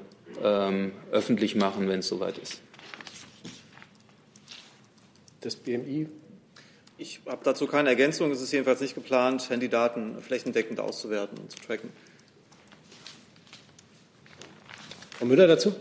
ähm, 0.42 0.92
öffentlich 1.10 1.54
machen, 1.54 1.88
wenn 1.88 2.00
es 2.00 2.08
soweit 2.08 2.38
ist. 2.38 2.60
Das 5.40 5.56
BMI? 5.56 6.08
Ich 6.98 7.20
habe 7.26 7.42
dazu 7.42 7.66
keine 7.66 7.88
Ergänzung. 7.88 8.30
Es 8.30 8.40
ist 8.40 8.52
jedenfalls 8.52 8.80
nicht 8.80 8.94
geplant, 8.94 9.50
Handydaten 9.50 10.20
flächendeckend 10.22 10.78
auszuwerten 10.78 11.38
und 11.38 11.50
zu 11.50 11.58
tracken. 11.58 11.90
Frau 15.18 15.24
Müller 15.24 15.46
dazu? 15.46 15.74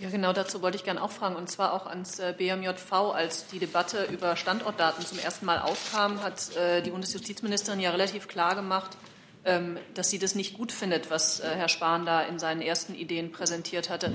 Ja, 0.00 0.10
genau 0.10 0.32
dazu 0.32 0.60
wollte 0.60 0.76
ich 0.76 0.82
gerne 0.82 1.00
auch 1.00 1.12
fragen, 1.12 1.36
und 1.36 1.48
zwar 1.48 1.72
auch 1.72 1.86
ans 1.86 2.18
äh, 2.18 2.34
BMJV. 2.36 2.92
Als 2.92 3.46
die 3.46 3.60
Debatte 3.60 4.04
über 4.10 4.34
Standortdaten 4.34 5.06
zum 5.06 5.20
ersten 5.20 5.46
Mal 5.46 5.60
aufkam, 5.60 6.20
hat 6.20 6.54
äh, 6.56 6.82
die 6.82 6.90
Bundesjustizministerin 6.90 7.78
ja 7.78 7.90
relativ 7.90 8.26
klar 8.26 8.56
gemacht, 8.56 8.96
ähm, 9.44 9.78
dass 9.94 10.10
sie 10.10 10.18
das 10.18 10.34
nicht 10.34 10.54
gut 10.54 10.72
findet, 10.72 11.10
was 11.10 11.38
äh, 11.38 11.48
Herr 11.54 11.68
Spahn 11.68 12.06
da 12.06 12.22
in 12.22 12.40
seinen 12.40 12.60
ersten 12.60 12.96
Ideen 12.96 13.30
präsentiert 13.30 13.88
hatte. 13.88 14.12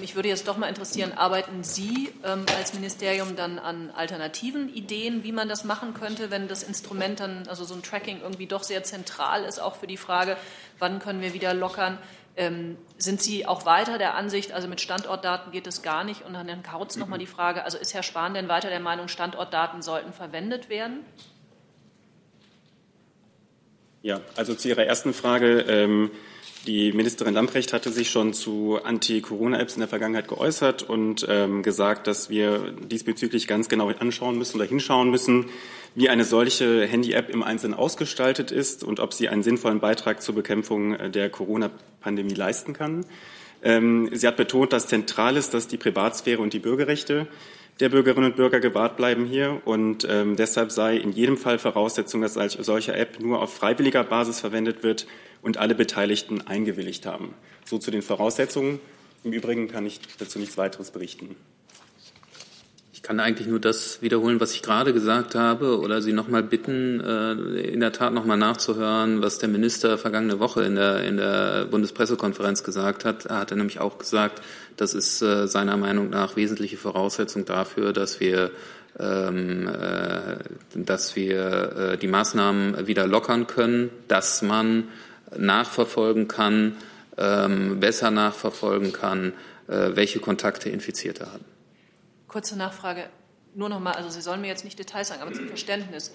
Mich 0.00 0.16
würde 0.16 0.28
jetzt 0.28 0.48
doch 0.48 0.56
mal 0.56 0.66
interessieren, 0.66 1.12
arbeiten 1.12 1.62
Sie 1.62 2.12
ähm, 2.24 2.44
als 2.58 2.74
Ministerium 2.74 3.36
dann 3.36 3.60
an 3.60 3.90
alternativen 3.92 4.68
Ideen, 4.74 5.22
wie 5.22 5.30
man 5.30 5.48
das 5.48 5.62
machen 5.62 5.94
könnte, 5.94 6.32
wenn 6.32 6.48
das 6.48 6.64
Instrument 6.64 7.20
dann, 7.20 7.46
also 7.46 7.64
so 7.64 7.74
ein 7.74 7.82
Tracking 7.82 8.20
irgendwie 8.20 8.46
doch 8.46 8.64
sehr 8.64 8.82
zentral 8.82 9.44
ist, 9.44 9.60
auch 9.60 9.76
für 9.76 9.86
die 9.86 9.96
Frage, 9.96 10.36
wann 10.80 10.98
können 10.98 11.20
wir 11.20 11.32
wieder 11.32 11.54
lockern? 11.54 11.98
Ähm, 12.38 12.78
sind 12.96 13.20
Sie 13.20 13.46
auch 13.46 13.66
weiter 13.66 13.98
der 13.98 14.14
Ansicht, 14.14 14.52
also 14.52 14.68
mit 14.68 14.80
Standortdaten 14.80 15.50
geht 15.50 15.66
es 15.66 15.82
gar 15.82 16.04
nicht? 16.04 16.24
Und 16.24 16.36
an 16.36 16.46
Herrn 16.46 16.62
Kautz 16.62 16.94
mhm. 16.94 17.00
nochmal 17.00 17.18
die 17.18 17.26
Frage, 17.26 17.64
also 17.64 17.76
ist 17.76 17.94
Herr 17.94 18.04
Spahn 18.04 18.32
denn 18.32 18.46
weiter 18.46 18.68
der 18.68 18.78
Meinung, 18.78 19.08
Standortdaten 19.08 19.82
sollten 19.82 20.12
verwendet 20.12 20.68
werden? 20.68 21.00
Ja, 24.02 24.20
also 24.36 24.54
zu 24.54 24.68
Ihrer 24.68 24.84
ersten 24.84 25.12
Frage. 25.12 25.62
Ähm, 25.62 26.12
die 26.68 26.92
Ministerin 26.92 27.34
Lamprecht 27.34 27.72
hatte 27.72 27.90
sich 27.90 28.10
schon 28.10 28.34
zu 28.34 28.78
Anti-Corona-Apps 28.84 29.74
in 29.74 29.80
der 29.80 29.88
Vergangenheit 29.88 30.28
geäußert 30.28 30.82
und 30.82 31.26
ähm, 31.28 31.64
gesagt, 31.64 32.06
dass 32.06 32.30
wir 32.30 32.72
diesbezüglich 32.72 33.48
ganz 33.48 33.68
genau 33.68 33.88
anschauen 33.88 34.38
müssen 34.38 34.58
oder 34.58 34.66
hinschauen 34.66 35.10
müssen, 35.10 35.46
wie 35.98 36.08
eine 36.08 36.24
solche 36.24 36.86
Handy-App 36.86 37.28
im 37.28 37.42
Einzelnen 37.42 37.74
ausgestaltet 37.74 38.52
ist 38.52 38.84
und 38.84 39.00
ob 39.00 39.12
sie 39.12 39.28
einen 39.28 39.42
sinnvollen 39.42 39.80
Beitrag 39.80 40.22
zur 40.22 40.36
Bekämpfung 40.36 40.94
äh, 40.94 41.10
der 41.10 41.28
Corona-Pandemie 41.28 42.34
leisten 42.34 42.72
kann. 42.72 43.04
Ähm, 43.64 44.08
sie 44.12 44.28
hat 44.28 44.36
betont, 44.36 44.72
dass 44.72 44.86
zentral 44.86 45.36
ist, 45.36 45.54
dass 45.54 45.66
die 45.66 45.76
Privatsphäre 45.76 46.40
und 46.40 46.52
die 46.52 46.60
Bürgerrechte 46.60 47.26
der 47.80 47.88
Bürgerinnen 47.88 48.30
und 48.30 48.36
Bürger 48.36 48.60
gewahrt 48.60 48.96
bleiben 48.96 49.26
hier 49.26 49.60
und 49.64 50.06
ähm, 50.08 50.36
deshalb 50.36 50.70
sei 50.70 50.96
in 50.96 51.10
jedem 51.10 51.36
Fall 51.36 51.58
Voraussetzung, 51.58 52.22
dass 52.22 52.34
solche 52.34 52.94
App 52.94 53.18
nur 53.18 53.42
auf 53.42 53.52
freiwilliger 53.52 54.04
Basis 54.04 54.38
verwendet 54.38 54.84
wird 54.84 55.08
und 55.42 55.56
alle 55.56 55.74
Beteiligten 55.74 56.46
eingewilligt 56.46 57.06
haben. 57.06 57.34
So 57.64 57.76
zu 57.76 57.90
den 57.90 58.02
Voraussetzungen. 58.02 58.78
Im 59.24 59.32
Übrigen 59.32 59.66
kann 59.66 59.84
ich 59.84 59.98
dazu 60.18 60.38
nichts 60.38 60.56
weiteres 60.56 60.92
berichten. 60.92 61.34
Ich 63.08 63.10
kann 63.10 63.20
eigentlich 63.20 63.48
nur 63.48 63.58
das 63.58 64.02
wiederholen, 64.02 64.38
was 64.38 64.52
ich 64.52 64.60
gerade 64.60 64.92
gesagt 64.92 65.34
habe, 65.34 65.80
oder 65.80 66.02
Sie 66.02 66.12
noch 66.12 66.28
mal 66.28 66.42
bitten, 66.42 67.00
äh, 67.00 67.32
in 67.62 67.80
der 67.80 67.92
Tat 67.92 68.12
noch 68.12 68.26
mal 68.26 68.36
nachzuhören, 68.36 69.22
was 69.22 69.38
der 69.38 69.48
Minister 69.48 69.96
vergangene 69.96 70.40
Woche 70.40 70.62
in 70.64 70.74
der, 70.74 71.04
in 71.04 71.16
der 71.16 71.64
Bundespressekonferenz 71.64 72.64
gesagt 72.64 73.06
hat. 73.06 73.24
Er 73.24 73.38
hatte 73.38 73.56
nämlich 73.56 73.80
auch 73.80 73.96
gesagt, 73.96 74.42
das 74.76 74.92
ist 74.92 75.22
äh, 75.22 75.48
seiner 75.48 75.78
Meinung 75.78 76.10
nach 76.10 76.36
wesentliche 76.36 76.76
Voraussetzung 76.76 77.46
dafür, 77.46 77.94
dass 77.94 78.20
wir 78.20 78.50
ähm, 79.00 79.68
äh, 79.68 80.36
dass 80.74 81.16
wir 81.16 81.96
die 81.96 82.08
Maßnahmen 82.08 82.88
wieder 82.88 83.06
lockern 83.06 83.46
können, 83.46 83.88
dass 84.08 84.42
man 84.42 84.84
nachverfolgen 85.34 86.28
kann, 86.28 86.76
ähm, 87.16 87.80
besser 87.80 88.10
nachverfolgen 88.10 88.92
kann, 88.92 89.32
welche 89.66 90.18
Kontakte 90.18 90.68
Infizierte 90.68 91.26
haben. 91.32 91.57
Kurze 92.28 92.56
Nachfrage. 92.56 93.08
Nur 93.54 93.68
noch 93.68 93.80
mal, 93.80 93.92
also 93.92 94.10
Sie 94.10 94.20
sollen 94.20 94.40
mir 94.40 94.48
jetzt 94.48 94.64
nicht 94.64 94.78
Details 94.78 95.08
sagen, 95.08 95.22
aber 95.22 95.32
zum 95.32 95.48
Verständnis. 95.48 96.12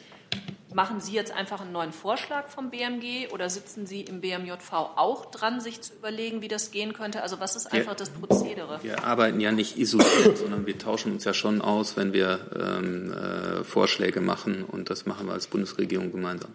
Machen 0.73 1.01
Sie 1.01 1.13
jetzt 1.13 1.31
einfach 1.31 1.61
einen 1.61 1.71
neuen 1.71 1.91
Vorschlag 1.91 2.47
vom 2.47 2.71
BMG 2.71 3.31
oder 3.31 3.49
sitzen 3.49 3.85
Sie 3.85 4.01
im 4.01 4.21
BMJV 4.21 4.71
auch 4.71 5.25
dran, 5.25 5.59
sich 5.59 5.81
zu 5.81 5.93
überlegen, 5.93 6.41
wie 6.41 6.47
das 6.47 6.71
gehen 6.71 6.93
könnte? 6.93 7.21
Also 7.21 7.39
was 7.39 7.55
ist 7.55 7.67
einfach 7.71 7.91
wir, 7.91 7.97
das 7.97 8.09
Prozedere? 8.09 8.79
Wir 8.81 9.03
arbeiten 9.03 9.39
ja 9.39 9.51
nicht 9.51 9.77
isoliert, 9.77 10.37
sondern 10.37 10.65
wir 10.65 10.77
tauschen 10.77 11.11
uns 11.11 11.25
ja 11.25 11.33
schon 11.33 11.61
aus, 11.61 11.95
wenn 11.95 12.13
wir 12.13 12.39
ähm, 12.59 13.11
äh, 13.11 13.63
Vorschläge 13.63 14.21
machen 14.21 14.63
und 14.63 14.89
das 14.89 15.05
machen 15.05 15.27
wir 15.27 15.33
als 15.33 15.47
Bundesregierung 15.47 16.11
gemeinsam. 16.11 16.51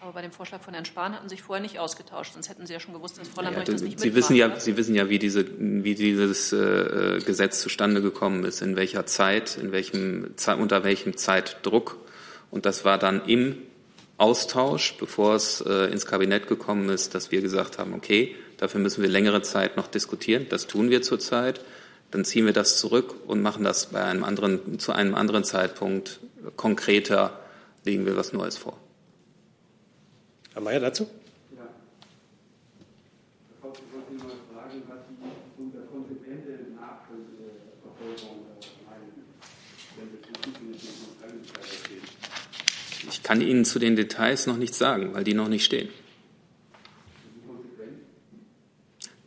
Aber 0.00 0.12
bei 0.12 0.22
dem 0.22 0.30
Vorschlag 0.30 0.60
von 0.60 0.74
Herrn 0.74 0.84
Spahn 0.84 1.12
hatten 1.12 1.28
Sie 1.28 1.34
sich 1.34 1.42
vorher 1.42 1.62
nicht 1.62 1.78
ausgetauscht, 1.78 2.34
sonst 2.34 2.48
hätten 2.48 2.66
Sie 2.66 2.72
ja 2.72 2.78
schon 2.78 2.94
gewusst, 2.94 3.18
dass 3.18 3.28
Frau 3.28 3.42
Lambrecht 3.42 3.68
ja, 3.68 3.74
das 3.74 3.82
nicht 3.82 3.98
Sie 3.98 4.14
wissen 4.14 4.36
ja, 4.36 4.58
Sie 4.58 4.76
wissen 4.76 4.94
ja, 4.94 5.08
wie, 5.08 5.18
diese, 5.18 5.44
wie 5.58 5.94
dieses 5.94 6.52
äh, 6.52 7.18
Gesetz 7.24 7.60
zustande 7.60 8.00
gekommen 8.00 8.44
ist, 8.44 8.62
in 8.62 8.76
welcher 8.76 9.06
Zeit, 9.06 9.56
in 9.56 9.72
welchem, 9.72 10.34
unter 10.58 10.84
welchem 10.84 11.16
Zeitdruck. 11.16 11.96
Und 12.50 12.64
das 12.64 12.84
war 12.84 12.98
dann 12.98 13.24
im 13.26 13.56
Austausch, 14.18 14.96
bevor 14.98 15.34
es 15.34 15.60
äh, 15.62 15.90
ins 15.90 16.06
Kabinett 16.06 16.46
gekommen 16.46 16.88
ist, 16.90 17.14
dass 17.14 17.32
wir 17.32 17.40
gesagt 17.40 17.78
haben, 17.78 17.92
okay, 17.92 18.36
dafür 18.56 18.80
müssen 18.80 19.02
wir 19.02 19.08
längere 19.08 19.42
Zeit 19.42 19.76
noch 19.76 19.88
diskutieren. 19.88 20.46
Das 20.48 20.68
tun 20.68 20.90
wir 20.90 21.02
zurzeit. 21.02 21.60
Dann 22.10 22.24
ziehen 22.24 22.46
wir 22.46 22.52
das 22.52 22.78
zurück 22.78 23.14
und 23.26 23.42
machen 23.42 23.64
das 23.64 23.86
bei 23.86 24.02
einem 24.02 24.24
anderen, 24.24 24.78
zu 24.78 24.92
einem 24.92 25.14
anderen 25.14 25.44
Zeitpunkt 25.44 26.20
konkreter, 26.56 27.38
legen 27.84 28.06
wir 28.06 28.16
was 28.16 28.32
Neues 28.32 28.56
vor. 28.56 28.78
Herr 30.58 30.64
Mayer 30.64 30.80
dazu? 30.80 31.06
Ich 43.08 43.22
kann 43.22 43.40
Ihnen 43.40 43.64
zu 43.64 43.78
den 43.78 43.94
Details 43.94 44.48
noch 44.48 44.56
nichts 44.56 44.78
sagen, 44.78 45.14
weil 45.14 45.22
die 45.22 45.34
noch 45.34 45.46
nicht 45.46 45.64
stehen. 45.64 45.90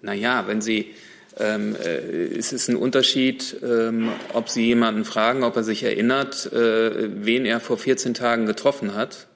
Naja, 0.01 0.47
wenn 0.47 0.61
Sie 0.61 0.93
Ähm, 1.39 1.77
äh, 1.77 2.37
es 2.37 2.51
ist 2.51 2.67
ein 2.67 2.75
Unterschied, 2.75 3.55
ähm, 3.63 4.11
ob 4.33 4.49
Sie 4.49 4.65
jemanden 4.65 5.05
fragen, 5.05 5.43
ob 5.43 5.55
er 5.55 5.63
sich 5.63 5.81
erinnert, 5.81 6.51
äh, 6.51 7.25
wen 7.25 7.45
er 7.45 7.61
vor 7.61 7.77
14 7.77 8.13
Tagen 8.13 8.45
getroffen 8.45 8.95
hat. 8.95 9.27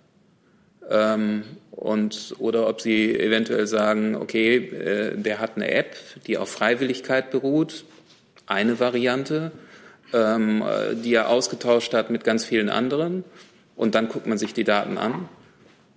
Ähm, 0.89 1.43
und, 1.85 2.35
oder 2.39 2.67
ob 2.67 2.81
Sie 2.81 3.17
eventuell 3.17 3.67
sagen, 3.67 4.15
okay, 4.15 4.57
äh, 4.57 5.17
der 5.17 5.39
hat 5.39 5.55
eine 5.55 5.71
App, 5.71 5.95
die 6.27 6.37
auf 6.37 6.49
Freiwilligkeit 6.49 7.31
beruht, 7.31 7.85
eine 8.47 8.79
Variante, 8.79 9.51
ähm, 10.13 10.63
die 11.03 11.13
er 11.13 11.29
ausgetauscht 11.29 11.93
hat 11.93 12.09
mit 12.09 12.23
ganz 12.23 12.45
vielen 12.45 12.69
anderen. 12.69 13.23
Und 13.75 13.95
dann 13.95 14.07
guckt 14.07 14.27
man 14.27 14.37
sich 14.37 14.53
die 14.53 14.63
Daten 14.63 14.97
an. 14.97 15.27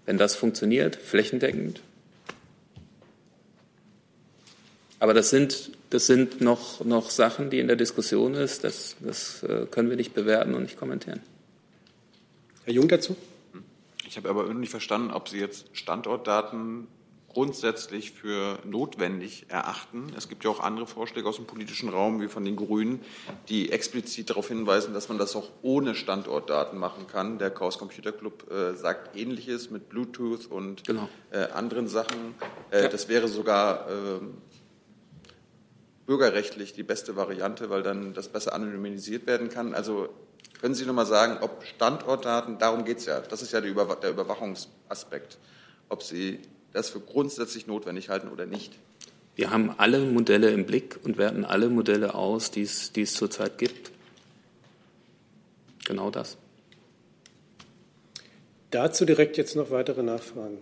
Wenn 0.06 0.18
das 0.18 0.34
funktioniert, 0.34 0.96
flächendeckend. 0.96 1.80
Aber 4.98 5.14
das 5.14 5.30
sind 5.30 5.70
das 5.90 6.06
sind 6.06 6.40
noch, 6.40 6.84
noch 6.84 7.10
Sachen, 7.10 7.50
die 7.50 7.60
in 7.60 7.66
der 7.66 7.76
Diskussion 7.76 8.34
ist. 8.34 8.64
Das, 8.64 8.96
das 9.00 9.42
äh, 9.42 9.66
können 9.70 9.88
wir 9.88 9.96
nicht 9.96 10.14
bewerten 10.14 10.54
und 10.54 10.62
nicht 10.62 10.78
kommentieren. 10.78 11.20
Herr 12.64 12.74
Jung 12.74 12.88
dazu? 12.88 13.16
Ich 14.06 14.16
habe 14.16 14.28
aber 14.28 14.42
irgendwie 14.42 14.60
nicht 14.60 14.70
verstanden, 14.70 15.10
ob 15.10 15.28
Sie 15.28 15.38
jetzt 15.38 15.76
Standortdaten 15.76 16.88
grundsätzlich 17.28 18.12
für 18.12 18.58
notwendig 18.64 19.46
erachten. 19.48 20.12
Es 20.16 20.28
gibt 20.28 20.44
ja 20.44 20.50
auch 20.50 20.60
andere 20.60 20.86
Vorschläge 20.86 21.28
aus 21.28 21.36
dem 21.36 21.46
politischen 21.46 21.88
Raum, 21.88 22.20
wie 22.20 22.28
von 22.28 22.44
den 22.44 22.56
Grünen, 22.56 23.00
die 23.48 23.70
explizit 23.70 24.30
darauf 24.30 24.48
hinweisen, 24.48 24.94
dass 24.94 25.08
man 25.08 25.18
das 25.18 25.36
auch 25.36 25.48
ohne 25.62 25.94
Standortdaten 25.94 26.78
machen 26.78 27.06
kann. 27.06 27.38
Der 27.38 27.50
Chaos 27.50 27.78
Computer 27.78 28.12
Club 28.12 28.50
äh, 28.50 28.74
sagt 28.74 29.14
Ähnliches 29.14 29.70
mit 29.70 29.88
Bluetooth 29.88 30.46
und 30.46 30.84
genau. 30.84 31.08
äh, 31.30 31.44
anderen 31.52 31.86
Sachen. 31.86 32.34
Äh, 32.70 32.84
ja. 32.84 32.88
Das 32.88 33.08
wäre 33.08 33.28
sogar 33.28 33.86
ähm, 33.90 34.38
bürgerrechtlich 36.06 36.72
die 36.72 36.82
beste 36.82 37.14
Variante, 37.16 37.68
weil 37.68 37.82
dann 37.82 38.14
das 38.14 38.30
besser 38.30 38.54
anonymisiert 38.54 39.26
werden 39.26 39.50
kann. 39.50 39.74
Also 39.74 40.08
können 40.60 40.74
Sie 40.74 40.84
noch 40.84 40.94
mal 40.94 41.06
sagen, 41.06 41.38
ob 41.42 41.64
Standortdaten, 41.64 42.58
darum 42.58 42.84
geht 42.84 42.98
es 42.98 43.06
ja, 43.06 43.20
das 43.20 43.42
ist 43.42 43.52
ja 43.52 43.60
der, 43.60 43.70
Über 43.70 43.96
der 43.96 44.10
Überwachungsaspekt, 44.10 45.38
ob 45.88 46.02
Sie 46.02 46.40
das 46.72 46.90
für 46.90 47.00
grundsätzlich 47.00 47.66
notwendig 47.66 48.08
halten 48.08 48.28
oder 48.28 48.46
nicht? 48.46 48.72
Wir 49.36 49.50
haben 49.50 49.72
alle 49.78 50.00
Modelle 50.00 50.50
im 50.50 50.66
Blick 50.66 50.98
und 51.04 51.16
werten 51.16 51.44
alle 51.44 51.68
Modelle 51.68 52.14
aus, 52.14 52.50
die 52.50 52.62
es, 52.62 52.92
die 52.92 53.02
es 53.02 53.14
zurzeit 53.14 53.56
gibt. 53.58 53.92
Genau 55.86 56.10
das. 56.10 56.36
Dazu 58.70 59.04
direkt 59.04 59.36
jetzt 59.36 59.56
noch 59.56 59.70
weitere 59.70 60.02
Nachfragen. 60.02 60.58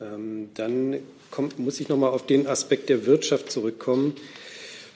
Ähm, 0.00 0.48
dann 0.54 1.00
kommt, 1.30 1.58
muss 1.58 1.80
ich 1.80 1.88
noch 1.88 1.96
mal 1.96 2.08
auf 2.08 2.24
den 2.24 2.46
Aspekt 2.46 2.88
der 2.88 3.04
Wirtschaft 3.04 3.50
zurückkommen. 3.50 4.14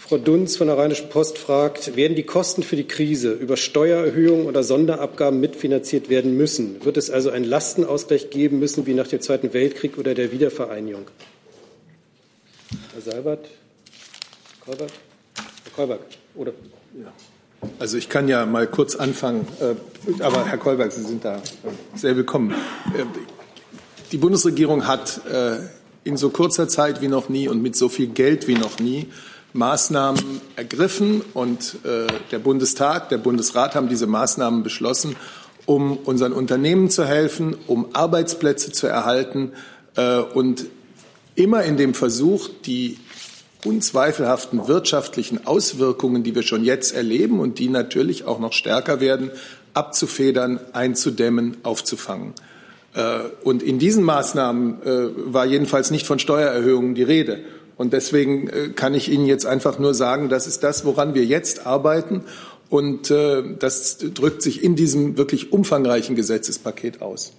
Frau 0.06 0.18
Dunz 0.18 0.56
von 0.56 0.66
der 0.66 0.76
Rheinischen 0.76 1.08
Post 1.08 1.38
fragt, 1.38 1.96
werden 1.96 2.14
die 2.14 2.24
Kosten 2.24 2.62
für 2.62 2.76
die 2.76 2.84
Krise 2.84 3.32
über 3.32 3.56
Steuererhöhungen 3.56 4.44
oder 4.44 4.62
Sonderabgaben 4.62 5.40
mitfinanziert 5.40 6.10
werden 6.10 6.36
müssen? 6.36 6.84
Wird 6.84 6.98
es 6.98 7.10
also 7.10 7.30
einen 7.30 7.46
Lastenausgleich 7.46 8.28
geben 8.28 8.58
müssen 8.58 8.84
wie 8.84 8.92
nach 8.92 9.06
dem 9.06 9.22
Zweiten 9.22 9.54
Weltkrieg 9.54 9.96
oder 9.96 10.12
der 10.12 10.30
Wiedervereinigung? 10.30 11.06
Herr 12.92 13.00
Seibert? 13.00 13.48
Kolberg? 14.62 14.90
Herr 15.36 15.72
Kolberg, 15.74 16.00
oder? 16.34 16.52
Ja. 17.02 17.10
Also 17.78 17.96
ich 17.96 18.10
kann 18.10 18.28
ja 18.28 18.44
mal 18.44 18.66
kurz 18.66 18.96
anfangen, 18.96 19.48
äh, 19.58 20.22
aber 20.22 20.44
Herr 20.44 20.58
Kolberg, 20.58 20.92
Sie 20.92 21.02
sind 21.02 21.24
da 21.24 21.40
sehr 21.94 22.14
willkommen. 22.14 22.50
Äh, 22.50 23.04
die 24.12 24.18
Bundesregierung 24.18 24.86
hat 24.86 25.22
äh, 25.26 25.60
in 26.04 26.18
so 26.18 26.28
kurzer 26.28 26.68
Zeit 26.68 27.00
wie 27.00 27.08
noch 27.08 27.30
nie 27.30 27.48
und 27.48 27.62
mit 27.62 27.74
so 27.74 27.88
viel 27.88 28.08
Geld 28.08 28.46
wie 28.48 28.54
noch 28.54 28.78
nie 28.80 29.08
Maßnahmen 29.54 30.40
ergriffen 30.56 31.22
und 31.32 31.76
äh, 31.84 32.08
der 32.32 32.40
Bundestag, 32.40 33.08
der 33.08 33.18
Bundesrat 33.18 33.76
haben 33.76 33.88
diese 33.88 34.08
Maßnahmen 34.08 34.64
beschlossen, 34.64 35.14
um 35.64 35.96
unseren 35.96 36.32
Unternehmen 36.32 36.90
zu 36.90 37.04
helfen, 37.04 37.56
um 37.68 37.94
Arbeitsplätze 37.94 38.72
zu 38.72 38.88
erhalten 38.88 39.52
äh, 39.94 40.18
und 40.18 40.66
immer 41.36 41.62
in 41.62 41.76
dem 41.76 41.94
Versuch, 41.94 42.48
die 42.66 42.98
unzweifelhaften 43.64 44.66
wirtschaftlichen 44.66 45.46
Auswirkungen, 45.46 46.24
die 46.24 46.34
wir 46.34 46.42
schon 46.42 46.64
jetzt 46.64 46.92
erleben 46.92 47.38
und 47.38 47.60
die 47.60 47.68
natürlich 47.68 48.24
auch 48.24 48.40
noch 48.40 48.52
stärker 48.52 49.00
werden, 49.00 49.30
abzufedern, 49.72 50.58
einzudämmen, 50.72 51.58
aufzufangen. 51.62 52.34
Äh, 52.94 53.20
und 53.44 53.62
in 53.62 53.78
diesen 53.78 54.02
Maßnahmen 54.02 54.82
äh, 54.82 55.32
war 55.32 55.46
jedenfalls 55.46 55.92
nicht 55.92 56.06
von 56.06 56.18
Steuererhöhungen 56.18 56.96
die 56.96 57.04
Rede. 57.04 57.44
Und 57.76 57.92
deswegen 57.92 58.48
äh, 58.48 58.68
kann 58.74 58.94
ich 58.94 59.10
Ihnen 59.10 59.26
jetzt 59.26 59.46
einfach 59.46 59.78
nur 59.78 59.94
sagen, 59.94 60.28
das 60.28 60.46
ist 60.46 60.62
das, 60.62 60.84
woran 60.84 61.14
wir 61.14 61.24
jetzt 61.24 61.66
arbeiten. 61.66 62.24
Und 62.70 63.10
äh, 63.10 63.42
das 63.58 63.98
drückt 63.98 64.42
sich 64.42 64.62
in 64.62 64.76
diesem 64.76 65.16
wirklich 65.16 65.52
umfangreichen 65.52 66.16
Gesetzespaket 66.16 67.02
aus. 67.02 67.32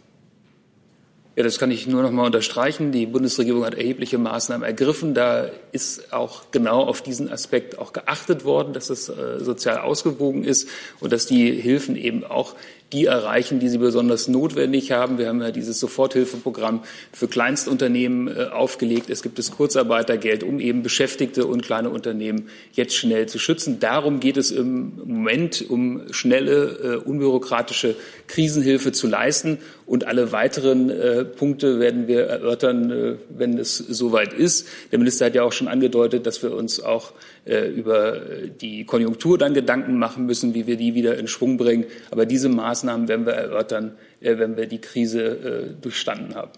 Ja, 1.36 1.44
das 1.44 1.60
kann 1.60 1.70
ich 1.70 1.86
nur 1.86 2.02
noch 2.02 2.12
mal 2.12 2.26
unterstreichen. 2.26 2.94
Die 2.94 3.06
Bundesregierung 3.06 3.66
hat 3.66 3.76
erhebliche 3.76 4.18
Maßnahmen 4.18 4.66
ergriffen. 4.66 5.14
Da 5.14 5.50
ist 5.74 6.14
auch 6.14 6.44
genau 6.52 6.84
auf 6.84 7.02
diesen 7.02 7.30
Aspekt 7.30 7.78
auch 7.78 7.92
geachtet 7.92 8.46
worden, 8.46 8.72
dass 8.72 8.90
es 8.90 9.10
äh, 9.10 9.40
sozial 9.40 9.80
ausgewogen 9.80 10.46
ist 10.46 10.70
und 11.02 11.12
dass 11.12 11.26
die 11.26 11.52
Hilfen 11.52 11.98
eben 11.98 12.24
auch 12.24 12.56
die 12.94 13.06
erreichen, 13.06 13.60
die 13.60 13.68
sie 13.68 13.80
besonders 13.80 14.28
notwendig 14.28 14.92
haben. 14.92 15.18
Wir 15.18 15.28
haben 15.28 15.42
ja 15.42 15.52
dieses 15.52 15.80
Soforthilfeprogramm 15.80 16.84
für 17.12 17.28
Kleinstunternehmen 17.28 18.28
äh, 18.28 18.46
aufgelegt. 18.46 19.10
Es 19.10 19.24
gibt 19.24 19.40
das 19.40 19.52
Kurzarbeitergeld, 19.52 20.44
um 20.44 20.60
eben 20.60 20.84
Beschäftigte 20.84 21.48
und 21.48 21.64
kleine 21.64 21.90
Unternehmen 21.90 22.50
jetzt 22.74 22.96
schnell 22.96 23.28
zu 23.28 23.40
schützen. 23.40 23.80
Darum 23.80 24.20
geht 24.20 24.38
es 24.38 24.52
im 24.52 24.94
Moment, 24.98 25.66
um 25.68 26.02
schnelle, 26.12 27.02
äh, 27.04 27.08
unbürokratische 27.08 27.96
Krisenhilfe 28.28 28.92
zu 28.92 29.08
leisten. 29.08 29.58
Und 29.86 30.08
alle 30.08 30.32
weiteren 30.32 30.90
äh, 30.90 31.26
Punkte 31.26 31.80
werden 31.80 32.08
wir 32.08 32.26
erörtern, 32.26 33.20
wenn 33.30 33.58
es 33.58 33.78
soweit 33.78 34.34
ist. 34.34 34.68
Der 34.92 35.00
Minister 35.00 35.28
hat 35.28 35.36
ja 35.36 35.44
auch 35.44 35.52
schon 35.52 35.68
angedeutet, 35.68 36.26
dass 36.26 36.42
wir 36.42 36.54
uns 36.56 36.80
auch 36.80 37.14
über 37.46 38.22
die 38.60 38.86
Konjunktur 38.86 39.38
dann 39.38 39.54
Gedanken 39.54 40.00
machen 40.00 40.26
müssen, 40.26 40.56
wie 40.56 40.66
wir 40.66 40.78
die 40.78 40.96
wieder 40.96 41.16
in 41.20 41.28
Schwung 41.28 41.58
bringen. 41.58 41.86
Aber 42.10 42.26
diese 42.26 42.50
Maßnahmen 42.50 43.08
werden 43.08 43.28
wir 43.28 43.34
erörtern, 43.34 43.96
äh, 44.22 44.38
wenn 44.38 44.58
wir 44.58 44.68
die 44.68 44.82
Krise 44.82 45.24
äh, 45.24 45.82
durchstanden 45.82 46.36
haben. 46.36 46.52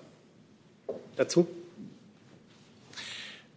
Dazu? 1.15 1.47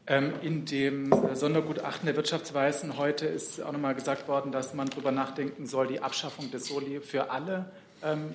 Ähm, 0.06 0.32
in 0.42 0.64
dem 0.64 1.14
Sondergutachten 1.34 2.06
der 2.06 2.16
Wirtschaftsweisen 2.16 2.98
heute 2.98 3.26
ist 3.26 3.62
auch 3.62 3.72
nochmal 3.72 3.94
gesagt 3.94 4.26
worden, 4.26 4.50
dass 4.50 4.74
man 4.74 4.88
darüber 4.88 5.12
nachdenken 5.12 5.66
soll, 5.66 5.86
die 5.86 6.00
Abschaffung 6.00 6.50
des 6.50 6.66
Soli 6.66 7.00
für 7.00 7.30
alle 7.30 7.70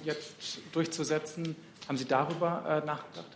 jetzt 0.03 0.59
durchzusetzen. 0.73 1.55
Haben 1.87 1.97
Sie 1.97 2.05
darüber 2.05 2.63
äh, 2.83 2.85
nachgedacht? 2.85 3.27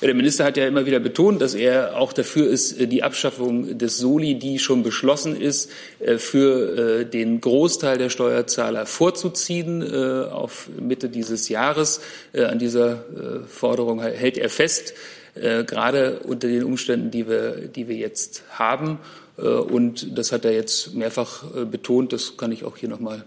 Ja, 0.00 0.06
der 0.06 0.14
Minister 0.14 0.44
hat 0.44 0.56
ja 0.56 0.66
immer 0.66 0.86
wieder 0.86 0.98
betont, 0.98 1.40
dass 1.40 1.54
er 1.54 1.96
auch 1.98 2.12
dafür 2.12 2.46
ist, 2.48 2.78
äh, 2.78 2.86
die 2.86 3.02
Abschaffung 3.02 3.76
des 3.76 3.98
Soli, 3.98 4.38
die 4.38 4.58
schon 4.58 4.82
beschlossen 4.82 5.38
ist, 5.38 5.70
äh, 6.00 6.16
für 6.16 7.04
den 7.04 7.40
Großteil 7.40 7.98
der 7.98 8.08
Steuerzahler 8.08 8.86
vorzuziehen 8.86 9.82
auf 10.30 10.68
Mitte 10.80 11.08
dieses 11.08 11.48
Jahres. 11.48 12.00
An 12.34 12.58
dieser 12.58 13.04
Forderung 13.46 14.00
hält 14.00 14.38
er 14.38 14.48
fest, 14.48 14.94
gerade 15.34 16.20
unter 16.20 16.48
den 16.48 16.64
Umständen, 16.64 17.10
die 17.10 17.28
wir, 17.28 17.68
die 17.68 17.88
wir 17.88 17.96
jetzt 17.96 18.42
haben. 18.50 18.98
Und 19.36 20.16
das 20.16 20.32
hat 20.32 20.44
er 20.44 20.52
jetzt 20.52 20.94
mehrfach 20.94 21.44
betont. 21.70 22.12
Das 22.12 22.36
kann 22.36 22.52
ich 22.52 22.64
auch 22.64 22.76
hier 22.76 22.88
noch 22.88 23.00
mal 23.00 23.24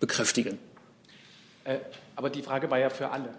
bekräftigen. 0.00 0.58
Aber 2.16 2.30
die 2.30 2.42
Frage 2.42 2.70
war 2.70 2.78
ja 2.78 2.90
für 2.90 3.10
alle. 3.10 3.30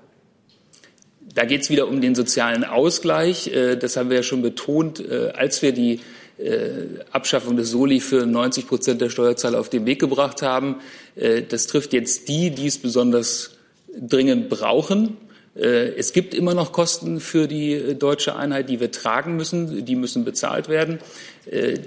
Da 1.34 1.46
geht 1.46 1.62
es 1.62 1.70
wieder 1.70 1.88
um 1.88 2.02
den 2.02 2.14
sozialen 2.14 2.64
Ausgleich. 2.64 3.48
Äh, 3.48 3.76
das 3.78 3.98
haben 3.98 4.10
wir 4.10 4.18
ja 4.18 4.24
schon 4.24 4.42
betont, 4.42 5.00
äh, 5.00 5.32
als 5.36 5.62
wir 5.62 5.72
die 5.72 6.02
äh, 6.38 7.00
Abschaffung 7.12 7.58
des 7.58 7.72
Soli 7.72 8.00
für 8.00 8.26
90 8.26 8.68
Prozent 8.68 9.02
der 9.02 9.10
Steuerzahler 9.10 9.60
auf 9.60 9.70
den 9.70 9.86
Weg 9.86 10.00
gebracht 10.00 10.42
haben. 10.42 10.78
Das 11.16 11.68
trifft 11.68 11.94
jetzt 11.94 12.28
die, 12.28 12.50
die 12.50 12.68
es 12.68 12.78
besonders 12.78 13.52
dringend 13.98 14.50
brauchen. 14.50 15.16
Es 15.54 16.12
gibt 16.12 16.34
immer 16.34 16.54
noch 16.54 16.74
Kosten 16.74 17.22
für 17.22 17.48
die 17.48 17.96
deutsche 17.98 18.36
Einheit, 18.36 18.68
die 18.68 18.82
wir 18.82 18.92
tragen 18.92 19.38
müssen. 19.38 19.86
Die 19.86 19.96
müssen 19.96 20.26
bezahlt 20.26 20.68
werden. 20.68 21.00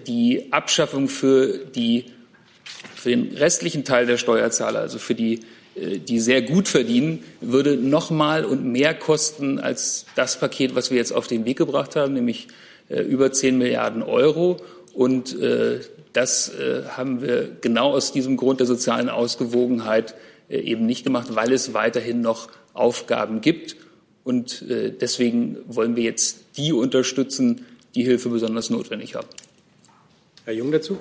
Die 0.07 0.51
Abschaffung 0.51 1.11
für, 1.11 1.59
die, 1.59 2.07
für 2.95 3.11
den 3.11 3.37
restlichen 3.37 3.85
Teil 3.85 4.07
der 4.07 4.17
Steuerzahler, 4.17 4.81
also 4.81 4.99
für 4.99 5.15
die 5.15 5.35
äh, 5.35 5.41
die 5.99 6.21
sehr 6.21 6.43
gut 6.43 6.69
verdienen, 6.69 7.23
würde 7.41 7.77
noch 7.77 8.11
mal 8.11 8.45
und 8.45 8.65
mehr 8.65 8.95
kosten 8.95 9.59
als 9.59 10.07
das 10.15 10.39
Paket, 10.39 10.75
was 10.75 10.91
wir 10.91 10.99
jetzt 10.99 11.13
auf 11.13 11.27
den 11.27 11.45
Weg 11.45 11.59
gebracht 11.59 11.97
haben, 11.97 12.15
nämlich 12.15 12.49
äh, 12.89 13.01
über 13.03 13.33
10 13.33 13.59
Milliarden 13.59 14.03
Euro. 14.03 14.57
Und 14.95 15.39
äh, 15.41 15.81
das 16.13 16.51
haben 16.97 17.23
wir 17.23 17.49
genau 17.61 17.93
aus 17.93 18.11
diesem 18.11 18.37
Grund 18.37 18.59
der 18.59 18.67
sozialen 18.67 19.09
Ausgewogenheit 19.09 20.17
eben 20.49 20.85
nicht 20.85 21.05
gemacht, 21.05 21.29
weil 21.37 21.53
es 21.53 21.75
weiterhin 21.75 22.23
noch 22.23 22.49
Aufgaben 22.73 23.41
gibt. 23.41 23.77
Und 24.25 24.65
deswegen 24.69 25.59
wollen 25.69 25.95
wir 25.95 26.03
jetzt 26.03 26.39
die 26.57 26.73
unterstützen, 26.73 27.67
die 27.95 28.03
Hilfe 28.03 28.31
besonders 28.31 28.71
notwendig 28.71 29.15
haben. 29.15 29.29
Herr 30.45 30.55
Jung 30.55 30.73
dazu. 30.73 30.99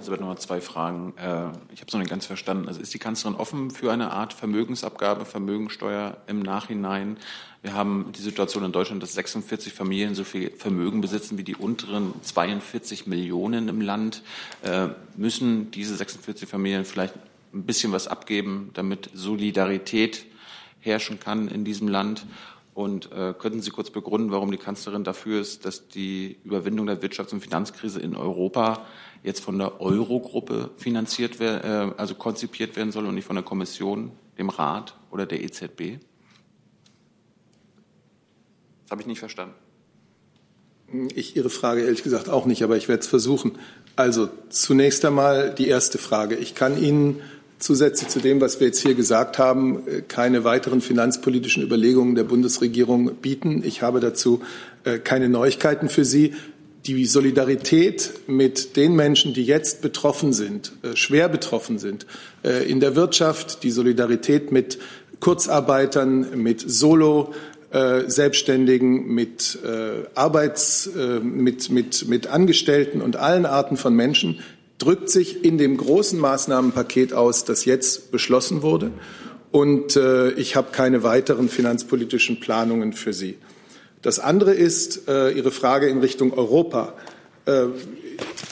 Also 0.00 0.12
noch 0.12 0.28
mal 0.28 0.38
zwei 0.38 0.62
Fragen. 0.62 1.12
Äh, 1.18 1.50
ich 1.74 1.80
habe 1.80 1.88
es 1.88 1.92
noch 1.92 2.00
nicht 2.00 2.08
ganz 2.08 2.24
verstanden. 2.24 2.68
Also 2.68 2.80
ist 2.80 2.94
die 2.94 2.98
Kanzlerin 2.98 3.38
offen 3.38 3.70
für 3.70 3.92
eine 3.92 4.12
Art 4.12 4.32
Vermögensabgabe, 4.32 5.26
Vermögensteuer 5.26 6.16
im 6.26 6.40
Nachhinein? 6.40 7.18
Wir 7.60 7.74
haben 7.74 8.10
die 8.16 8.22
Situation 8.22 8.64
in 8.64 8.72
Deutschland, 8.72 9.02
dass 9.02 9.12
46 9.12 9.74
Familien 9.74 10.14
so 10.14 10.24
viel 10.24 10.52
Vermögen 10.52 11.02
besitzen 11.02 11.36
wie 11.36 11.44
die 11.44 11.54
unteren 11.54 12.14
42 12.22 13.06
Millionen 13.06 13.68
im 13.68 13.82
Land. 13.82 14.22
Äh, 14.62 14.88
müssen 15.16 15.70
diese 15.70 15.94
46 15.94 16.48
Familien 16.48 16.86
vielleicht 16.86 17.14
ein 17.52 17.64
bisschen 17.64 17.92
was 17.92 18.08
abgeben, 18.08 18.70
damit 18.72 19.10
Solidarität 19.12 20.24
herrschen 20.80 21.20
kann 21.20 21.48
in 21.48 21.66
diesem 21.66 21.88
Land? 21.88 22.24
Und 22.80 23.12
äh, 23.12 23.34
könnten 23.38 23.60
Sie 23.60 23.70
kurz 23.70 23.90
begründen, 23.90 24.30
warum 24.30 24.50
die 24.50 24.56
Kanzlerin 24.56 25.04
dafür 25.04 25.38
ist, 25.38 25.66
dass 25.66 25.88
die 25.88 26.38
Überwindung 26.44 26.86
der 26.86 27.02
Wirtschafts- 27.02 27.34
und 27.34 27.42
Finanzkrise 27.42 28.00
in 28.00 28.16
Europa 28.16 28.86
jetzt 29.22 29.40
von 29.40 29.58
der 29.58 29.82
Eurogruppe 29.82 30.70
finanziert 30.78 31.42
äh, 31.42 31.90
also 31.98 32.14
konzipiert 32.14 32.76
werden 32.76 32.90
soll 32.90 33.04
und 33.04 33.16
nicht 33.16 33.26
von 33.26 33.36
der 33.36 33.44
Kommission, 33.44 34.12
dem 34.38 34.48
Rat 34.48 34.96
oder 35.10 35.26
der 35.26 35.42
EZB? 35.42 35.98
Das 38.84 38.92
habe 38.92 39.02
ich 39.02 39.06
nicht 39.06 39.18
verstanden. 39.18 39.54
Ich 41.14 41.36
Ihre 41.36 41.50
Frage 41.50 41.82
ehrlich 41.82 42.02
gesagt 42.02 42.30
auch 42.30 42.46
nicht, 42.46 42.62
aber 42.62 42.78
ich 42.78 42.88
werde 42.88 43.00
es 43.00 43.06
versuchen. 43.06 43.58
Also 43.94 44.30
zunächst 44.48 45.04
einmal 45.04 45.54
die 45.54 45.68
erste 45.68 45.98
Frage. 45.98 46.34
Ich 46.36 46.54
kann 46.54 46.82
Ihnen 46.82 47.20
zusätzlich 47.60 48.08
zu 48.08 48.18
dem, 48.18 48.40
was 48.40 48.58
wir 48.58 48.66
jetzt 48.66 48.80
hier 48.80 48.94
gesagt 48.94 49.38
haben, 49.38 49.86
äh, 49.86 50.02
keine 50.02 50.42
weiteren 50.44 50.80
finanzpolitischen 50.80 51.62
Überlegungen 51.62 52.16
der 52.16 52.24
Bundesregierung 52.24 53.14
bieten. 53.16 53.62
Ich 53.64 53.82
habe 53.82 54.00
dazu 54.00 54.40
äh, 54.84 54.98
keine 54.98 55.28
Neuigkeiten 55.28 55.88
für 55.88 56.04
Sie. 56.04 56.34
Die 56.86 57.04
Solidarität 57.04 58.10
mit 58.26 58.76
den 58.76 58.96
Menschen, 58.96 59.34
die 59.34 59.44
jetzt 59.44 59.82
betroffen 59.82 60.32
sind, 60.32 60.72
äh, 60.82 60.96
schwer 60.96 61.28
betroffen 61.28 61.78
sind, 61.78 62.06
in 62.66 62.80
der 62.80 62.96
Wirtschaft, 62.96 63.64
die 63.64 63.70
Solidarität 63.70 64.50
mit 64.50 64.78
Kurzarbeitern, 65.20 66.42
mit 66.42 66.64
Solo, 66.66 67.34
Selbstständigen, 67.70 69.12
mit 69.12 69.58
Arbeits, 70.14 70.88
mit, 71.22 71.68
mit, 71.68 72.08
mit 72.08 72.26
Angestellten 72.28 73.02
und 73.02 73.16
allen 73.16 73.44
Arten 73.44 73.76
von 73.76 73.94
Menschen, 73.94 74.38
drückt 74.80 75.10
sich 75.10 75.44
in 75.44 75.58
dem 75.58 75.76
großen 75.76 76.18
Maßnahmenpaket 76.18 77.12
aus, 77.12 77.44
das 77.44 77.64
jetzt 77.64 78.10
beschlossen 78.10 78.62
wurde. 78.62 78.90
Und 79.52 79.96
äh, 79.96 80.30
ich 80.32 80.56
habe 80.56 80.72
keine 80.72 81.02
weiteren 81.02 81.48
finanzpolitischen 81.48 82.40
Planungen 82.40 82.92
für 82.92 83.12
Sie. 83.12 83.36
Das 84.02 84.18
andere 84.18 84.54
ist 84.54 85.08
äh, 85.08 85.30
Ihre 85.30 85.50
Frage 85.50 85.88
in 85.88 85.98
Richtung 85.98 86.32
Europa. 86.32 86.94
Äh, 87.44 87.66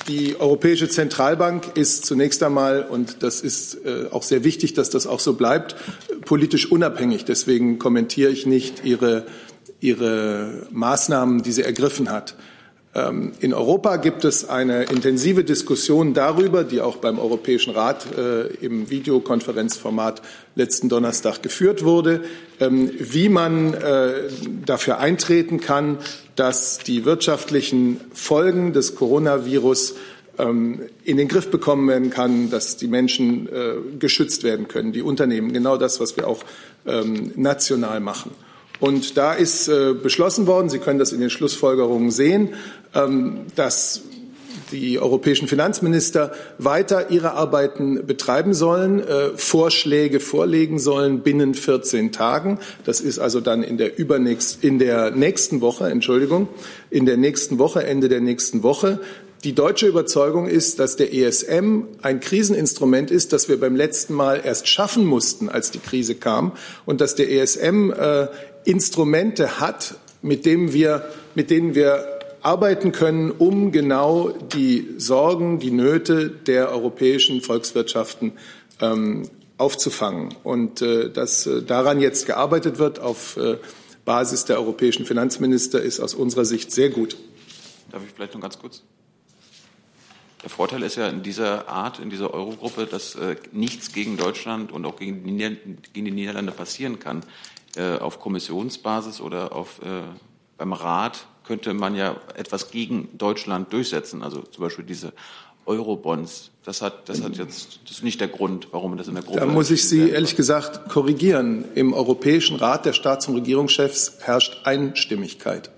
die 0.08 0.36
Europäische 0.38 0.88
Zentralbank 0.88 1.76
ist 1.76 2.04
zunächst 2.04 2.42
einmal, 2.42 2.82
und 2.82 3.22
das 3.22 3.40
ist 3.40 3.84
äh, 3.84 4.06
auch 4.10 4.22
sehr 4.22 4.44
wichtig, 4.44 4.74
dass 4.74 4.90
das 4.90 5.06
auch 5.06 5.20
so 5.20 5.34
bleibt, 5.34 5.76
politisch 6.24 6.70
unabhängig. 6.70 7.24
Deswegen 7.24 7.78
kommentiere 7.78 8.30
ich 8.30 8.44
nicht 8.46 8.84
Ihre, 8.84 9.26
Ihre 9.80 10.66
Maßnahmen, 10.70 11.42
die 11.42 11.52
sie 11.52 11.62
ergriffen 11.62 12.10
hat. 12.10 12.34
Ähm, 12.94 13.32
in 13.40 13.52
Europa 13.52 13.96
gibt 13.96 14.24
es 14.24 14.48
eine 14.48 14.84
intensive 14.84 15.44
Diskussion 15.44 16.14
darüber, 16.14 16.64
die 16.64 16.80
auch 16.80 16.96
beim 16.96 17.18
Europäischen 17.18 17.74
Rat 17.74 18.06
äh, 18.16 18.46
im 18.64 18.88
Videokonferenzformat 18.88 20.22
letzten 20.54 20.88
Donnerstag 20.88 21.42
geführt 21.42 21.84
wurde, 21.84 22.22
ähm, 22.60 22.90
wie 22.98 23.28
man 23.28 23.74
äh, 23.74 24.12
dafür 24.64 24.98
eintreten 24.98 25.60
kann, 25.60 25.98
dass 26.34 26.78
die 26.78 27.04
wirtschaftlichen 27.04 28.00
Folgen 28.14 28.72
des 28.72 28.94
Coronavirus 28.94 29.94
ähm, 30.38 30.80
in 31.04 31.18
den 31.18 31.28
Griff 31.28 31.50
bekommen 31.50 31.86
werden 31.88 32.08
kann, 32.08 32.48
dass 32.48 32.78
die 32.78 32.88
Menschen 32.88 33.48
äh, 33.48 33.74
geschützt 33.98 34.44
werden 34.44 34.66
können, 34.66 34.92
die 34.92 35.02
Unternehmen, 35.02 35.52
genau 35.52 35.76
das, 35.76 36.00
was 36.00 36.16
wir 36.16 36.26
auch 36.26 36.42
national 37.36 38.00
machen. 38.00 38.30
Und 38.80 39.16
da 39.16 39.32
ist 39.32 39.68
äh, 39.68 39.94
beschlossen 39.94 40.46
worden, 40.46 40.68
Sie 40.68 40.78
können 40.78 40.98
das 40.98 41.12
in 41.12 41.20
den 41.20 41.30
Schlussfolgerungen 41.30 42.10
sehen, 42.10 42.50
ähm, 42.94 43.46
dass 43.56 44.02
die 44.72 44.98
europäischen 44.98 45.48
Finanzminister 45.48 46.32
weiter 46.58 47.10
ihre 47.10 47.32
Arbeiten 47.32 48.06
betreiben 48.06 48.54
sollen, 48.54 49.00
äh, 49.00 49.30
Vorschläge 49.36 50.20
vorlegen 50.20 50.78
sollen 50.78 51.20
binnen 51.20 51.54
14 51.54 52.12
Tagen. 52.12 52.58
Das 52.84 53.00
ist 53.00 53.18
also 53.18 53.40
dann 53.40 53.62
in 53.62 53.78
der 53.78 53.98
übernächst, 53.98 54.62
in 54.62 54.78
der 54.78 55.10
nächsten 55.10 55.60
Woche, 55.60 55.88
Entschuldigung, 55.88 56.48
in 56.90 57.06
der 57.06 57.16
nächsten 57.16 57.58
Woche, 57.58 57.84
Ende 57.84 58.08
der 58.08 58.20
nächsten 58.20 58.62
Woche. 58.62 59.00
Die 59.44 59.54
deutsche 59.54 59.86
Überzeugung 59.86 60.48
ist, 60.48 60.80
dass 60.80 60.96
der 60.96 61.14
ESM 61.14 61.82
ein 62.02 62.18
Kriseninstrument 62.18 63.12
ist, 63.12 63.32
das 63.32 63.48
wir 63.48 63.60
beim 63.60 63.76
letzten 63.76 64.12
Mal 64.14 64.40
erst 64.44 64.66
schaffen 64.66 65.06
mussten, 65.06 65.48
als 65.48 65.70
die 65.70 65.78
Krise 65.78 66.16
kam, 66.16 66.52
und 66.86 67.00
dass 67.00 67.14
der 67.14 67.30
ESM 67.30 67.92
äh, 67.92 68.26
Instrumente 68.68 69.60
hat, 69.60 69.96
mit, 70.20 70.44
dem 70.44 70.74
wir, 70.74 71.08
mit 71.34 71.50
denen 71.50 71.74
wir 71.74 72.04
arbeiten 72.42 72.92
können, 72.92 73.30
um 73.30 73.72
genau 73.72 74.28
die 74.28 74.94
Sorgen, 74.98 75.58
die 75.58 75.70
Nöte 75.70 76.28
der 76.28 76.70
europäischen 76.70 77.40
Volkswirtschaften 77.40 78.32
ähm, 78.80 79.28
aufzufangen. 79.56 80.34
Und 80.44 80.82
äh, 80.82 81.10
dass 81.10 81.46
äh, 81.46 81.62
daran 81.62 81.98
jetzt 81.98 82.26
gearbeitet 82.26 82.78
wird 82.78 83.00
auf 83.00 83.38
äh, 83.38 83.56
Basis 84.04 84.44
der 84.44 84.58
europäischen 84.58 85.06
Finanzminister, 85.06 85.80
ist 85.80 85.98
aus 85.98 86.14
unserer 86.14 86.44
Sicht 86.44 86.70
sehr 86.70 86.90
gut. 86.90 87.16
Darf 87.90 88.02
ich 88.06 88.12
vielleicht 88.14 88.34
noch 88.34 88.42
ganz 88.42 88.58
kurz? 88.58 88.82
Der 90.42 90.50
Vorteil 90.50 90.82
ist 90.82 90.96
ja 90.96 91.08
in 91.08 91.22
dieser 91.22 91.68
Art, 91.68 91.98
in 91.98 92.10
dieser 92.10 92.32
Eurogruppe, 92.32 92.86
dass 92.86 93.14
äh, 93.14 93.36
nichts 93.50 93.92
gegen 93.92 94.18
Deutschland 94.18 94.72
und 94.72 94.84
auch 94.84 94.96
gegen 94.96 95.24
die, 95.24 95.56
gegen 95.92 96.04
die 96.04 96.10
Niederlande 96.10 96.52
passieren 96.52 96.98
kann. 96.98 97.22
Äh, 97.76 97.98
auf 97.98 98.18
Kommissionsbasis 98.18 99.20
oder 99.20 99.54
auf, 99.54 99.80
äh, 99.82 100.02
beim 100.56 100.72
Rat 100.72 101.26
könnte 101.44 101.74
man 101.74 101.94
ja 101.94 102.16
etwas 102.34 102.70
gegen 102.70 103.08
Deutschland 103.16 103.72
durchsetzen, 103.72 104.22
also 104.22 104.40
zum 104.40 104.64
Beispiel 104.64 104.84
diese 104.84 105.12
Eurobonds. 105.66 106.50
Das 106.64 106.80
hat, 106.80 107.08
das 107.08 107.22
hat 107.22 107.36
jetzt, 107.36 107.80
das 107.84 107.98
ist 107.98 108.02
nicht 108.02 108.20
der 108.20 108.28
Grund, 108.28 108.68
warum 108.72 108.92
man 108.92 108.98
das 108.98 109.06
in 109.06 109.14
der 109.14 109.22
Gruppe. 109.22 109.40
Da 109.40 109.46
muss 109.46 109.70
ich 109.70 109.86
Sie 109.86 110.10
ehrlich 110.10 110.34
gesagt 110.34 110.88
korrigieren. 110.88 111.66
Im 111.74 111.92
Europäischen 111.92 112.56
Rat 112.56 112.86
der 112.86 112.94
Staats- 112.94 113.28
und 113.28 113.34
Regierungschefs 113.36 114.18
herrscht 114.20 114.62
Einstimmigkeit. 114.64 115.70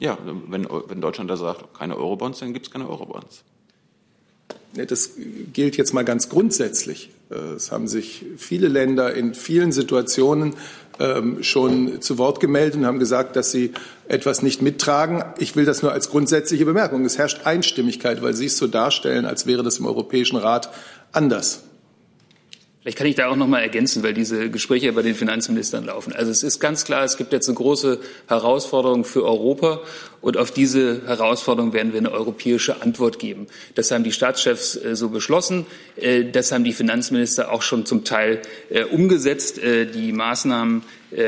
Ja, 0.00 0.18
wenn, 0.24 0.68
wenn 0.68 1.00
Deutschland 1.00 1.30
da 1.30 1.36
sagt, 1.36 1.72
keine 1.78 1.96
Eurobonds, 1.96 2.40
dann 2.40 2.52
gibt 2.52 2.66
es 2.66 2.72
keine 2.72 2.88
Eurobonds. 2.88 3.44
Das 4.74 5.12
gilt 5.52 5.76
jetzt 5.76 5.94
mal 5.94 6.04
ganz 6.04 6.28
grundsätzlich. 6.28 7.10
Es 7.28 7.72
haben 7.72 7.88
sich 7.88 8.24
viele 8.36 8.68
Länder 8.68 9.12
in 9.14 9.34
vielen 9.34 9.72
Situationen 9.72 10.54
ähm, 11.00 11.42
schon 11.42 12.00
zu 12.00 12.18
Wort 12.18 12.40
gemeldet 12.40 12.76
und 12.76 12.86
haben 12.86 12.98
gesagt, 12.98 13.34
dass 13.36 13.50
sie 13.50 13.72
etwas 14.08 14.42
nicht 14.42 14.62
mittragen. 14.62 15.24
Ich 15.38 15.56
will 15.56 15.64
das 15.64 15.82
nur 15.82 15.92
als 15.92 16.08
grundsätzliche 16.08 16.64
Bemerkung. 16.64 17.04
Es 17.04 17.18
herrscht 17.18 17.44
Einstimmigkeit, 17.44 18.22
weil 18.22 18.34
Sie 18.34 18.46
es 18.46 18.56
so 18.56 18.66
darstellen, 18.66 19.24
als 19.24 19.46
wäre 19.46 19.62
das 19.62 19.78
im 19.78 19.86
Europäischen 19.86 20.36
Rat 20.36 20.70
anders. 21.12 21.64
Vielleicht 22.86 22.98
kann 22.98 23.06
ich 23.08 23.16
da 23.16 23.26
auch 23.26 23.34
noch 23.34 23.48
mal 23.48 23.58
ergänzen, 23.58 24.04
weil 24.04 24.14
diese 24.14 24.48
Gespräche 24.48 24.92
bei 24.92 25.02
den 25.02 25.16
Finanzministern 25.16 25.86
laufen. 25.86 26.12
Also 26.12 26.30
es 26.30 26.44
ist 26.44 26.60
ganz 26.60 26.84
klar, 26.84 27.02
es 27.02 27.16
gibt 27.16 27.32
jetzt 27.32 27.48
eine 27.48 27.56
große 27.56 27.98
Herausforderung 28.28 29.04
für 29.04 29.24
Europa 29.24 29.80
und 30.20 30.36
auf 30.36 30.52
diese 30.52 31.04
Herausforderung 31.04 31.72
werden 31.72 31.92
wir 31.92 31.98
eine 31.98 32.12
europäische 32.12 32.82
Antwort 32.82 33.18
geben. 33.18 33.48
Das 33.74 33.90
haben 33.90 34.04
die 34.04 34.12
Staatschefs 34.12 34.76
äh, 34.76 34.94
so 34.94 35.08
beschlossen. 35.08 35.66
Äh, 35.96 36.26
das 36.26 36.52
haben 36.52 36.62
die 36.62 36.72
Finanzminister 36.72 37.50
auch 37.50 37.62
schon 37.62 37.86
zum 37.86 38.04
Teil 38.04 38.40
äh, 38.70 38.84
umgesetzt. 38.84 39.58
Die 39.60 40.12
Maßnahmen 40.12 40.82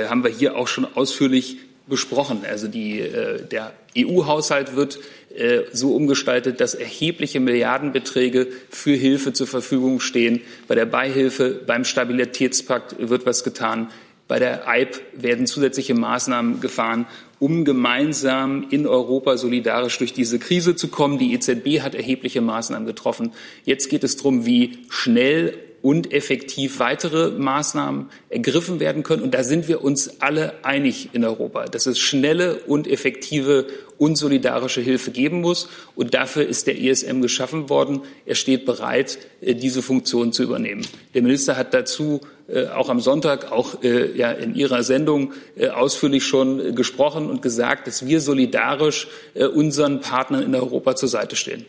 haben 0.08 0.22
wir 0.22 0.30
hier 0.30 0.54
auch 0.54 0.68
schon 0.68 0.86
ausführlich 0.94 1.56
besprochen. 1.88 2.42
Also 2.48 2.68
die, 2.68 3.02
der 3.50 3.72
EU-Haushalt 3.96 4.76
wird 4.76 5.00
äh, 5.38 5.64
so 5.72 5.94
umgestaltet, 5.94 6.60
dass 6.60 6.74
erhebliche 6.74 7.38
Milliardenbeträge 7.38 8.48
für 8.70 8.94
Hilfe 8.94 9.32
zur 9.32 9.46
Verfügung 9.46 10.00
stehen. 10.00 10.40
Bei 10.66 10.74
der 10.74 10.86
Beihilfe, 10.86 11.60
beim 11.66 11.84
Stabilitätspakt 11.84 12.96
wird 12.98 13.24
was 13.24 13.44
getan. 13.44 13.88
Bei 14.26 14.38
der 14.38 14.68
EIB 14.68 15.00
werden 15.14 15.46
zusätzliche 15.46 15.94
Maßnahmen 15.94 16.60
gefahren, 16.60 17.06
um 17.38 17.64
gemeinsam 17.64 18.66
in 18.70 18.86
Europa 18.86 19.36
solidarisch 19.36 19.96
durch 19.98 20.12
diese 20.12 20.38
Krise 20.38 20.74
zu 20.74 20.88
kommen. 20.88 21.18
Die 21.18 21.32
EZB 21.32 21.80
hat 21.82 21.94
erhebliche 21.94 22.40
Maßnahmen 22.40 22.86
getroffen. 22.86 23.32
Jetzt 23.64 23.88
geht 23.88 24.04
es 24.04 24.16
darum, 24.16 24.44
wie 24.44 24.80
schnell 24.90 25.54
und 25.80 26.12
effektiv 26.12 26.80
weitere 26.80 27.30
Maßnahmen 27.30 28.10
ergriffen 28.30 28.80
werden 28.80 29.02
können. 29.02 29.22
Und 29.22 29.34
da 29.34 29.44
sind 29.44 29.68
wir 29.68 29.84
uns 29.84 30.20
alle 30.20 30.64
einig 30.64 31.10
in 31.12 31.24
Europa, 31.24 31.66
dass 31.66 31.86
es 31.86 31.98
schnelle 31.98 32.56
und 32.66 32.88
effektive 32.88 33.66
und 33.96 34.16
solidarische 34.16 34.80
Hilfe 34.80 35.10
geben 35.10 35.40
muss. 35.40 35.68
Und 35.94 36.14
dafür 36.14 36.46
ist 36.46 36.66
der 36.66 36.80
ESM 36.80 37.20
geschaffen 37.20 37.68
worden. 37.68 38.02
Er 38.26 38.34
steht 38.34 38.64
bereit, 38.64 39.18
äh, 39.40 39.54
diese 39.54 39.82
Funktion 39.82 40.32
zu 40.32 40.42
übernehmen. 40.42 40.86
Der 41.14 41.22
Minister 41.22 41.56
hat 41.56 41.74
dazu 41.74 42.20
äh, 42.48 42.66
auch 42.68 42.88
am 42.88 43.00
Sonntag, 43.00 43.52
auch 43.52 43.82
äh, 43.82 44.16
ja, 44.16 44.32
in 44.32 44.54
Ihrer 44.54 44.82
Sendung 44.82 45.32
ausführlich 45.74 46.24
schon 46.24 46.74
gesprochen 46.74 47.28
und 47.30 47.42
gesagt, 47.42 47.86
dass 47.86 48.06
wir 48.06 48.20
solidarisch 48.20 49.08
unseren 49.54 50.00
Partnern 50.00 50.42
in 50.42 50.54
Europa 50.54 50.96
zur 50.96 51.08
Seite 51.08 51.36
stehen. 51.36 51.64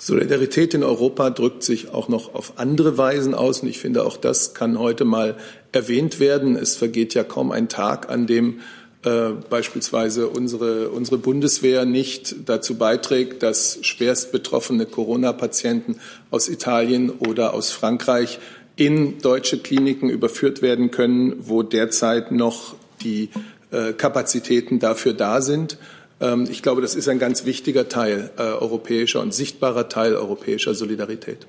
Solidarität 0.00 0.72
in 0.72 0.82
Europa 0.82 1.28
drückt 1.28 1.62
sich 1.62 1.92
auch 1.92 2.08
noch 2.08 2.34
auf 2.34 2.54
andere 2.56 2.96
Weisen 2.96 3.34
aus. 3.34 3.60
Und 3.60 3.68
ich 3.68 3.78
finde, 3.78 4.06
auch 4.06 4.16
das 4.16 4.54
kann 4.54 4.78
heute 4.78 5.04
mal 5.04 5.36
erwähnt 5.72 6.20
werden. 6.20 6.56
Es 6.56 6.74
vergeht 6.76 7.12
ja 7.12 7.22
kaum 7.22 7.52
ein 7.52 7.68
Tag, 7.68 8.08
an 8.08 8.26
dem 8.26 8.60
äh, 9.04 9.30
beispielsweise 9.50 10.28
unsere, 10.28 10.88
unsere 10.88 11.18
Bundeswehr 11.18 11.84
nicht 11.84 12.48
dazu 12.48 12.76
beiträgt, 12.76 13.42
dass 13.42 13.78
schwerst 13.82 14.32
betroffene 14.32 14.86
Corona-Patienten 14.86 15.96
aus 16.30 16.48
Italien 16.48 17.10
oder 17.10 17.52
aus 17.52 17.70
Frankreich 17.70 18.38
in 18.76 19.18
deutsche 19.18 19.58
Kliniken 19.58 20.08
überführt 20.08 20.62
werden 20.62 20.90
können, 20.90 21.34
wo 21.40 21.62
derzeit 21.62 22.32
noch 22.32 22.74
die 23.02 23.28
äh, 23.70 23.92
Kapazitäten 23.92 24.78
dafür 24.78 25.12
da 25.12 25.42
sind. 25.42 25.76
Ähm, 26.20 26.46
ich 26.50 26.62
glaube, 26.62 26.82
das 26.82 26.94
ist 26.94 27.08
ein 27.08 27.18
ganz 27.18 27.44
wichtiger 27.44 27.88
Teil 27.88 28.30
äh, 28.36 28.42
europäischer 28.42 29.20
und 29.20 29.32
sichtbarer 29.32 29.88
Teil 29.88 30.14
europäischer 30.14 30.74
Solidarität. 30.74 31.46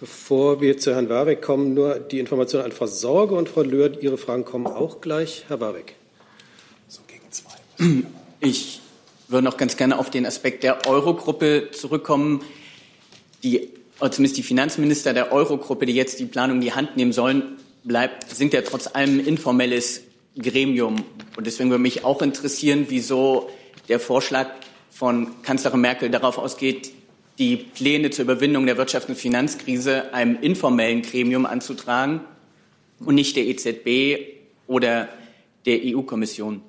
Bevor 0.00 0.60
wir 0.60 0.78
zu 0.78 0.94
Herrn 0.94 1.08
Warwick 1.08 1.42
kommen, 1.42 1.74
nur 1.74 1.98
die 1.98 2.20
Information 2.20 2.62
an 2.62 2.70
Frau 2.70 2.86
Sorge 2.86 3.34
und 3.34 3.48
Frau 3.48 3.62
Löhr. 3.62 4.00
Ihre 4.00 4.16
Fragen 4.16 4.44
kommen 4.44 4.68
auch 4.68 5.00
gleich. 5.00 5.44
Herr 5.48 5.60
Warwick. 5.60 5.96
So 6.86 7.00
gegen 7.08 7.24
zwei. 7.30 8.04
Ich 8.40 8.80
würde 9.26 9.44
noch 9.44 9.56
ganz 9.56 9.76
gerne 9.76 9.98
auf 9.98 10.10
den 10.10 10.24
Aspekt 10.24 10.62
der 10.62 10.86
Eurogruppe 10.86 11.70
zurückkommen. 11.72 12.42
Die, 13.42 13.70
zumindest 13.98 14.36
die 14.36 14.44
Finanzminister 14.44 15.12
der 15.12 15.32
Eurogruppe, 15.32 15.84
die 15.84 15.94
jetzt 15.94 16.20
die 16.20 16.26
Planung 16.26 16.58
in 16.58 16.62
die 16.62 16.72
Hand 16.72 16.96
nehmen 16.96 17.12
sollen, 17.12 17.56
bleibt, 17.82 18.30
sind 18.30 18.52
ja 18.52 18.62
trotz 18.62 18.88
allem 18.94 19.18
informelles 19.18 20.02
Gremium. 20.36 21.04
Und 21.36 21.46
deswegen 21.46 21.70
würde 21.70 21.82
mich 21.82 22.04
auch 22.04 22.22
interessieren, 22.22 22.86
wieso 22.88 23.50
der 23.88 24.00
Vorschlag 24.00 24.48
von 24.90 25.42
Kanzlerin 25.42 25.80
Merkel 25.80 26.10
darauf 26.10 26.38
ausgeht, 26.38 26.92
die 27.38 27.56
Pläne 27.56 28.10
zur 28.10 28.24
Überwindung 28.24 28.66
der 28.66 28.76
Wirtschafts- 28.76 29.08
und 29.08 29.16
Finanzkrise 29.16 30.12
einem 30.12 30.38
informellen 30.40 31.02
Gremium 31.02 31.46
anzutragen 31.46 32.20
und 32.98 33.14
nicht 33.14 33.36
der 33.36 33.46
EZB 33.46 34.18
oder 34.66 35.08
der 35.66 35.80
EU-Kommission. 35.84 36.62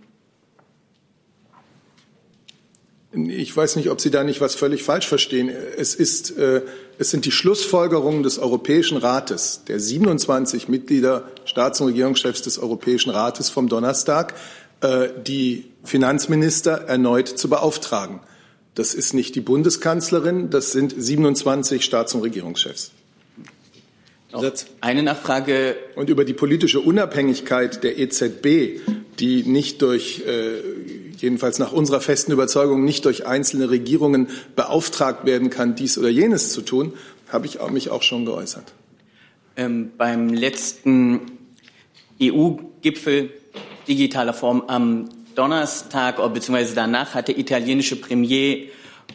Ich 3.11 3.55
weiß 3.55 3.77
nicht, 3.77 3.89
ob 3.89 3.99
Sie 3.99 4.11
da 4.11 4.23
nicht 4.23 4.39
was 4.39 4.53
völlig 4.53 4.83
falsch 4.83 5.07
verstehen. 5.07 5.49
Es, 5.49 5.95
ist, 5.95 6.37
äh, 6.37 6.61
es 6.99 7.11
sind 7.11 7.23
die 7.23 7.31
Schlussfolgerungen 7.31 8.23
des 8.23 8.39
Europäischen 8.39 8.97
Rates, 8.97 9.61
der 9.69 9.79
27 9.79 10.67
Mitglieder, 10.67 11.31
Staats- 11.45 11.79
und 11.79 11.87
Regierungschefs 11.87 12.41
des 12.41 12.59
Europäischen 12.59 13.09
Rates 13.09 13.49
vom 13.49 13.69
Donnerstag, 13.69 14.33
äh, 14.81 15.07
die 15.25 15.71
Finanzminister 15.85 16.71
erneut 16.71 17.29
zu 17.29 17.47
beauftragen. 17.47 18.19
Das 18.75 18.93
ist 18.93 19.13
nicht 19.13 19.35
die 19.35 19.41
Bundeskanzlerin, 19.41 20.49
das 20.49 20.73
sind 20.73 20.93
27 20.95 21.85
Staats- 21.85 22.13
und 22.13 22.21
Regierungschefs. 22.21 22.91
Eine 24.81 25.01
Nachfrage. 25.01 25.77
Und 25.95 26.09
über 26.09 26.25
die 26.25 26.33
politische 26.33 26.81
Unabhängigkeit 26.81 27.81
der 27.81 27.97
EZB, 27.97 28.81
die 29.19 29.43
nicht 29.43 29.81
durch 29.81 30.23
äh, 30.27 30.59
jedenfalls 31.21 31.59
nach 31.59 31.71
unserer 31.71 32.01
festen 32.01 32.31
Überzeugung 32.31 32.83
nicht 32.83 33.05
durch 33.05 33.25
einzelne 33.25 33.69
Regierungen 33.69 34.27
beauftragt 34.55 35.25
werden 35.25 35.49
kann, 35.49 35.75
dies 35.75 35.97
oder 35.97 36.09
jenes 36.09 36.51
zu 36.51 36.61
tun, 36.61 36.93
habe 37.31 37.45
ich 37.45 37.59
mich 37.71 37.89
auch 37.89 38.03
schon 38.03 38.25
geäußert. 38.25 38.73
Ähm, 39.55 39.91
beim 39.97 40.29
letzten 40.29 41.21
EU-Gipfel 42.21 43.31
digitaler 43.87 44.33
Form 44.33 44.63
am 44.67 45.09
Donnerstag 45.35 46.17
bzw. 46.33 46.73
danach 46.75 47.13
hat 47.13 47.27
der 47.27 47.37
italienische 47.37 47.95
Premier 47.95 48.69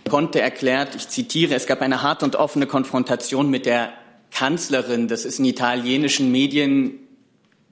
Conte 0.09 0.41
erklärt, 0.41 0.95
ich 0.95 1.09
zitiere, 1.09 1.55
es 1.55 1.67
gab 1.67 1.81
eine 1.81 2.03
harte 2.03 2.25
und 2.25 2.37
offene 2.37 2.67
Konfrontation 2.67 3.51
mit 3.51 3.67
der 3.67 3.93
Kanzlerin. 4.31 5.09
Das 5.09 5.25
ist 5.25 5.39
in 5.39 5.45
italienischen 5.45 6.31
Medien 6.33 6.99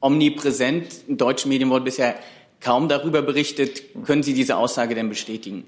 omnipräsent. 0.00 0.86
In 1.08 1.16
deutschen 1.16 1.48
Medien 1.48 1.70
wurde 1.70 1.84
bisher 1.84 2.14
kaum 2.62 2.88
darüber 2.88 3.22
berichtet. 3.22 3.82
Können 4.04 4.22
Sie 4.22 4.34
diese 4.34 4.56
Aussage 4.56 4.94
denn 4.94 5.08
bestätigen? 5.08 5.64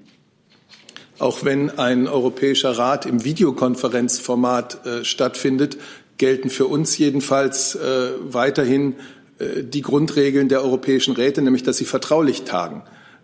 Auch 1.19 1.45
wenn 1.45 1.77
ein 1.77 2.07
Europäischer 2.07 2.77
Rat 2.77 3.05
im 3.05 3.23
Videokonferenzformat 3.23 4.85
äh, 4.85 5.05
stattfindet, 5.05 5.77
gelten 6.17 6.49
für 6.49 6.65
uns 6.65 6.97
jedenfalls 6.97 7.75
äh, 7.75 8.11
weiterhin 8.21 8.95
äh, 9.39 9.63
die 9.63 9.81
Grundregeln 9.81 10.49
der 10.49 10.61
europäischen 10.61 11.15
Räte, 11.15 11.41
nämlich 11.41 11.63
dass 11.63 11.77
sie 11.77 11.85
vertraulich 11.85 12.43
tagen. 12.43 12.83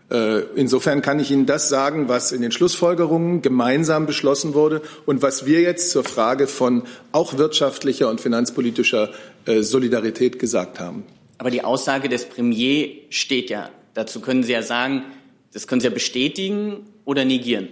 Äh, 0.09 0.41
insofern 0.55 1.01
kann 1.01 1.19
ich 1.19 1.31
Ihnen 1.31 1.45
das 1.45 1.69
sagen, 1.69 2.09
was 2.09 2.33
in 2.33 2.41
den 2.41 2.51
Schlussfolgerungen 2.51 3.41
gemeinsam 3.41 4.05
beschlossen 4.05 4.53
wurde 4.53 4.81
und 5.05 5.21
was 5.21 5.45
wir 5.45 5.61
jetzt 5.61 5.89
zur 5.91 6.03
Frage 6.03 6.47
von 6.47 6.83
auch 7.13 7.37
wirtschaftlicher 7.37 8.09
und 8.09 8.19
finanzpolitischer 8.19 9.09
äh, 9.45 9.61
Solidarität 9.61 10.37
gesagt 10.37 10.79
haben. 10.79 11.03
Aber 11.41 11.49
die 11.49 11.63
Aussage 11.63 12.07
des 12.07 12.29
Premiers 12.29 12.99
steht 13.09 13.49
ja. 13.49 13.71
Dazu 13.95 14.21
können 14.21 14.43
Sie 14.43 14.51
ja 14.51 14.61
sagen, 14.61 15.05
das 15.51 15.65
können 15.65 15.81
Sie 15.81 15.87
ja 15.87 15.91
bestätigen 15.91 16.85
oder 17.03 17.25
negieren. 17.25 17.67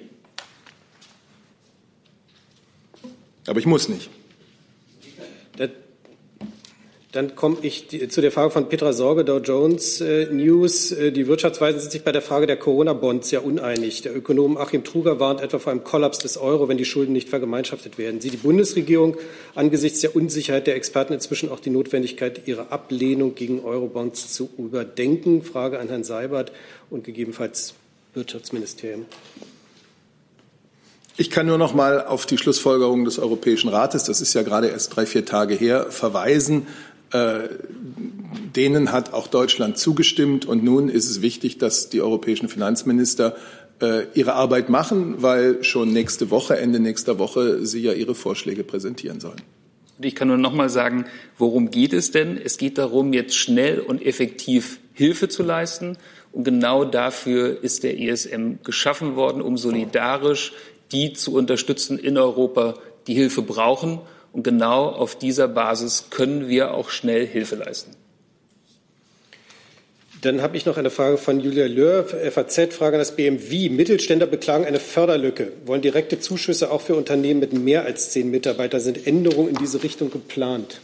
Aber 3.45 3.59
ich 3.59 3.67
muss 3.67 3.88
nicht. 3.88 4.09
Dann 7.12 7.36
komme 7.36 7.57
ich 7.64 7.88
zu 8.12 8.22
der 8.22 8.32
Frage 8.32 8.51
von 8.51 8.70
Petra 8.70 8.93
Sorge, 8.93 9.26
Dow 9.26 9.39
Jones 9.39 9.99
äh, 9.99 10.28
News. 10.32 10.91
Äh, 10.91 11.12
die 11.12 11.26
Wirtschaftsweisen 11.26 11.82
sind 11.82 11.91
sich 11.91 12.03
bei 12.03 12.12
der 12.12 12.22
Frage 12.22 12.45
der 12.45 12.57
Corona-Bonds 12.57 13.32
ja 13.32 13.39
uneinig. 13.39 14.03
Der 14.03 14.16
Ökonom 14.16 14.57
Achim 14.57 14.84
Truger 14.84 15.20
warnt 15.20 15.41
etwa 15.41 15.57
vor 15.57 15.72
einem 15.72 15.84
Kollaps 15.84 16.20
des 16.20 16.38
Euro, 16.38 16.68
wenn 16.68 16.78
die 16.78 16.86
Schulden 16.86 17.14
nicht 17.14 17.28
vergemeinschaftet 17.28 17.97
werden. 17.97 18.22
Sieht 18.22 18.34
die 18.34 18.38
Bundesregierung 18.38 19.18
angesichts 19.55 20.01
der 20.01 20.16
Unsicherheit 20.16 20.68
der 20.68 20.76
Experten 20.76 21.14
inzwischen 21.14 21.49
auch 21.49 21.60
die 21.60 21.72
Notwendigkeit, 21.72 22.41
ihre 22.45 22.72
Ablehnung 22.72 23.34
gegen 23.34 23.66
Eurobonds 23.66 24.32
zu 24.32 24.47
überdenken? 24.60 25.41
Frage 25.41 25.80
an 25.80 25.88
Herrn 25.88 26.03
Seibert 26.03 26.51
und 26.91 27.05
gegebenenfalls 27.05 27.74
Wirtschaftsministerium. 28.14 29.07
Ich 31.22 31.30
kann 31.30 31.47
nur 31.47 31.57
noch 31.57 31.74
mal 31.74 32.05
auf 32.05 32.26
die 32.26 32.38
Schlussfolgerungen 32.38 33.03
des 33.03 33.20
Europäischen 33.20 33.68
Rates, 33.68 34.05
das 34.05 34.22
ist 34.22 34.34
ja 34.36 34.41
gerade 34.41 34.68
erst 34.68 34.95
drei, 34.95 35.05
vier 35.05 35.26
Tage 35.26 35.53
her, 35.53 35.88
verweisen. 35.89 36.66
Äh, 37.12 37.49
denen 38.55 38.91
hat 38.91 39.14
auch 39.14 39.28
Deutschland 39.28 39.78
zugestimmt. 39.78 40.45
Und 40.45 40.64
nun 40.64 40.89
ist 40.89 41.10
es 41.10 41.22
wichtig, 41.22 41.57
dass 41.57 41.89
die 41.89 42.01
europäischen 42.01 42.49
Finanzminister 42.49 43.36
äh, 43.82 44.03
ihre 44.14 44.34
Arbeit 44.34 44.70
machen, 44.70 45.22
weil 45.22 45.64
schon 45.64 45.91
nächste 45.91 46.30
Woche, 46.30 46.57
Ende 46.57 46.80
nächster 46.80 47.18
Woche, 47.18 47.66
sie 47.66 47.82
ja 47.82 47.93
ihre 47.93 48.16
Vorschläge 48.16 48.64
präsentieren 48.64 49.20
sollen. 49.20 49.41
Ich 50.01 50.16
kann 50.16 50.30
nur 50.30 50.38
noch 50.38 50.53
mal 50.53 50.70
sagen, 50.70 51.05
worum 51.38 51.72
geht 51.72 51.93
es 51.93 52.12
denn? 52.12 52.38
Es 52.38 52.57
geht 52.57 52.78
darum, 52.78 53.12
jetzt 53.12 53.36
schnell 53.36 53.80
und 53.80 54.01
effektiv 54.05 54.80
Hilfe 54.93 55.28
zu 55.30 55.43
leisten. 55.43 55.97
Und 56.32 56.43
genau 56.43 56.86
dafür 56.86 57.64
ist 57.64 57.84
der 57.84 57.99
ESM 57.99 58.60
geschaffen 58.64 59.16
worden, 59.16 59.41
um 59.41 59.57
solidarisch 59.57 60.53
die 60.91 61.14
zu 61.14 61.34
unterstützen 61.34 61.99
in 61.99 62.18
Europa, 62.18 62.76
die 63.07 63.14
Hilfe 63.14 63.41
brauchen 63.41 63.99
und 64.32 64.43
genau 64.43 64.88
auf 64.88 65.17
dieser 65.17 65.47
Basis 65.47 66.05
können 66.09 66.47
wir 66.47 66.73
auch 66.73 66.89
schnell 66.89 67.25
Hilfe 67.25 67.55
leisten. 67.55 67.95
Dann 70.21 70.41
habe 70.41 70.57
ich 70.57 70.65
noch 70.65 70.75
eine 70.75 70.89
Frage 70.89 71.17
von 71.17 71.39
Julia 71.39 71.67
Löhr, 71.67 72.05
FAZ, 72.05 72.73
Frage 72.73 72.97
an 72.97 72.99
das 72.99 73.15
BMW. 73.15 73.69
Mittelständler 73.69 74.27
beklagen 74.27 74.65
eine 74.65 74.82
Förderlücke, 74.82 75.53
wollen 75.65 75.82
direkte 75.82 76.19
Zuschüsse 76.19 76.71
auch 76.71 76.82
für 76.82 76.95
Unternehmen 76.95 77.39
mit 77.39 77.53
mehr 77.53 77.86
als 77.86 78.11
zehn 78.11 78.30
Mitarbeitern. 78.30 78.82
Sind 78.82 79.07
Änderungen 79.07 79.49
in 79.49 79.55
diese 79.55 79.82
Richtung 79.82 80.11
geplant? 80.11 80.82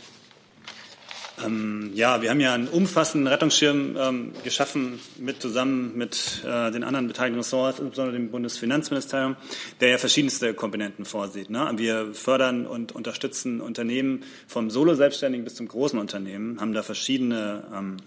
Ähm, 1.43 1.91
ja, 1.93 2.21
wir 2.21 2.29
haben 2.29 2.39
ja 2.39 2.53
einen 2.53 2.67
umfassenden 2.67 3.27
Rettungsschirm 3.27 3.97
ähm, 3.97 4.33
geschaffen, 4.43 4.99
mit, 5.17 5.41
zusammen 5.41 5.97
mit 5.97 6.41
äh, 6.45 6.71
den 6.71 6.83
anderen 6.83 7.07
beteiligten 7.07 7.39
Ressorts, 7.39 7.79
insbesondere 7.79 8.15
dem 8.15 8.31
Bundesfinanzministerium, 8.31 9.35
der 9.81 9.89
ja 9.89 9.97
verschiedenste 9.97 10.53
Komponenten 10.53 11.03
vorsieht. 11.03 11.49
Ne? 11.49 11.69
Wir 11.75 12.13
fördern 12.13 12.65
und 12.65 12.93
unterstützen 12.93 13.59
Unternehmen 13.59 14.23
vom 14.47 14.69
Solo-Selbstständigen 14.69 15.43
bis 15.43 15.55
zum 15.55 15.67
großen 15.67 15.99
Unternehmen, 15.99 16.61
haben 16.61 16.73
da 16.73 16.83
verschiedene 16.83 17.63
ähm, 17.73 17.97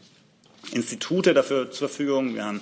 Institute 0.73 1.35
dafür 1.35 1.71
zur 1.71 1.89
Verfügung. 1.89 2.35
Wir 2.35 2.45
haben 2.45 2.61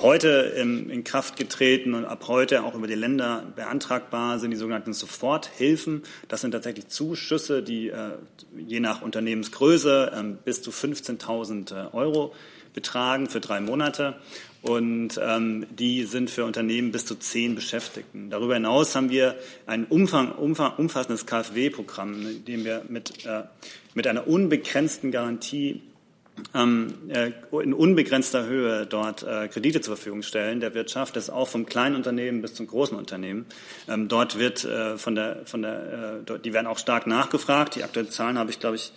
heute 0.00 0.28
in, 0.28 1.04
Kraft 1.04 1.36
getreten 1.36 1.94
und 1.94 2.04
ab 2.04 2.24
heute 2.28 2.64
auch 2.64 2.74
über 2.74 2.86
die 2.86 2.94
Länder 2.94 3.44
beantragbar 3.56 4.38
sind 4.38 4.50
die 4.50 4.56
sogenannten 4.56 4.92
Soforthilfen. 4.92 6.02
Das 6.28 6.40
sind 6.40 6.52
tatsächlich 6.52 6.88
Zuschüsse, 6.88 7.62
die 7.62 7.88
äh, 7.88 8.10
je 8.56 8.80
nach 8.80 9.02
Unternehmensgröße 9.02 10.12
äh, 10.14 10.22
bis 10.44 10.62
zu 10.62 10.70
15.000 10.70 11.72
äh, 11.72 11.94
Euro 11.94 12.34
betragen 12.74 13.28
für 13.28 13.40
drei 13.40 13.60
Monate. 13.60 14.16
und 14.62 15.20
ähm, 15.22 15.66
die 15.70 16.04
sind 16.04 16.30
für 16.30 16.44
Unternehmen 16.44 16.90
bis 16.90 17.06
zu 17.06 17.14
zehn 17.14 17.54
Beschäftigten. 17.54 18.28
Darüber 18.30 18.54
hinaus 18.54 18.94
haben 18.96 19.10
wir 19.10 19.36
ein 19.66 19.84
Umfang, 19.84 20.32
umfang, 20.32 20.74
umfassendes 20.76 21.26
KfW-Programm, 21.26 22.26
in 22.26 22.44
dem 22.44 22.64
wir 22.64 22.82
mit, 22.88 23.24
äh, 23.24 23.44
mit 23.94 24.06
einer 24.06 24.26
unbegrenzten 24.26 25.10
Garantie 25.12 25.70
ähm, 25.70 25.87
in 26.54 27.74
unbegrenzter 27.74 28.46
Höhe 28.46 28.86
dort 28.86 29.22
äh, 29.22 29.48
Kredite 29.48 29.80
zur 29.80 29.96
Verfügung 29.96 30.22
stellen 30.22 30.60
der 30.60 30.74
Wirtschaft, 30.74 31.16
das 31.16 31.30
auch 31.30 31.48
vom 31.48 31.66
kleinen 31.66 31.96
Unternehmen 31.96 32.42
bis 32.42 32.54
zum 32.54 32.66
großen 32.66 32.96
Unternehmen. 32.96 33.46
Ähm, 33.88 34.08
dort 34.08 34.38
wird 34.38 34.64
äh, 34.64 34.96
von 34.98 35.14
der, 35.14 35.42
von 35.44 35.62
der, 35.62 36.22
äh, 36.28 36.38
die 36.38 36.52
werden 36.52 36.66
auch 36.66 36.78
stark 36.78 37.06
nachgefragt. 37.06 37.74
Die 37.76 37.84
aktuellen 37.84 38.10
Zahlen 38.10 38.38
habe 38.38 38.50
ich, 38.50 38.60
glaube 38.60 38.76
ich, 38.76 38.92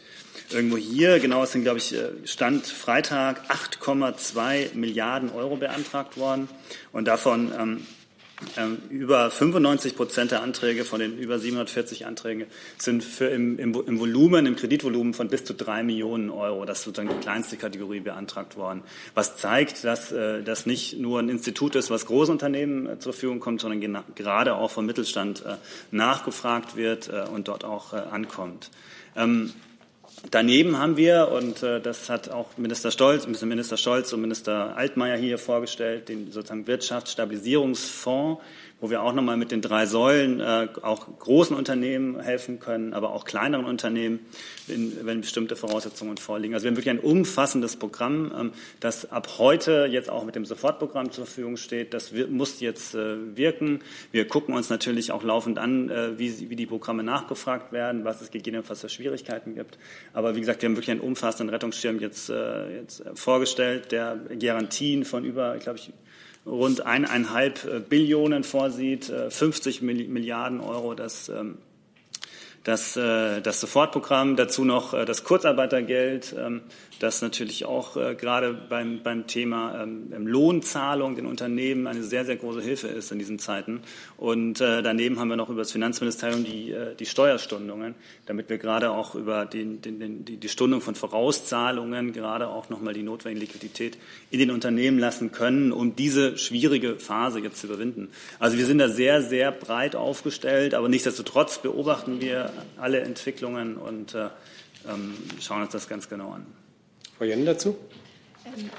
irgendwo 0.49 0.77
hier. 0.77 1.19
Genau, 1.19 1.43
es 1.43 1.51
sind, 1.51 1.63
glaube 1.63 1.79
ich, 1.79 1.93
äh, 1.93 2.09
Stand 2.25 2.65
Freitag 2.65 3.41
8,2 3.49 4.75
Milliarden 4.75 5.31
Euro 5.31 5.55
beantragt 5.55 6.17
worden 6.17 6.47
und 6.91 7.07
davon 7.07 7.51
ähm, 7.57 7.71
ähm, 7.71 7.85
über 8.89 9.29
95 9.29 9.95
Prozent 9.95 10.31
der 10.31 10.41
Anträge 10.41 10.83
von 10.83 10.99
den 10.99 11.17
über 11.17 11.39
740 11.39 12.05
Anträgen 12.05 12.45
sind 12.77 13.03
für 13.03 13.27
im, 13.27 13.57
im, 13.59 13.73
im, 13.73 13.99
Volumen, 13.99 14.45
im 14.45 14.55
Kreditvolumen 14.55 15.13
von 15.13 15.29
bis 15.29 15.45
zu 15.45 15.53
drei 15.53 15.83
Millionen 15.83 16.29
Euro. 16.29 16.65
Das 16.65 16.79
ist 16.79 16.85
sozusagen 16.85 17.09
die 17.09 17.23
kleinste 17.23 17.57
Kategorie 17.57 17.99
beantragt 17.99 18.57
worden. 18.57 18.83
Was 19.13 19.37
zeigt, 19.37 19.83
dass 19.83 20.11
äh, 20.11 20.43
das 20.43 20.65
nicht 20.65 20.99
nur 20.99 21.19
ein 21.19 21.29
Institut 21.29 21.75
ist, 21.75 21.89
was 21.89 22.05
Großunternehmen 22.05 22.87
äh, 22.87 22.99
zur 22.99 23.13
Verfügung 23.13 23.39
kommt, 23.39 23.61
sondern 23.61 24.03
gerade 24.15 24.55
auch 24.55 24.71
vom 24.71 24.85
Mittelstand 24.85 25.45
äh, 25.45 25.55
nachgefragt 25.91 26.75
wird 26.75 27.09
äh, 27.09 27.23
und 27.31 27.47
dort 27.47 27.63
auch 27.63 27.93
äh, 27.93 27.97
ankommt. 27.97 28.71
Ähm, 29.15 29.53
Daneben 30.30 30.78
haben 30.78 30.97
wir, 30.97 31.30
und 31.32 31.63
äh, 31.63 31.82
das 31.82 32.09
hat 32.09 32.30
auch 32.30 32.55
Minister 32.57 32.91
Stolz, 32.91 33.26
Minister 33.41 33.76
Stolz 33.76 34.13
und 34.13 34.22
Minister 34.22 34.78
Altmaier 34.78 35.17
hier 35.17 35.39
vorgestellt, 35.39 36.09
den 36.09 36.32
sozusagen 36.32 36.67
Wirtschaftsstabilisierungsfonds, 36.67 38.39
wo 38.82 38.89
wir 38.89 39.03
auch 39.03 39.13
nochmal 39.13 39.38
mit 39.38 39.51
den 39.51 39.61
drei 39.61 39.86
Säulen 39.86 40.39
äh, 40.39 40.67
auch 40.82 41.07
großen 41.19 41.55
Unternehmen 41.55 42.19
helfen 42.19 42.59
können, 42.59 42.93
aber 42.93 43.11
auch 43.11 43.25
kleineren 43.25 43.65
Unternehmen, 43.65 44.19
in, 44.67 44.97
wenn 45.05 45.21
bestimmte 45.21 45.55
Voraussetzungen 45.55 46.17
vorliegen. 46.17 46.55
Also 46.55 46.63
wir 46.63 46.71
haben 46.71 46.77
wirklich 46.77 46.89
ein 46.89 46.99
umfassendes 46.99 47.75
Programm, 47.75 48.32
ähm, 48.38 48.51
das 48.79 49.11
ab 49.11 49.36
heute 49.38 49.88
jetzt 49.89 50.09
auch 50.09 50.25
mit 50.25 50.36
dem 50.36 50.45
Sofortprogramm 50.45 51.11
zur 51.11 51.27
Verfügung 51.27 51.57
steht. 51.57 51.93
Das 51.93 52.13
wir, 52.13 52.25
muss 52.27 52.59
jetzt 52.59 52.95
äh, 52.95 53.38
wirken. 53.38 53.82
Wir 54.11 54.27
gucken 54.27 54.55
uns 54.55 54.71
natürlich 54.71 55.11
auch 55.11 55.23
laufend 55.23 55.59
an, 55.59 55.91
äh, 55.91 56.17
wie, 56.17 56.49
wie 56.49 56.55
die 56.55 56.65
Programme 56.65 57.03
nachgefragt 57.03 57.71
werden, 57.71 58.03
was 58.03 58.21
es 58.21 58.32
gegebenenfalls 58.32 58.82
für 58.82 58.89
Schwierigkeiten 58.89 59.53
gibt. 59.53 59.77
Aber 60.11 60.36
wie 60.36 60.39
gesagt, 60.39 60.63
wir 60.63 60.69
haben 60.69 60.75
wirklich 60.75 60.91
einen 60.91 61.01
umfassenden 61.01 61.53
Rettungsschirm 61.53 61.99
jetzt, 61.99 62.32
äh, 62.32 62.77
jetzt 62.77 63.03
vorgestellt, 63.13 63.91
der 63.91 64.19
Garantien 64.39 65.05
von 65.05 65.23
über, 65.23 65.57
glaube 65.57 65.77
ich, 65.77 65.93
rund 66.45 66.85
eineinhalb 66.85 67.65
äh, 67.65 67.79
Billionen 67.79 68.43
vorsieht, 68.43 69.05
50 69.29 69.81
äh, 69.81 69.85
Milliarden 69.85 70.59
Euro, 70.59 70.93
das 70.93 71.29
ähm, 71.29 71.57
das, 72.63 72.95
äh, 72.95 73.41
das 73.41 73.59
Sofortprogramm, 73.59 74.35
dazu 74.35 74.63
noch 74.63 74.93
das 75.05 75.23
Kurzarbeitergeld, 75.23 76.35
ähm, 77.02 77.12
das 77.12 77.22
natürlich 77.22 77.66
auch 77.66 77.97
äh, 77.97 78.16
gerade 78.16 78.54
beim, 78.54 79.02
beim 79.04 79.28
Thema 79.28 79.84
ähm, 79.84 80.28
Lohnzahlung 80.28 81.16
den 81.16 81.26
Unternehmen 81.26 81.88
eine 81.88 82.04
sehr, 82.04 82.26
sehr 82.26 82.36
große 82.36 82.62
Hilfe 82.62 82.88
ist 82.88 83.12
in 83.12 83.20
diesen 83.20 83.39
Zeiten. 83.39 83.82
Und 84.18 84.62
äh, 84.62 84.84
daneben 84.84 85.20
haben 85.20 85.30
wir 85.30 85.36
noch 85.36 85.49
über 85.49 85.62
das 85.62 85.72
Finanzministerium 85.72 86.43
die, 86.43 86.72
äh, 86.72 86.95
die 86.95 87.06
Steuerstundungen, 87.06 87.95
damit 88.26 88.49
wir 88.49 88.58
gerade 88.58 88.91
auch 88.91 89.16
über 89.16 89.45
den, 89.45 89.82
den, 89.82 89.99
den, 89.99 90.26
die, 90.26 90.38
die 90.38 90.49
Stundung 90.49 90.82
von 90.82 90.95
Vorauszahlungen 90.95 92.14
gerade 92.14 92.47
auch 92.47 92.70
nochmal 92.70 92.93
die 92.93 93.04
notwendige 93.04 93.41
Liquidität 93.41 93.97
in 94.30 94.39
den 94.39 94.52
Unternehmen 94.52 94.99
lassen 94.99 95.32
können, 95.32 95.72
um 95.72 95.95
diese 95.95 96.38
schwierige 96.38 96.99
Phase 96.99 97.39
jetzt 97.39 97.60
zu 97.60 97.68
überwinden. 97.68 98.10
Also 98.39 98.58
wir 98.58 98.66
sind 98.66 98.78
da 98.78 98.89
sehr, 98.89 99.24
sehr 99.24 99.52
breit 99.52 99.95
aufgestellt, 99.95 100.74
aber 100.74 100.89
nichtsdestotrotz 100.89 101.62
beobachten 101.62 102.22
wir 102.22 102.52
alle 102.78 102.99
Entwicklungen 102.99 103.78
und 103.78 104.14
äh, 104.14 104.30
ähm, 104.88 105.16
schauen 105.39 105.64
uns 105.64 105.72
das 105.72 105.88
ganz 105.88 106.10
genau 106.10 106.32
an. 106.32 106.61
Frau 107.22 107.28
Jen 107.28 107.45
dazu? 107.45 107.78
Ähm, 108.45 108.72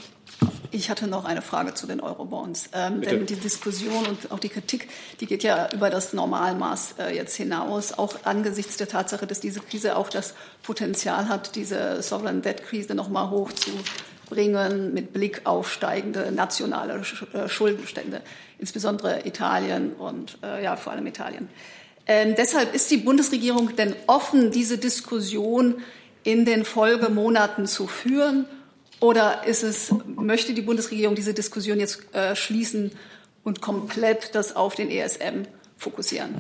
ich 0.73 0.91
hatte 0.91 1.07
noch 1.07 1.25
eine 1.25 1.43
Frage 1.43 1.75
zu 1.75 1.87
den 1.87 2.01
Eurobonds. 2.01 2.71
Ähm, 2.73 3.01
denn 3.01 3.25
die 3.25 3.37
Diskussion 3.37 4.05
und 4.05 4.33
auch 4.33 4.41
die 4.41 4.49
Kritik, 4.49 4.89
die 5.21 5.27
geht 5.27 5.45
ja 5.45 5.69
über 5.73 5.91
das 5.91 6.13
Normalmaß 6.13 6.97
äh, 6.99 7.15
jetzt 7.15 7.37
hinaus, 7.37 7.93
auch 7.93 8.17
angesichts 8.25 8.79
der 8.79 8.89
Tatsache, 8.89 9.29
dass 9.29 9.39
diese 9.39 9.61
Krise 9.61 9.95
auch 9.95 10.09
das 10.09 10.35
Potenzial 10.65 11.29
hat, 11.29 11.55
diese 11.55 12.03
Sovereign 12.03 12.43
Debt 12.43 12.65
Krise 12.65 12.97
noch 12.97 13.09
mal 13.09 13.31
hochzubringen 13.31 14.93
mit 14.93 15.13
Blick 15.13 15.43
auf 15.45 15.71
steigende 15.71 16.33
nationale 16.33 17.01
äh, 17.35 17.49
Schuldenstände, 17.49 18.23
insbesondere 18.59 19.25
Italien 19.25 19.93
und 19.93 20.39
äh, 20.43 20.65
ja 20.65 20.75
vor 20.75 20.93
allem 20.93 21.07
Italien. 21.07 21.49
Ähm, 22.09 22.35
deshalb 22.37 22.75
ist 22.75 22.91
die 22.91 22.97
Bundesregierung 22.97 23.77
denn 23.77 23.95
offen, 24.09 24.51
diese 24.51 24.79
Diskussion 24.79 25.77
in 26.25 26.45
den 26.45 26.65
Folgemonaten 26.65 27.67
zu 27.67 27.87
führen? 27.87 28.47
Oder 29.01 29.45
ist 29.47 29.63
es, 29.63 29.93
möchte 30.17 30.55
die 30.55 30.63
Bundesregierung 30.63 31.15
diese 31.15 31.35
Diskussion 31.35 31.81
jetzt 31.81 32.15
äh, 32.15 32.37
schließen 32.37 32.93
und 33.43 33.61
komplett 33.61 34.35
das 34.35 34.55
auf 34.55 34.75
den 34.75 34.91
ESM 34.91 35.43
fokussieren? 35.77 36.37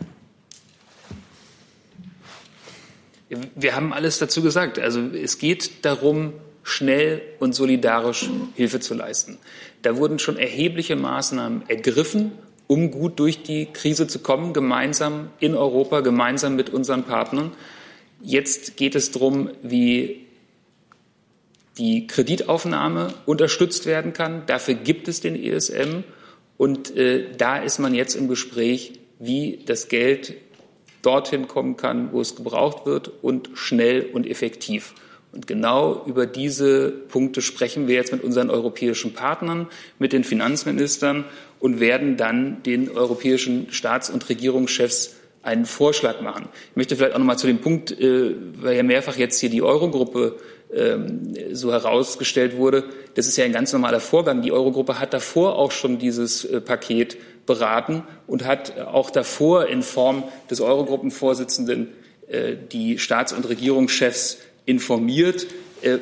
Wir 3.55 3.74
haben 3.74 3.93
alles 3.93 4.18
dazu 4.18 4.43
gesagt. 4.43 4.78
Also 4.78 5.01
es 5.01 5.39
geht 5.39 5.85
darum, 5.85 6.35
schnell 6.62 7.22
und 7.41 7.55
solidarisch 7.55 8.30
Hilfe 8.55 8.80
zu 8.80 8.95
leisten. 8.95 9.39
Da 9.83 9.97
wurden 9.97 10.18
schon 10.18 10.37
erhebliche 10.37 10.97
Maßnahmen 10.97 11.68
ergriffen, 11.68 12.33
um 12.66 12.91
gut 12.91 13.18
durch 13.18 13.43
die 13.43 13.66
Krise 13.66 14.07
zu 14.07 14.20
kommen, 14.20 14.53
gemeinsam 14.53 15.30
in 15.41 15.55
Europa, 15.55 16.01
gemeinsam 16.01 16.57
mit 16.57 16.70
unseren 16.70 17.05
Partnern. 17.05 17.53
Jetzt 18.22 18.76
geht 18.76 18.94
es 18.94 19.10
darum, 19.10 19.50
wie 19.62 20.26
die 21.78 22.06
Kreditaufnahme 22.06 23.12
unterstützt 23.26 23.86
werden 23.86 24.12
kann. 24.12 24.44
Dafür 24.46 24.74
gibt 24.74 25.08
es 25.08 25.20
den 25.20 25.34
ESM. 25.34 26.04
Und 26.56 26.96
äh, 26.96 27.26
da 27.36 27.56
ist 27.56 27.78
man 27.78 27.94
jetzt 27.94 28.14
im 28.14 28.28
Gespräch, 28.28 28.92
wie 29.18 29.60
das 29.66 29.88
Geld 29.88 30.34
dorthin 31.02 31.48
kommen 31.48 31.76
kann, 31.76 32.12
wo 32.12 32.20
es 32.20 32.36
gebraucht 32.36 32.86
wird 32.86 33.10
und 33.22 33.50
schnell 33.54 34.02
und 34.12 34.26
effektiv. 34.26 34.94
Und 35.32 35.46
genau 35.46 36.04
über 36.06 36.26
diese 36.26 36.90
Punkte 36.90 37.40
sprechen 37.40 37.88
wir 37.88 37.94
jetzt 37.94 38.12
mit 38.12 38.22
unseren 38.22 38.50
europäischen 38.50 39.14
Partnern, 39.14 39.66
mit 39.98 40.12
den 40.12 40.24
Finanzministern 40.24 41.24
und 41.58 41.80
werden 41.80 42.16
dann 42.16 42.62
den 42.62 42.90
europäischen 42.90 43.72
Staats- 43.72 44.10
und 44.10 44.28
Regierungschefs 44.28 45.16
einen 45.43 45.66
Vorschlag 45.66 46.20
machen. 46.20 46.49
Ich 46.70 46.76
möchte 46.76 46.97
vielleicht 46.97 47.14
auch 47.14 47.18
noch 47.18 47.26
mal 47.26 47.36
zu 47.36 47.47
dem 47.47 47.61
Punkt, 47.61 47.90
äh, 47.90 48.34
weil 48.61 48.76
ja 48.76 48.82
mehrfach 48.82 49.16
jetzt 49.16 49.40
hier 49.40 49.51
die 49.51 49.62
Eurogruppe 49.62 50.36
ähm, 50.72 51.34
so 51.53 51.72
herausgestellt 51.72 52.57
wurde, 52.57 52.84
das 53.14 53.26
ist 53.26 53.36
ja 53.36 53.45
ein 53.45 53.53
ganz 53.53 53.72
normaler 53.72 54.01
Vorgang. 54.01 54.43
Die 54.43 54.53
Eurogruppe 54.53 54.99
hat 54.99 55.12
davor 55.12 55.57
auch 55.57 55.72
schon 55.72 55.99
dieses 55.99 56.45
äh, 56.45 56.61
Paket 56.61 57.18
beraten 57.45 58.05
und 58.26 58.45
hat 58.45 58.78
auch 58.78 59.11
davor 59.11 59.66
in 59.66 59.82
Form 59.82 60.22
des 60.49 60.61
Eurogruppenvorsitzenden 60.61 61.88
äh, 62.28 62.55
die 62.70 62.99
Staats- 62.99 63.32
und 63.32 63.49
Regierungschefs 63.49 64.38
informiert. 64.64 65.47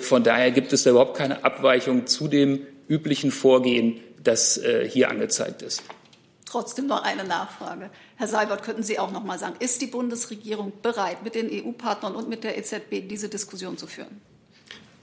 Von 0.01 0.23
daher 0.23 0.51
gibt 0.51 0.75
es 0.75 0.83
da 0.83 0.91
überhaupt 0.91 1.17
keine 1.17 1.43
Abweichung 1.43 2.07
zu 2.07 2.29
dem 2.29 2.67
üblichen 2.87 3.31
Vorgehen, 3.31 3.99
das 4.23 4.61
hier 4.91 5.09
angezeigt 5.09 5.63
ist. 5.63 5.83
Trotzdem 6.51 6.89
noch 6.89 7.05
eine 7.05 7.23
Nachfrage. 7.23 7.91
Herr 8.17 8.27
Seibert, 8.27 8.65
könnten 8.65 8.83
Sie 8.83 8.99
auch 8.99 9.13
noch 9.13 9.23
mal 9.23 9.39
sagen, 9.39 9.55
ist 9.61 9.81
die 9.83 9.87
Bundesregierung 9.87 10.73
bereit, 10.83 11.23
mit 11.23 11.37
den 11.37 11.49
EU-Partnern 11.49 12.17
und 12.17 12.29
mit 12.29 12.43
der 12.43 12.59
EZB 12.59 13.09
diese 13.09 13.29
Diskussion 13.29 13.79
zu 13.79 13.87
führen? 13.87 14.21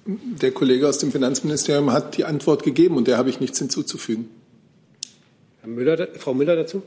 Der 0.06 0.52
Kollege 0.52 0.90
aus 0.90 0.98
dem 0.98 1.10
Finanzministerium 1.10 1.94
hat 1.94 2.18
die 2.18 2.26
Antwort 2.26 2.64
gegeben 2.64 2.98
und 2.98 3.08
der 3.08 3.18
habe 3.18 3.30
ich 3.30 3.40
nichts 3.40 3.60
hinzuzufügen. 3.60 4.30
Herr 5.62 5.70
Müller, 5.70 6.08
Frau 6.18 6.34
Müller 6.34 6.58
dazu? 6.58 6.84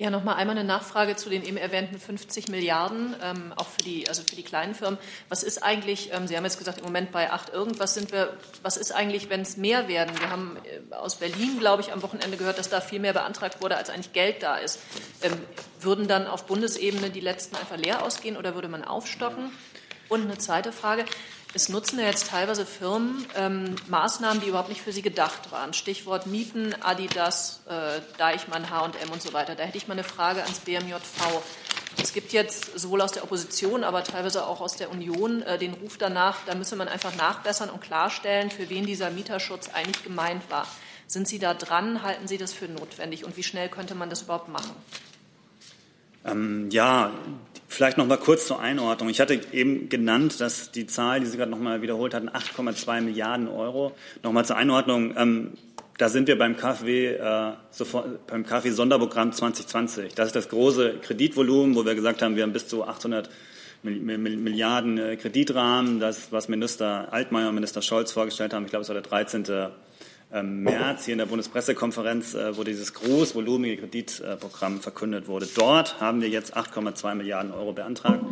Ja, 0.00 0.08
noch 0.08 0.24
mal 0.24 0.32
einmal 0.36 0.56
eine 0.56 0.66
Nachfrage 0.66 1.14
zu 1.14 1.28
den 1.28 1.44
eben 1.44 1.58
erwähnten 1.58 2.00
50 2.00 2.48
Milliarden, 2.48 3.14
ähm, 3.22 3.52
auch 3.56 3.66
für 3.66 3.82
die, 3.82 4.08
also 4.08 4.22
für 4.22 4.34
die 4.34 4.42
kleinen 4.42 4.74
Firmen. 4.74 4.98
Was 5.28 5.42
ist 5.42 5.62
eigentlich, 5.62 6.10
ähm, 6.14 6.26
Sie 6.26 6.38
haben 6.38 6.44
jetzt 6.44 6.56
gesagt, 6.56 6.78
im 6.78 6.84
Moment 6.86 7.12
bei 7.12 7.30
acht 7.30 7.50
irgendwas 7.50 7.92
sind 7.92 8.10
wir, 8.10 8.32
was 8.62 8.78
ist 8.78 8.92
eigentlich, 8.92 9.28
wenn 9.28 9.42
es 9.42 9.58
mehr 9.58 9.88
werden? 9.88 10.18
Wir 10.18 10.30
haben 10.30 10.56
äh, 10.64 10.94
aus 10.94 11.16
Berlin, 11.16 11.58
glaube 11.58 11.82
ich, 11.82 11.92
am 11.92 12.00
Wochenende 12.00 12.38
gehört, 12.38 12.58
dass 12.58 12.70
da 12.70 12.80
viel 12.80 12.98
mehr 12.98 13.12
beantragt 13.12 13.60
wurde, 13.60 13.76
als 13.76 13.90
eigentlich 13.90 14.14
Geld 14.14 14.42
da 14.42 14.56
ist. 14.56 14.78
Ähm, 15.20 15.34
würden 15.80 16.08
dann 16.08 16.26
auf 16.26 16.46
Bundesebene 16.46 17.10
die 17.10 17.20
letzten 17.20 17.56
einfach 17.56 17.76
leer 17.76 18.02
ausgehen 18.02 18.38
oder 18.38 18.54
würde 18.54 18.68
man 18.68 18.82
aufstocken? 18.82 19.52
Und 20.08 20.22
eine 20.22 20.38
zweite 20.38 20.72
Frage. 20.72 21.04
Es 21.52 21.68
nutzen 21.68 21.98
ja 21.98 22.06
jetzt 22.06 22.28
teilweise 22.28 22.64
Firmen 22.64 23.26
ähm, 23.36 23.74
Maßnahmen, 23.88 24.40
die 24.40 24.48
überhaupt 24.48 24.68
nicht 24.68 24.82
für 24.82 24.92
sie 24.92 25.02
gedacht 25.02 25.50
waren. 25.50 25.74
Stichwort 25.74 26.28
Mieten, 26.28 26.76
Adidas, 26.80 27.62
äh, 27.68 28.00
Deichmann, 28.18 28.70
H&M 28.70 29.10
und 29.10 29.20
so 29.20 29.32
weiter. 29.32 29.56
Da 29.56 29.64
hätte 29.64 29.76
ich 29.76 29.88
mal 29.88 29.94
eine 29.94 30.04
Frage 30.04 30.44
ans 30.44 30.60
BMJV. 30.60 31.42
Es 32.00 32.12
gibt 32.12 32.32
jetzt 32.32 32.78
sowohl 32.78 33.00
aus 33.00 33.10
der 33.10 33.24
Opposition, 33.24 33.82
aber 33.82 34.04
teilweise 34.04 34.46
auch 34.46 34.60
aus 34.60 34.76
der 34.76 34.92
Union 34.92 35.42
äh, 35.42 35.58
den 35.58 35.74
Ruf 35.74 35.98
danach, 35.98 36.38
da 36.46 36.54
müsse 36.54 36.76
man 36.76 36.86
einfach 36.86 37.16
nachbessern 37.16 37.68
und 37.68 37.80
klarstellen, 37.80 38.52
für 38.52 38.70
wen 38.70 38.86
dieser 38.86 39.10
Mieterschutz 39.10 39.70
eigentlich 39.70 40.04
gemeint 40.04 40.48
war. 40.50 40.68
Sind 41.08 41.26
Sie 41.26 41.40
da 41.40 41.54
dran? 41.54 42.04
Halten 42.04 42.28
Sie 42.28 42.38
das 42.38 42.52
für 42.52 42.66
notwendig? 42.68 43.24
Und 43.24 43.36
wie 43.36 43.42
schnell 43.42 43.68
könnte 43.68 43.96
man 43.96 44.08
das 44.08 44.22
überhaupt 44.22 44.48
machen? 44.48 44.70
Ähm, 46.24 46.68
ja, 46.70 47.12
vielleicht 47.68 47.98
noch 47.98 48.06
mal 48.06 48.18
kurz 48.18 48.46
zur 48.46 48.60
Einordnung. 48.60 49.08
Ich 49.08 49.20
hatte 49.20 49.40
eben 49.52 49.88
genannt, 49.88 50.40
dass 50.40 50.70
die 50.70 50.86
Zahl, 50.86 51.20
die 51.20 51.26
Sie 51.26 51.36
gerade 51.36 51.50
noch 51.50 51.58
mal 51.58 51.82
wiederholt 51.82 52.14
hatten, 52.14 52.28
8,2 52.28 53.00
Milliarden 53.00 53.48
Euro. 53.48 53.92
Noch 54.22 54.32
mal 54.32 54.44
zur 54.44 54.56
Einordnung. 54.56 55.14
Ähm, 55.16 55.52
da 55.96 56.08
sind 56.08 56.28
wir 56.28 56.38
beim 56.38 56.56
KfW, 56.56 57.08
äh, 57.14 57.52
sofort, 57.70 58.26
beim 58.26 58.44
KfW 58.44 58.70
Sonderprogramm 58.70 59.32
2020. 59.32 60.14
Das 60.14 60.28
ist 60.28 60.36
das 60.36 60.48
große 60.48 60.94
Kreditvolumen, 61.02 61.76
wo 61.76 61.84
wir 61.84 61.94
gesagt 61.94 62.22
haben, 62.22 62.36
wir 62.36 62.42
haben 62.42 62.52
bis 62.52 62.68
zu 62.68 62.84
800 62.84 63.30
Milliarden 63.82 64.98
äh, 64.98 65.16
Kreditrahmen. 65.16 66.00
Das, 66.00 66.32
was 66.32 66.48
Minister 66.48 67.12
Altmaier 67.12 67.48
und 67.48 67.54
Minister 67.54 67.82
Scholz 67.82 68.12
vorgestellt 68.12 68.52
haben, 68.52 68.64
ich 68.64 68.70
glaube, 68.70 68.82
es 68.82 68.88
war 68.88 68.94
der 68.94 69.02
13. 69.02 69.44
Ähm, 70.32 70.62
März 70.62 71.06
hier 71.06 71.12
in 71.12 71.18
der 71.18 71.26
Bundespressekonferenz, 71.26 72.34
äh, 72.34 72.56
wo 72.56 72.62
dieses 72.62 72.94
großvolumige 72.94 73.78
Kreditprogramm 73.78 74.80
verkündet 74.80 75.26
wurde. 75.26 75.48
Dort 75.56 76.00
haben 76.00 76.22
wir 76.22 76.28
jetzt 76.28 76.56
8,2 76.56 77.16
Milliarden 77.16 77.50
Euro 77.50 77.72
beantragt 77.72 78.24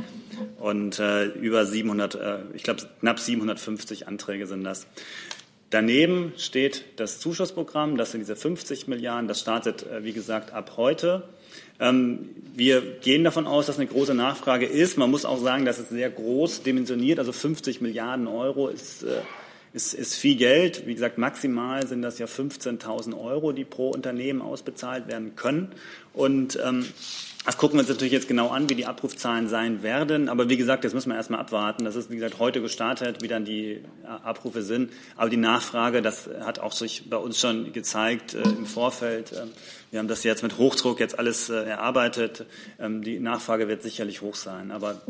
und 0.60 1.00
äh, 1.00 1.24
über 1.24 1.66
700, 1.66 2.14
äh, 2.14 2.38
ich 2.54 2.62
glaube 2.62 2.82
knapp 3.00 3.18
750 3.18 4.06
Anträge 4.06 4.46
sind 4.46 4.62
das. 4.62 4.86
Daneben 5.70 6.34
steht 6.36 6.84
das 7.00 7.18
Zuschussprogramm, 7.18 7.96
das 7.96 8.12
sind 8.12 8.20
diese 8.20 8.36
50 8.36 8.86
Milliarden, 8.86 9.26
das 9.26 9.40
startet, 9.40 9.84
wie 10.00 10.12
gesagt, 10.12 10.52
ab 10.52 10.74
heute. 10.76 11.24
Ähm, 11.80 12.30
wir 12.54 12.80
gehen 12.80 13.24
davon 13.24 13.48
aus, 13.48 13.66
dass 13.66 13.76
eine 13.76 13.88
große 13.88 14.14
Nachfrage 14.14 14.66
ist. 14.66 14.98
Man 14.98 15.10
muss 15.10 15.24
auch 15.24 15.38
sagen, 15.38 15.64
dass 15.64 15.78
es 15.78 15.88
sehr 15.88 16.10
groß 16.10 16.62
dimensioniert, 16.62 17.18
also 17.18 17.32
50 17.32 17.80
Milliarden 17.80 18.28
Euro 18.28 18.68
ist 18.68 19.04
ist, 19.72 19.94
ist 19.94 20.14
viel 20.14 20.36
Geld. 20.36 20.86
Wie 20.86 20.94
gesagt, 20.94 21.18
maximal 21.18 21.86
sind 21.86 22.02
das 22.02 22.18
ja 22.18 22.26
15.000 22.26 23.18
Euro, 23.18 23.52
die 23.52 23.64
pro 23.64 23.90
Unternehmen 23.90 24.40
ausbezahlt 24.40 25.08
werden 25.08 25.36
können. 25.36 25.72
Und 26.12 26.58
ähm, 26.64 26.86
das 27.48 27.56
gucken 27.56 27.78
wir 27.78 27.80
uns 27.80 27.88
natürlich 27.88 28.12
jetzt 28.12 28.28
genau 28.28 28.48
an, 28.48 28.68
wie 28.68 28.74
die 28.74 28.84
Abrufzahlen 28.84 29.48
sein 29.48 29.82
werden. 29.82 30.28
Aber 30.28 30.50
wie 30.50 30.58
gesagt, 30.58 30.84
das 30.84 30.92
müssen 30.92 31.08
wir 31.08 31.16
erstmal 31.16 31.40
abwarten. 31.40 31.86
Das 31.86 31.96
ist, 31.96 32.10
wie 32.10 32.16
gesagt, 32.16 32.38
heute 32.38 32.60
gestartet, 32.60 33.22
wie 33.22 33.28
dann 33.28 33.46
die 33.46 33.80
Abrufe 34.04 34.62
sind. 34.62 34.92
Aber 35.16 35.30
die 35.30 35.38
Nachfrage, 35.38 36.02
das 36.02 36.28
hat 36.40 36.58
auch 36.58 36.72
sich 36.72 37.08
bei 37.08 37.16
uns 37.16 37.40
schon 37.40 37.72
gezeigt 37.72 38.34
äh, 38.34 38.42
im 38.42 38.66
Vorfeld. 38.66 39.32
Äh, 39.32 39.46
wir 39.90 39.98
haben 39.98 40.08
das 40.08 40.24
jetzt 40.24 40.42
mit 40.42 40.58
Hochdruck 40.58 41.00
jetzt 41.00 41.18
alles 41.18 41.48
äh, 41.48 41.54
erarbeitet. 41.54 42.44
Ähm, 42.78 43.02
die 43.02 43.18
Nachfrage 43.18 43.66
wird 43.66 43.82
sicherlich 43.82 44.20
hoch 44.20 44.34
sein. 44.34 44.70
Aber 44.70 45.00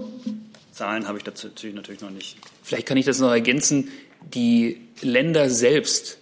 Zahlen 0.70 1.08
habe 1.08 1.18
ich 1.18 1.24
dazu 1.24 1.48
natürlich 1.72 2.02
noch 2.02 2.10
nicht. 2.10 2.36
Vielleicht 2.62 2.86
kann 2.86 2.96
ich 2.96 3.06
das 3.06 3.18
noch 3.18 3.32
ergänzen 3.32 3.90
die 4.22 4.80
Länder 5.02 5.50
selbst 5.50 6.18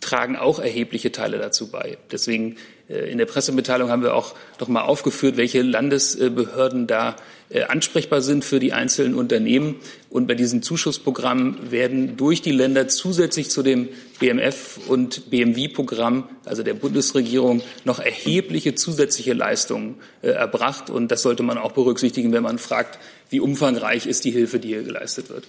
tragen 0.00 0.36
auch 0.36 0.58
erhebliche 0.58 1.12
Teile 1.12 1.38
dazu 1.38 1.70
bei. 1.70 1.98
Deswegen 2.10 2.56
äh, 2.88 3.10
in 3.10 3.18
der 3.18 3.26
Pressemitteilung 3.26 3.90
haben 3.90 4.02
wir 4.02 4.14
auch 4.14 4.34
noch 4.58 4.68
mal 4.68 4.82
aufgeführt, 4.82 5.36
welche 5.36 5.62
Landesbehörden 5.62 6.86
da 6.86 7.16
äh, 7.50 7.62
ansprechbar 7.64 8.22
sind 8.22 8.44
für 8.44 8.60
die 8.60 8.72
einzelnen 8.72 9.14
Unternehmen. 9.14 9.76
Und 10.08 10.26
bei 10.26 10.34
diesen 10.34 10.62
Zuschussprogrammen 10.62 11.70
werden 11.70 12.16
durch 12.16 12.42
die 12.42 12.52
Länder 12.52 12.88
zusätzlich 12.88 13.50
zu 13.50 13.62
dem 13.62 13.88
BMF 14.18 14.80
und 14.88 15.30
BMW-Programm, 15.30 16.28
also 16.44 16.62
der 16.62 16.74
Bundesregierung, 16.74 17.62
noch 17.84 17.98
erhebliche 17.98 18.74
zusätzliche 18.74 19.34
Leistungen 19.34 19.96
äh, 20.22 20.28
erbracht. 20.28 20.90
Und 20.90 21.08
das 21.12 21.22
sollte 21.22 21.42
man 21.42 21.58
auch 21.58 21.72
berücksichtigen, 21.72 22.32
wenn 22.32 22.42
man 22.42 22.58
fragt, 22.58 22.98
wie 23.28 23.40
umfangreich 23.40 24.06
ist 24.06 24.24
die 24.24 24.30
Hilfe, 24.30 24.58
die 24.58 24.68
hier 24.68 24.82
geleistet 24.82 25.28
wird. 25.28 25.46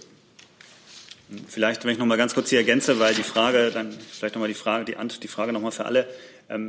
Vielleicht, 1.47 1.85
wenn 1.85 1.91
ich 1.91 1.97
noch 1.97 2.05
mal 2.05 2.17
ganz 2.17 2.33
kurz 2.33 2.49
hier 2.49 2.59
ergänze, 2.59 2.99
weil 2.99 3.13
die 3.13 3.23
Frage, 3.23 3.71
dann 3.71 3.91
vielleicht 3.91 4.35
noch 4.35 4.41
mal 4.41 4.47
die 4.47 4.53
Frage, 4.53 4.85
die, 4.85 4.95
die 5.19 5.27
Frage 5.27 5.53
noch 5.53 5.61
mal 5.61 5.71
für 5.71 5.85
alle, 5.85 6.07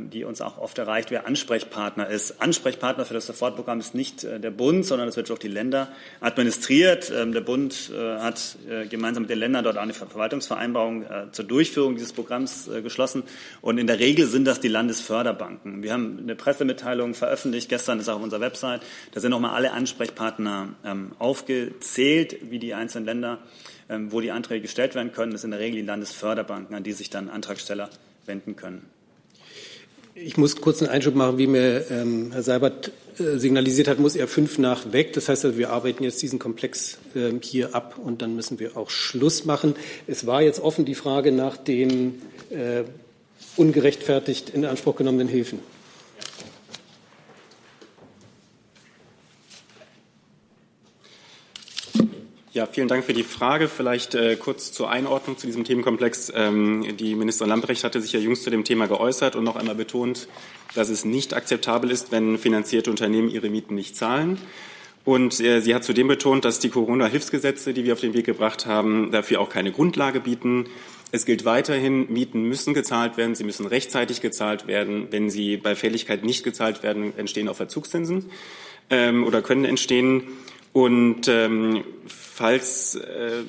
die 0.09 0.23
uns 0.23 0.41
auch 0.41 0.57
oft 0.57 0.77
erreicht, 0.77 1.11
wer 1.11 1.27
Ansprechpartner 1.27 2.07
ist. 2.07 2.41
Ansprechpartner 2.41 3.05
für 3.05 3.13
das 3.13 3.25
Sofortprogramm 3.27 3.79
ist 3.79 3.95
nicht 3.95 4.23
äh, 4.23 4.39
der 4.39 4.51
Bund, 4.51 4.85
sondern 4.85 5.07
das 5.07 5.17
wird 5.17 5.29
auch 5.31 5.37
die 5.37 5.47
Länder 5.47 5.89
administriert. 6.19 7.11
Ähm, 7.15 7.33
der 7.33 7.41
Bund 7.41 7.91
äh, 7.93 8.19
hat 8.19 8.57
äh, 8.69 8.85
gemeinsam 8.87 9.23
mit 9.23 9.29
den 9.29 9.39
Ländern 9.39 9.63
dort 9.63 9.77
eine 9.77 9.93
Verwaltungsvereinbarung 9.93 11.05
zur 11.31 11.45
Durchführung 11.45 11.95
dieses 11.95 12.13
Programms 12.13 12.69
geschlossen. 12.83 13.23
Und 13.61 13.77
in 13.77 13.87
der 13.87 13.99
Regel 13.99 14.27
sind 14.27 14.45
das 14.45 14.59
die 14.59 14.67
Landesförderbanken. 14.67 15.83
Wir 15.83 15.93
haben 15.93 16.19
eine 16.21 16.35
Pressemitteilung 16.35 17.13
veröffentlicht, 17.13 17.69
gestern 17.69 17.99
ist 17.99 18.09
auch 18.09 18.15
auf 18.15 18.23
unserer 18.23 18.41
Website. 18.41 18.81
Da 19.11 19.19
sind 19.19 19.31
nochmal 19.31 19.55
alle 19.55 19.71
Ansprechpartner 19.71 20.69
ähm, 20.85 21.11
aufgezählt, 21.19 22.37
wie 22.49 22.59
die 22.59 22.73
einzelnen 22.73 23.05
Länder 23.05 23.39
ähm, 23.89 24.11
wo 24.11 24.21
die 24.21 24.31
Anträge 24.31 24.61
gestellt 24.61 24.95
werden 24.95 25.11
können. 25.11 25.31
Das 25.33 25.41
sind 25.41 25.51
in 25.51 25.57
der 25.57 25.59
Regel 25.59 25.81
die 25.81 25.85
Landesförderbanken, 25.85 26.75
an 26.75 26.83
die 26.83 26.93
sich 26.93 27.09
dann 27.09 27.29
Antragsteller 27.29 27.89
wenden 28.25 28.55
können. 28.55 28.89
Ich 30.15 30.37
muss 30.37 30.57
kurz 30.57 30.81
einen 30.81 30.91
Einschub 30.91 31.15
machen, 31.15 31.39
wie 31.39 31.47
mir 31.47 31.89
ähm, 31.89 32.31
Herr 32.33 32.43
Seibert 32.43 32.91
äh, 33.17 33.37
signalisiert 33.39 33.87
hat, 33.87 33.97
muss 33.97 34.15
er 34.15 34.27
fünf 34.27 34.59
nach 34.59 34.91
weg. 34.91 35.13
Das 35.13 35.27
heißt, 35.27 35.43
also, 35.43 35.57
wir 35.57 35.71
arbeiten 35.71 36.03
jetzt 36.03 36.21
diesen 36.21 36.37
Komplex 36.37 36.99
äh, 37.15 37.31
hier 37.41 37.73
ab 37.73 37.97
und 37.97 38.21
dann 38.21 38.35
müssen 38.35 38.59
wir 38.59 38.77
auch 38.77 38.91
Schluss 38.91 39.45
machen. 39.45 39.75
Es 40.05 40.27
war 40.27 40.43
jetzt 40.43 40.59
offen 40.59 40.85
die 40.85 40.93
Frage 40.93 41.31
nach 41.31 41.57
den 41.57 42.21
äh, 42.51 42.83
ungerechtfertigt 43.57 44.51
in 44.51 44.65
Anspruch 44.65 44.95
genommenen 44.95 45.27
Hilfen. 45.27 45.59
Ja, 52.53 52.67
vielen 52.67 52.87
Dank 52.87 53.03
für 53.03 53.13
die 53.13 53.23
Frage. 53.23 53.67
Vielleicht 53.67 54.13
äh, 54.13 54.35
kurz 54.35 54.71
zur 54.71 54.87
Einordnung 54.91 55.39
zu 55.39 55.47
diesem 55.47 55.63
Themenkomplex. 55.63 56.31
Ähm, 56.35 56.95
die 56.97 57.15
Ministerin 57.15 57.49
Lambrecht 57.49 57.83
hatte 57.83 57.99
sich 57.99 58.13
ja 58.13 58.19
jüngst 58.19 58.43
zu 58.43 58.51
dem 58.51 58.63
Thema 58.63 58.85
geäußert 58.85 59.35
und 59.35 59.43
noch 59.43 59.55
einmal 59.55 59.73
betont, 59.73 60.27
dass 60.75 60.89
es 60.89 61.03
nicht 61.03 61.33
akzeptabel 61.33 61.89
ist, 61.89 62.11
wenn 62.11 62.37
finanzierte 62.37 62.91
Unternehmen 62.91 63.27
ihre 63.27 63.49
Mieten 63.49 63.73
nicht 63.73 63.95
zahlen. 63.95 64.37
Und 65.03 65.39
äh, 65.39 65.61
sie 65.61 65.73
hat 65.73 65.83
zudem 65.83 66.07
betont, 66.07 66.45
dass 66.45 66.59
die 66.59 66.69
Corona-Hilfsgesetze, 66.69 67.73
die 67.73 67.85
wir 67.85 67.93
auf 67.93 68.01
den 68.01 68.13
Weg 68.13 68.27
gebracht 68.27 68.67
haben, 68.67 69.09
dafür 69.09 69.41
auch 69.41 69.49
keine 69.49 69.71
Grundlage 69.71 70.19
bieten. 70.19 70.67
Es 71.11 71.25
gilt 71.25 71.45
weiterhin, 71.45 72.13
Mieten 72.13 72.43
müssen 72.43 72.75
gezahlt 72.75 73.17
werden, 73.17 73.33
sie 73.33 73.45
müssen 73.45 73.65
rechtzeitig 73.65 74.21
gezahlt 74.21 74.67
werden. 74.67 75.07
Wenn 75.09 75.31
sie 75.31 75.57
bei 75.57 75.73
Fälligkeit 75.73 76.23
nicht 76.23 76.43
gezahlt 76.43 76.83
werden, 76.83 77.17
entstehen 77.17 77.49
auch 77.49 77.55
Verzugszinsen 77.55 78.29
ähm, 78.91 79.23
oder 79.23 79.41
können 79.41 79.65
entstehen. 79.65 80.27
Und 80.71 81.27
ähm, 81.27 81.83
falls 82.33 82.95
äh, 82.95 83.43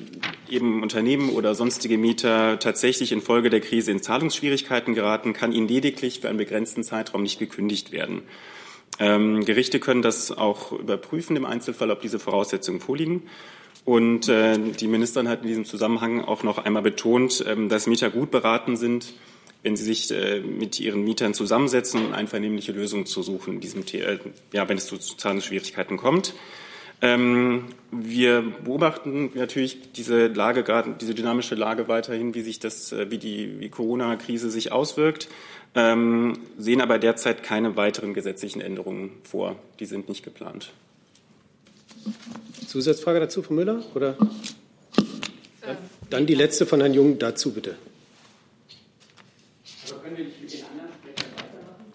eben 0.47 0.83
Unternehmen 0.83 1.29
oder 1.29 1.55
sonstige 1.55 1.97
Mieter 1.97 2.59
tatsächlich 2.59 3.11
infolge 3.11 3.49
der 3.49 3.59
Krise 3.59 3.91
in 3.91 3.99
Zahlungsschwierigkeiten 3.99 4.93
geraten, 4.93 5.33
kann 5.33 5.51
ihnen 5.51 5.67
lediglich 5.67 6.19
für 6.19 6.29
einen 6.29 6.37
begrenzten 6.37 6.83
Zeitraum 6.83 7.23
nicht 7.23 7.39
gekündigt 7.39 7.91
werden. 7.91 8.21
Ähm, 8.99 9.43
Gerichte 9.43 9.79
können 9.79 10.03
das 10.03 10.31
auch 10.31 10.71
überprüfen 10.71 11.35
im 11.35 11.45
Einzelfall, 11.45 11.89
ob 11.89 12.01
diese 12.01 12.19
Voraussetzungen 12.19 12.79
vorliegen. 12.79 13.23
Und 13.85 14.29
äh, 14.29 14.57
die 14.59 14.87
Ministerin 14.87 15.29
hat 15.29 15.41
in 15.41 15.47
diesem 15.47 15.65
Zusammenhang 15.65 16.23
auch 16.23 16.43
noch 16.43 16.59
einmal 16.59 16.83
betont, 16.83 17.43
ähm, 17.47 17.69
dass 17.69 17.87
Mieter 17.87 18.11
gut 18.11 18.29
beraten 18.29 18.77
sind, 18.77 19.13
wenn 19.63 19.75
sie 19.75 19.83
sich 19.83 20.11
äh, 20.11 20.41
mit 20.41 20.79
ihren 20.79 21.03
Mietern 21.03 21.33
zusammensetzen 21.33 22.05
und 22.05 22.13
einvernehmliche 22.13 22.71
Lösungen 22.71 23.07
zu 23.07 23.23
suchen, 23.23 23.55
in 23.55 23.59
diesem, 23.61 23.83
äh, 23.93 24.19
ja, 24.53 24.69
wenn 24.69 24.77
es 24.77 24.85
zu 24.85 24.97
Zahlungsschwierigkeiten 24.97 25.97
kommt. 25.97 26.35
Ähm, 27.05 27.65
wir 27.91 28.41
beobachten 28.63 29.29
natürlich 29.35 29.91
diese 29.91 30.25
Lage, 30.27 30.63
gerade 30.63 30.95
diese 30.99 31.13
dynamische 31.13 31.53
Lage 31.53 31.87
weiterhin, 31.87 32.33
wie 32.33 32.41
sich 32.41 32.57
das, 32.57 32.91
äh, 32.91 33.11
wie 33.11 33.19
die 33.19 33.59
wie 33.59 33.69
Corona-Krise 33.69 34.49
sich 34.49 34.71
auswirkt, 34.71 35.27
ähm, 35.75 36.39
sehen 36.57 36.81
aber 36.81 36.97
derzeit 36.97 37.43
keine 37.43 37.75
weiteren 37.75 38.13
gesetzlichen 38.13 38.61
Änderungen 38.61 39.11
vor. 39.23 39.55
Die 39.79 39.85
sind 39.85 40.09
nicht 40.09 40.23
geplant. 40.23 40.71
Zusatzfrage 42.67 43.19
dazu, 43.19 43.41
Frau 43.43 43.53
Müller? 43.53 43.83
Oder? 43.93 44.15
Dann 46.09 46.25
die 46.25 46.35
letzte 46.35 46.65
von 46.65 46.79
Herrn 46.79 46.93
Jung 46.93 47.19
dazu, 47.19 47.53
bitte. 47.53 47.75
Aber 49.89 49.99
können 49.99 50.17
wir 50.17 50.25
nicht 50.25 50.41
mit 50.41 50.53
den 50.53 50.63
anderen 50.65 50.89
Sprechern 50.93 51.31
weitermachen? 51.35 51.85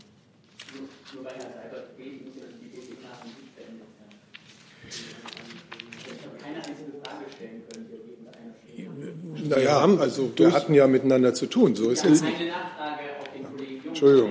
Nur, 0.74 0.88
nur 1.14 1.24
weil 1.24 1.34
Herr 1.34 1.52
Seibert 1.62 1.96
geht, 1.96 2.26
muss 2.26 2.36
ja 2.36 2.48
die 2.60 2.66
BPK 2.66 3.06
nicht 3.24 3.56
beendet 3.56 3.88
sein. 3.96 4.12
Ich 6.16 6.26
habe 6.26 6.36
keine 6.42 6.56
einzige 6.56 6.92
Frage 7.02 7.24
stellen 7.34 7.62
können, 7.70 7.90
Naja, 9.50 9.84
also 9.98 10.32
wir 10.36 10.52
hatten 10.52 10.74
ja 10.74 10.86
miteinander 10.86 11.34
zu 11.34 11.46
tun, 11.46 11.74
so 11.74 11.90
ist 11.90 12.04
es 12.04 12.22
nicht. 12.22 12.34
Entschuldigung. 13.86 14.30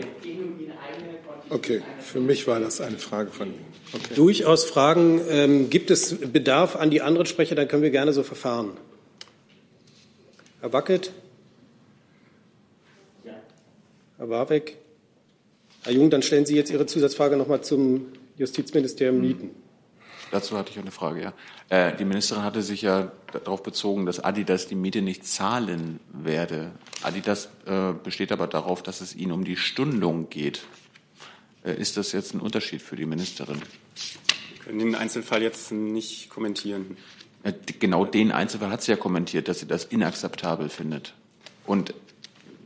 Okay, 1.50 1.82
für 2.00 2.20
mich 2.20 2.48
war 2.48 2.60
das 2.60 2.80
eine 2.80 2.98
Frage 2.98 3.32
von 3.32 3.48
Ihnen. 3.48 3.66
Okay. 3.92 4.14
Durchaus 4.16 4.66
Fragen. 4.66 5.20
Ähm, 5.30 5.70
gibt 5.70 5.90
es 5.90 6.16
Bedarf 6.16 6.76
an 6.76 6.92
die 6.92 7.02
anderen 7.02 7.26
Sprecher? 7.26 7.56
Dann 7.56 7.68
können 7.68 7.82
wir 7.82 7.90
gerne 7.90 8.14
so 8.14 8.24
verfahren. 8.24 8.72
Herr 10.62 10.72
Wackett? 10.72 11.12
Ja. 13.24 13.34
Herr 14.18 14.30
Warbeck? 14.30 14.78
Herr 15.84 15.94
Jung, 15.94 16.10
dann 16.10 16.22
stellen 16.22 16.46
Sie 16.46 16.56
jetzt 16.56 16.72
Ihre 16.72 16.86
Zusatzfrage 16.86 17.36
noch 17.36 17.48
mal 17.48 17.62
zum 17.62 18.08
Justizministerium 18.38 19.20
Mieten. 19.20 19.50
Dazu 20.32 20.58
hatte 20.58 20.72
ich 20.72 20.80
eine 20.80 20.92
Frage, 20.92 21.22
ja. 21.22 21.34
Äh, 21.70 21.96
die 21.98 22.06
Ministerin 22.06 22.44
hatte 22.44 22.62
sich 22.62 22.82
ja 22.84 23.12
darauf 23.32 23.64
bezogen, 23.64 24.06
dass 24.06 24.20
Adidas 24.20 24.68
die 24.68 24.76
Miete 24.76 25.02
nicht 25.02 25.26
zahlen 25.26 26.00
werde. 26.12 26.72
Adidas 27.02 27.50
äh, 27.66 27.94
besteht 28.04 28.32
aber 28.32 28.48
darauf, 28.48 28.84
dass 28.84 29.02
es 29.02 29.16
ihnen 29.16 29.32
um 29.32 29.44
die 29.44 29.58
Stundung 29.58 30.30
geht. 30.30 30.62
Äh, 31.64 31.74
ist 31.74 31.98
das 31.98 32.12
jetzt 32.12 32.34
ein 32.34 32.42
Unterschied 32.42 32.82
für 32.82 32.96
die 32.96 33.06
Ministerin? 33.06 33.62
Wir 34.54 34.64
können 34.64 34.80
den 34.80 34.96
Einzelfall 34.96 35.42
jetzt 35.42 35.72
nicht 35.72 36.30
kommentieren. 36.30 36.98
Äh, 37.44 37.54
genau 37.80 38.06
den 38.06 38.32
Einzelfall 38.32 38.70
hat 38.70 38.84
sie 38.84 38.92
ja 38.92 38.98
kommentiert, 38.98 39.48
dass 39.48 39.60
sie 39.60 39.68
das 39.68 39.86
inakzeptabel 39.86 40.70
findet. 40.70 41.14
Und 41.66 41.94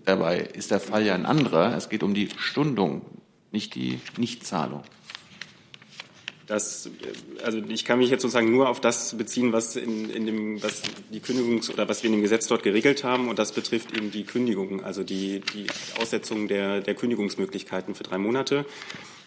dabei 0.06 0.40
ist 0.40 0.72
der 0.72 0.80
Fall 0.80 1.06
ja 1.06 1.16
ein 1.16 1.26
anderer. 1.26 1.76
Es 1.76 1.90
geht 1.90 2.04
um 2.04 2.14
die 2.14 2.30
Stundung, 2.38 3.02
nicht 3.52 3.76
die 3.76 4.00
Nichtzahlung. 4.18 4.84
Das, 6.46 6.90
also 7.42 7.60
ich 7.70 7.86
kann 7.86 8.00
mich 8.00 8.10
jetzt 8.10 8.22
sozusagen 8.22 8.52
nur 8.52 8.68
auf 8.68 8.82
das 8.82 9.18
beziehen, 9.18 9.54
was 9.54 9.78
in, 9.78 10.10
in 10.10 10.26
dem, 10.26 10.62
was 10.62 10.82
die 11.12 11.22
Kündigungs- 11.22 11.72
oder 11.72 11.88
was 11.88 12.04
wir 12.04 12.10
in 12.10 12.18
dem 12.18 12.22
Gesetz 12.22 12.48
dort 12.48 12.64
geregelt 12.64 13.06
haben, 13.06 13.30
und 13.30 13.40
das 13.40 13.54
betrifft 13.54 13.96
eben 13.96 14.12
die 14.12 14.26
Kündigung, 14.26 14.84
also 14.84 15.04
die, 15.04 15.42
die 15.54 15.68
Aussetzung 16.02 16.50
der, 16.50 16.82
der 16.82 16.96
Kündigungsmöglichkeiten 16.96 17.96
für 17.96 18.04
drei 18.04 18.18
Monate. 18.18 18.66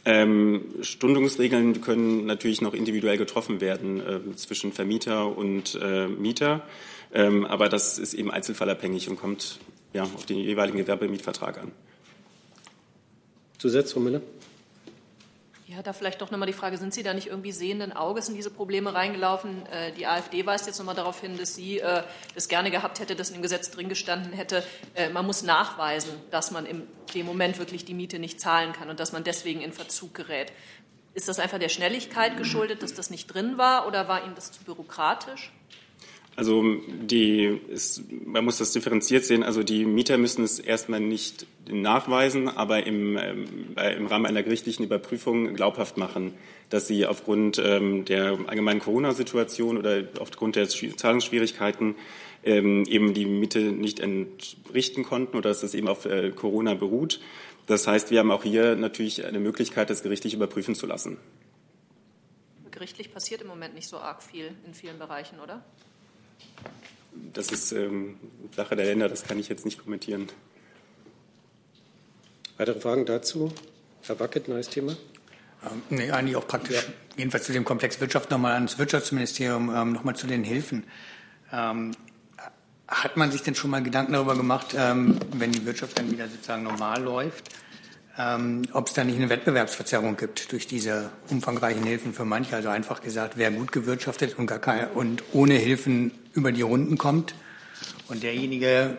Ähm, 0.05 0.67
Stundungsregeln 0.83 1.81
können 1.81 2.27
natürlich 2.27 2.61
noch 2.61 2.75
individuell 2.75 3.17
getroffen 3.17 3.61
werden 3.61 4.01
äh, 4.01 4.37
zwischen 4.37 4.73
Vermieter 4.73 5.37
und 5.37 5.77
äh, 5.83 6.07
Mieter, 6.09 6.63
ähm, 7.15 7.47
aber 7.47 7.71
das 7.71 7.99
ist 7.99 8.13
eben 8.13 8.31
einzelfallabhängig 8.31 9.09
und 9.09 9.19
kommt 9.19 9.59
ja, 9.95 10.03
auf 10.03 10.27
den 10.27 10.39
jeweiligen 10.39 10.79
Gewerbemietvertrag 10.79 11.59
an. 11.59 11.73
Zusatz, 13.59 13.95
Frau 13.95 14.01
Müller? 14.01 14.21
Ja, 15.69 15.83
da 15.83 15.93
vielleicht 15.93 16.21
doch 16.21 16.31
nochmal 16.31 16.47
die 16.47 16.53
Frage, 16.53 16.79
sind 16.79 16.95
Sie 16.95 17.03
da 17.03 17.13
nicht 17.13 17.27
irgendwie 17.27 17.51
sehenden 17.51 17.93
Auges 17.93 18.29
in 18.29 18.37
diese 18.37 18.53
Probleme 18.53 18.95
reingelaufen? 18.95 19.67
Äh, 19.67 19.91
die 19.93 20.07
AfD 20.07 20.47
weist 20.47 20.69
jetzt 20.69 20.79
nochmal 20.79 20.95
darauf 20.95 21.21
hin, 21.21 21.37
dass 21.37 21.57
sie 21.57 21.81
äh, 21.81 22.05
das 22.37 22.47
gerne 22.47 22.71
gehabt 22.71 23.01
hätte, 23.01 23.17
dass 23.17 23.31
in 23.31 23.39
dem 23.39 23.43
Gesetz 23.43 23.73
drin 23.73 23.89
gestanden 23.89 24.33
hätte, 24.33 24.63
äh, 24.95 25.09
man 25.09 25.27
muss 25.27 25.43
nachweisen, 25.43 26.13
dass 26.31 26.53
man 26.53 26.67
in 26.67 26.87
dem 27.15 27.27
Moment 27.27 27.59
wirklich 27.59 27.85
die 27.85 27.95
Miete 27.95 28.21
nicht 28.21 28.41
zahlen 28.41 28.75
kann 28.75 28.91
und 28.91 29.01
dass 29.01 29.11
man 29.11 29.25
deswegen 29.25 29.61
in 29.61 29.73
Verzug 29.73 30.15
gerät. 30.15 30.53
Ist 31.15 31.29
das 31.29 31.41
einfach 31.41 31.59
der 31.59 31.69
Schnelligkeit 31.69 32.37
geschuldet, 32.37 32.85
dass 32.85 32.95
das 32.95 33.11
nicht 33.11 33.27
drin 33.27 33.59
war 33.59 33.89
oder 33.89 34.07
war 34.07 34.25
Ihnen 34.25 34.37
das 34.37 34.53
zu 34.53 34.63
bürokratisch? 34.63 35.51
Also 36.37 36.77
die 36.87 37.59
ist, 37.71 38.03
man 38.27 38.45
muss 38.45 38.59
das 38.59 38.73
differenziert 38.73 39.25
sehen. 39.25 39.43
Also 39.43 39.63
die 39.63 39.87
Mieter 39.87 40.19
müssen 40.19 40.45
es 40.45 40.59
erstmal 40.59 41.01
nicht 41.01 41.47
nachweisen, 41.67 42.49
aber 42.49 42.87
im, 42.87 43.17
ähm, 43.17 43.47
im 43.75 44.07
Rahmen 44.07 44.27
einer 44.27 44.43
gerichtlichen 44.43 44.85
Überprüfung 44.85 45.55
glaubhaft 45.55 45.97
machen, 45.97 46.35
dass 46.69 46.87
sie 46.87 47.07
aufgrund 47.07 47.59
ähm, 47.65 48.05
der 48.05 48.39
allgemeinen 48.49 48.81
Corona-Situation 48.81 49.79
oder 49.79 50.05
aufgrund 50.21 50.57
der 50.57 50.69
Zahlungsschwierigkeiten 50.69 51.95
ähm, 52.45 52.85
eben 52.85 53.15
die 53.15 53.25
Miete 53.25 53.61
nicht 53.61 54.01
entrichten 54.01 55.05
konnten 55.05 55.39
oder 55.39 55.49
dass 55.49 55.63
es 55.63 55.75
eben 55.75 55.89
auf 55.89 56.05
äh, 56.05 56.33
Corona 56.33 56.75
beruht. 56.75 57.19
Das 57.67 57.87
heißt, 57.87 58.11
wir 58.11 58.19
haben 58.19 58.31
auch 58.31 58.45
hier 58.45 58.77
natürlich 58.77 59.25
eine 59.25 59.41
Möglichkeit, 59.41 59.89
das 59.89 60.03
gerichtlich 60.03 60.35
überprüfen 60.35 60.75
zu 60.75 60.87
lassen. 60.87 61.17
Gerichtlich 62.71 63.11
passiert 63.11 63.41
im 63.41 63.49
Moment 63.49 63.75
nicht 63.75 63.89
so 63.89 63.97
arg 63.97 64.23
viel 64.23 64.53
in 64.67 64.75
vielen 64.75 64.99
Bereichen, 64.99 65.41
oder? 65.41 65.65
Das 67.33 67.51
ist 67.51 67.73
ähm, 67.73 68.17
Sache 68.55 68.77
der 68.77 68.87
Länder, 68.87 69.09
das 69.09 69.25
kann 69.25 69.39
ich 69.39 69.49
jetzt 69.49 69.65
nicht 69.65 69.83
kommentieren. 69.83 70.27
Weitere 72.57 72.81
Fragen 72.81 73.05
dazu? 73.05 73.53
Herr 74.03 74.19
Wackett, 74.19 74.49
neues 74.49 74.69
Thema? 74.71 74.97
Ähm, 75.63 75.83
nee, 75.91 76.11
eigentlich 76.11 76.37
auch 76.37 76.47
praktisch, 76.47 76.77
ja. 76.77 76.93
jedenfalls 77.17 77.45
zu 77.45 77.53
dem 77.53 77.65
Komplex 77.65 78.01
Wirtschaft 78.01 78.31
nochmal 78.31 78.53
ans 78.53 78.79
Wirtschaftsministerium, 78.79 79.75
ähm, 79.75 79.93
nochmal 79.93 80.17
zu 80.17 80.27
den 80.27 80.45
Hilfen. 80.45 80.85
Ähm, 81.53 81.93
hat 82.89 83.17
man 83.17 83.33
sich 83.33 83.43
denn 83.43 83.55
schon 83.55 83.71
mal 83.71 83.83
Gedanken 83.83 84.13
darüber 84.13 84.37
gemacht, 84.37 84.75
ähm, 84.77 85.19
wenn 85.33 85.53
die 85.53 85.67
Wirtschaft 85.67 85.99
dann 85.99 86.11
wieder 86.11 86.29
sozusagen 86.29 86.63
normal 86.63 87.03
läuft, 87.03 87.51
ähm, 88.19 88.63
ob 88.73 88.89
es 88.89 88.95
da 88.95 89.05
nicht 89.05 89.17
eine 89.17 89.29
Wettbewerbsverzerrung 89.29 90.17
gibt 90.17 90.53
durch 90.53 90.67
diese 90.67 91.11
umfangreichen 91.29 91.83
Hilfen 91.85 92.15
für 92.15 92.25
manche. 92.25 92.57
Also 92.57 92.69
einfach 92.69 93.03
gesagt, 93.03 93.37
wer 93.37 93.51
gut 93.51 93.73
gewirtschaftet 93.73 94.39
und, 94.39 94.47
gar 94.47 94.59
keine, 94.59 94.89
und 94.89 95.23
ohne 95.33 95.55
Hilfen 95.55 96.13
über 96.33 96.53
die 96.53 96.63
Runden 96.63 96.99
kommt 96.99 97.35
und 98.09 98.23
derjenige, 98.23 98.97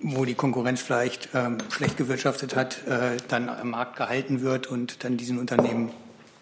wo 0.00 0.24
die 0.24 0.34
Konkurrenz 0.34 0.82
vielleicht 0.82 1.28
ähm, 1.34 1.58
schlecht 1.70 1.96
gewirtschaftet 1.96 2.56
hat, 2.56 2.86
äh, 2.86 3.16
dann 3.28 3.48
am 3.48 3.70
Markt 3.70 3.96
gehalten 3.96 4.40
wird 4.42 4.66
und 4.66 5.04
dann 5.04 5.16
diesen 5.16 5.38
Unternehmen 5.38 5.90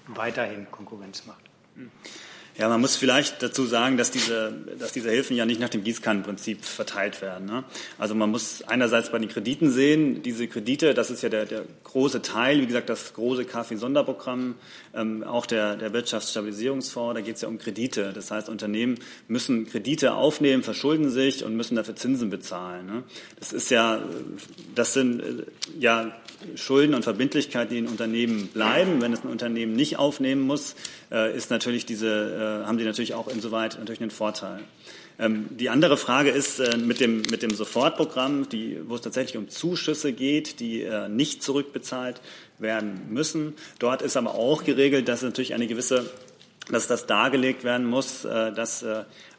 weiterhin 0.07 0.67
Konkurrenz 0.71 1.25
macht. 1.27 1.43
Ja, 2.59 2.69
man 2.69 2.83
muss 2.83 2.97
vielleicht 2.97 3.43
dazu 3.43 3.65
sagen, 3.65 3.97
dass 3.97 4.11
diese, 4.11 4.53
dass 4.79 4.93
diese 4.93 5.11
Hilfen 5.11 5.37
ja 5.37 5.47
nicht 5.47 5.59
nach 5.59 5.71
dem 5.71 5.85
Gießkannenprinzip 5.85 6.65
verteilt 6.65 7.23
werden. 7.23 7.47
Ne? 7.47 7.65
Also 7.99 8.15
man 8.15 8.31
muss 8.31 8.63
einerseits 8.63 9.11
bei 9.11 9.19
den 9.19 9.31
Krediten 9.31 9.71
sehen, 9.71 10.23
diese 10.23 10.47
Kredite, 10.49 10.93
das 10.93 11.11
ist 11.11 11.23
ja 11.23 11.31
der, 11.31 11.47
der 11.47 11.65
große 11.85 12.21
Teil, 12.21 12.61
wie 12.61 12.67
gesagt, 12.67 12.91
das 12.91 13.15
große 13.15 13.47
KfW-Sonderprogramm, 13.47 14.57
ähm, 14.95 15.25
auch 15.25 15.47
der, 15.47 15.77
der 15.77 15.95
Wirtschaftsstabilisierungsfonds, 15.95 17.15
da 17.15 17.21
geht 17.23 17.37
es 17.37 17.43
ja 17.43 17.49
um 17.49 17.59
Kredite. 17.59 18.13
Das 18.13 18.31
heißt, 18.31 18.51
Unternehmen 18.51 18.99
müssen 19.29 19.67
Kredite 19.67 20.13
aufnehmen, 20.13 20.63
verschulden 20.63 21.09
sich 21.09 21.45
und 21.45 21.57
müssen 21.57 21.77
dafür 21.77 21.97
Zinsen 21.97 22.29
bezahlen. 22.29 22.85
Ne? 22.85 23.03
Das 23.39 23.55
ist 23.55 23.71
ja, 23.71 24.03
das 24.75 24.93
sind 24.93 25.21
äh, 25.21 25.45
ja 25.79 26.15
Schulden 26.57 26.95
und 26.95 27.05
Verbindlichkeiten, 27.05 27.73
die 27.73 27.79
in 27.79 27.87
Unternehmen 27.87 28.49
bleiben. 28.49 29.01
Wenn 29.01 29.13
es 29.13 29.25
ein 29.25 29.31
Unternehmen 29.31 29.75
nicht 29.75 29.99
aufnehmen 29.99 30.43
muss, 30.43 30.75
äh, 31.11 31.35
ist 31.37 31.51
natürlich 31.51 31.87
diese, 31.87 32.09
äh, 32.09 32.42
haben 32.43 32.79
sie 32.79 32.85
natürlich 32.85 33.15
auch 33.15 33.29
insoweit 33.29 33.79
natürlich 33.79 34.01
einen 34.01 34.11
Vorteil. 34.11 34.61
Ähm, 35.19 35.47
die 35.51 35.69
andere 35.69 35.97
Frage 35.97 36.31
ist 36.31 36.59
äh, 36.59 36.77
mit 36.77 37.01
dem, 37.01 37.23
mit 37.31 37.43
dem 37.43 37.51
Sofortprogramm, 37.51 38.49
die, 38.49 38.81
wo 38.87 38.95
es 38.95 39.01
tatsächlich 39.01 39.37
um 39.37 39.49
Zuschüsse 39.49 40.13
geht, 40.13 40.61
die 40.61 40.87
nicht 41.09 41.43
zurückbezahlt 41.43 42.21
werden 42.59 43.03
müssen. 43.11 43.55
Dort 43.79 44.03
ist 44.03 44.17
aber 44.17 44.35
auch 44.35 44.65
geregelt, 44.65 45.09
dass 45.09 45.23
natürlich 45.23 45.55
eine 45.55 45.67
gewisse 45.67 46.11
dass 46.71 46.87
das 46.87 47.07
dargelegt 47.07 47.65
werden 47.65 47.87
muss, 47.87 48.23
dass 48.23 48.85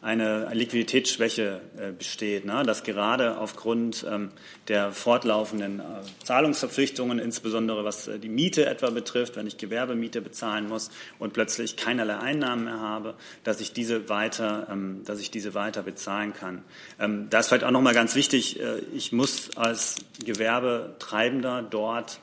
eine 0.03 0.53
Liquiditätsschwäche 0.53 1.61
äh, 1.77 1.91
besteht, 1.93 2.43
ne? 2.43 2.63
dass 2.63 2.83
gerade 2.83 3.37
aufgrund 3.37 4.05
ähm, 4.07 4.31
der 4.67 4.91
fortlaufenden 4.91 5.79
äh, 5.79 5.83
Zahlungsverpflichtungen, 6.25 7.19
insbesondere 7.19 7.85
was 7.85 8.09
äh, 8.09 8.19
die 8.19 8.27
Miete 8.27 8.65
etwa 8.65 8.89
betrifft, 8.89 9.37
wenn 9.37 9.47
ich 9.47 9.57
Gewerbemiete 9.57 10.21
bezahlen 10.21 10.67
muss 10.67 10.91
und 11.19 11.31
plötzlich 11.31 11.77
keinerlei 11.77 12.17
Einnahmen 12.17 12.65
mehr 12.65 12.81
habe, 12.81 13.15
dass 13.45 13.61
ich 13.61 13.71
diese 13.71 14.09
weiter, 14.09 14.67
ähm, 14.69 15.03
dass 15.05 15.21
ich 15.21 15.31
diese 15.31 15.53
weiter 15.53 15.83
bezahlen 15.83 16.33
kann. 16.33 16.65
Ähm, 16.99 17.27
da 17.29 17.39
ist 17.39 17.47
vielleicht 17.47 17.63
auch 17.63 17.71
noch 17.71 17.81
mal 17.81 17.93
ganz 17.93 18.15
wichtig, 18.15 18.59
ich 18.93 19.11
muss 19.13 19.55
als 19.55 19.95
Gewerbetreibender 20.23 21.61
dort, 21.61 22.19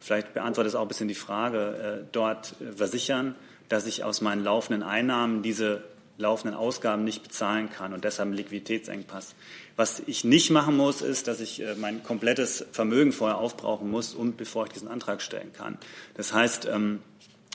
vielleicht 0.00 0.34
beantwortet 0.34 0.70
es 0.70 0.74
auch 0.74 0.82
ein 0.82 0.88
bisschen 0.88 1.08
die 1.08 1.14
Frage, 1.14 2.06
dort 2.12 2.54
versichern, 2.76 3.34
dass 3.68 3.86
ich 3.86 4.04
aus 4.04 4.20
meinen 4.20 4.44
laufenden 4.44 4.82
Einnahmen 4.82 5.42
diese 5.42 5.82
laufenden 6.18 6.58
Ausgaben 6.58 7.04
nicht 7.04 7.22
bezahlen 7.22 7.70
kann 7.70 7.92
und 7.92 8.04
deshalb 8.04 8.28
einen 8.28 8.36
Liquiditätsengpass. 8.36 9.34
Was 9.76 10.02
ich 10.06 10.24
nicht 10.24 10.50
machen 10.50 10.76
muss, 10.76 11.02
ist, 11.02 11.28
dass 11.28 11.40
ich 11.40 11.62
äh, 11.62 11.74
mein 11.76 12.02
komplettes 12.02 12.64
Vermögen 12.72 13.12
vorher 13.12 13.38
aufbrauchen 13.38 13.90
muss, 13.90 14.14
und 14.14 14.36
bevor 14.36 14.66
ich 14.66 14.72
diesen 14.72 14.88
Antrag 14.88 15.20
stellen 15.20 15.52
kann. 15.52 15.78
Das 16.14 16.32
heißt, 16.32 16.66
ähm, 16.66 17.00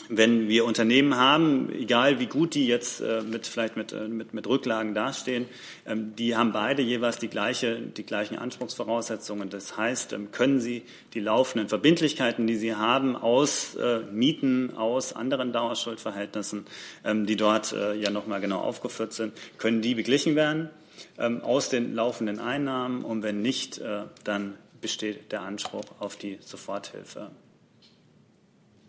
wenn 0.10 0.48
wir 0.48 0.66
Unternehmen 0.66 1.16
haben, 1.16 1.72
egal 1.74 2.20
wie 2.20 2.26
gut 2.26 2.56
die 2.56 2.68
jetzt 2.68 3.02
äh, 3.02 3.22
mit, 3.22 3.48
vielleicht 3.48 3.78
mit, 3.78 3.94
äh, 3.94 4.08
mit, 4.08 4.34
mit 4.34 4.48
Rücklagen 4.48 4.94
dastehen, 4.94 5.46
ähm, 5.86 6.16
die 6.16 6.36
haben 6.36 6.52
beide 6.52 6.82
jeweils 6.82 7.18
die, 7.18 7.28
gleiche, 7.28 7.80
die 7.80 8.04
gleichen 8.04 8.38
Anspruchsvoraussetzungen. 8.38 9.50
Das 9.50 9.78
heißt, 9.78 10.14
ähm, 10.14 10.32
können 10.32 10.60
sie 10.60 10.84
die 11.14 11.20
laufenden 11.20 11.70
Verbindlichkeiten, 11.70 12.48
die 12.48 12.56
sie 12.56 12.76
haben, 12.76 13.16
aus 13.16 13.76
äh, 13.76 14.00
Mieten, 14.12 14.76
aus 14.76 15.14
anderen 15.14 15.54
Dauerschuldverhältnissen, 15.54 16.66
ähm, 17.04 17.26
die 17.26 17.36
dort 17.36 17.74
äh, 17.74 17.96
ja 17.96 18.10
nochmal 18.10 18.42
genau 18.42 18.60
aufgeführt 18.60 19.14
sind, 19.14 19.34
können 19.58 19.82
die 19.82 19.96
beglichen 19.96 20.36
werden 20.36 20.70
ähm, 21.18 21.42
aus 21.42 21.70
den 21.70 21.96
laufenden 21.96 22.40
Einnahmen 22.40 23.04
und 23.04 23.24
wenn 23.24 23.42
nicht, 23.42 23.78
äh, 23.78 24.04
dann 24.24 24.58
besteht 24.82 25.32
der 25.32 25.42
Anspruch 25.42 25.86
auf 26.00 26.16
die 26.16 26.40
Soforthilfe 26.42 27.32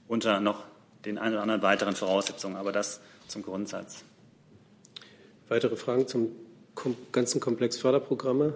unter 0.09 0.41
noch 0.41 0.65
den 1.05 1.19
ein 1.19 1.33
oder 1.33 1.43
anderen 1.43 1.63
weiteren 1.63 1.95
Voraussetzungen, 1.95 2.57
aber 2.57 2.73
das 2.73 3.01
zum 3.29 3.43
Grundsatz. 3.43 4.05
Weitere 5.49 5.77
Fragen 5.77 6.07
zum 6.07 6.29
ganzen 7.13 7.41
Komplex 7.41 7.79
Förderprogramme? 7.79 8.55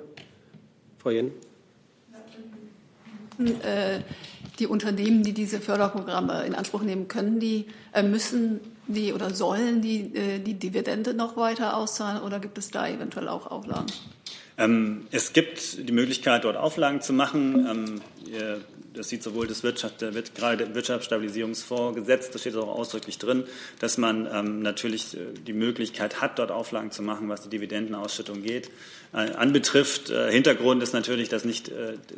Frau 0.99 1.11
Jen? 1.11 1.33
Äh, 3.39 4.01
die 4.59 4.67
Unternehmen, 4.67 5.23
die 5.23 5.35
diese 5.35 5.61
Förderprogramme 5.61 6.47
in 6.47 6.55
Anspruch 6.55 6.83
nehmen 6.83 7.09
können, 7.09 7.39
die 7.39 7.67
äh, 7.93 8.03
müssen 8.03 8.61
die 8.87 9.13
oder 9.13 9.35
sollen 9.35 9.83
die 9.83 10.15
äh, 10.15 10.39
die 10.39 10.55
Dividende 10.55 11.13
noch 11.13 11.37
weiter 11.37 11.77
auszahlen 11.77 12.23
oder 12.23 12.39
gibt 12.41 12.57
es 12.57 12.71
da 12.71 12.89
eventuell 12.89 13.29
auch 13.29 13.51
Auflagen? 13.51 13.87
Ähm, 14.59 15.07
es 15.11 15.33
gibt 15.33 15.89
die 15.89 15.93
Möglichkeit, 15.93 16.45
dort 16.45 16.57
Auflagen 16.57 17.01
zu 17.01 17.13
machen. 17.13 17.67
Ähm, 17.69 18.01
das 18.97 19.11
sieht 19.11 19.23
sowohl 19.23 19.47
das 19.47 19.63
Wirtschaft, 19.63 20.01
der, 20.01 20.11
gerade 20.13 20.57
der 20.57 20.75
Wirtschaftsstabilisierungsfonds 20.75 21.97
Gesetz, 21.97 22.31
da 22.31 22.39
steht 22.39 22.57
auch 22.57 22.69
ausdrücklich 22.69 23.19
drin, 23.19 23.45
dass 23.79 23.99
man 23.99 24.27
ähm, 24.33 24.63
natürlich 24.63 25.15
äh, 25.15 25.19
die 25.47 25.53
Möglichkeit 25.53 26.21
hat, 26.21 26.39
dort 26.39 26.51
Auflagen 26.51 26.91
zu 26.91 27.03
machen, 27.03 27.29
was 27.29 27.43
die 27.43 27.51
Dividendenausschüttung 27.51 28.43
geht, 28.43 28.71
äh, 29.13 29.33
anbetrifft. 29.33 30.11
Äh, 30.11 30.33
Hintergrund 30.33 30.83
ist 30.83 30.95
natürlich, 30.95 31.29
dass 31.29 31.45
nicht 31.45 31.71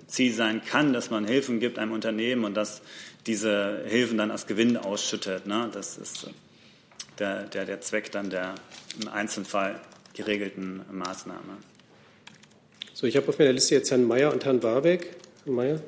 Ziel 0.07 0.33
sein 0.33 0.63
kann, 0.65 0.93
dass 0.93 1.11
man 1.11 1.27
Hilfen 1.27 1.61
gibt 1.61 1.79
einem 1.79 1.93
Unternehmen 1.93 2.45
und 2.45 2.55
dass 2.55 2.83
diese 3.27 3.85
Hilfen 3.87 4.17
dann 4.19 4.31
als 4.31 4.47
Gewinn 4.47 4.77
ausschüttet. 4.77 5.47
Ne? 5.47 5.69
Das 5.73 5.99
ist 5.99 6.31
der, 7.19 7.45
der, 7.45 7.65
der 7.65 7.81
Zweck 7.81 8.13
dann 8.13 8.31
der 8.31 8.55
im 9.01 9.09
Einzelfall 9.09 9.81
geregelten 10.15 10.83
Maßnahme. 10.91 11.59
So, 13.01 13.07
ich 13.07 13.17
habe 13.17 13.29
auf 13.29 13.39
meiner 13.39 13.53
Liste 13.53 13.77
jetzt 13.77 13.93
Herrn 13.93 14.03
Mayer 14.03 14.33
und 14.33 14.45
Herrn 14.45 14.61
Warbeck. 14.61 15.15
Herr 15.45 15.53
Mayer. 15.53 15.81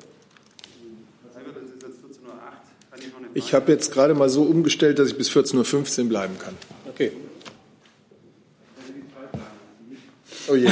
Ich 3.33 3.53
habe 3.53 3.69
jetzt 3.73 3.91
gerade 3.91 4.13
mal 4.13 4.29
so 4.29 4.43
umgestellt, 4.43 4.97
dass 4.97 5.09
ich 5.09 5.17
bis 5.17 5.29
14.15 5.29 6.03
Uhr 6.03 6.07
bleiben 6.07 6.39
kann. 6.39 6.55
Okay. 6.87 7.11
Oh 10.47 10.55
je. 10.55 10.69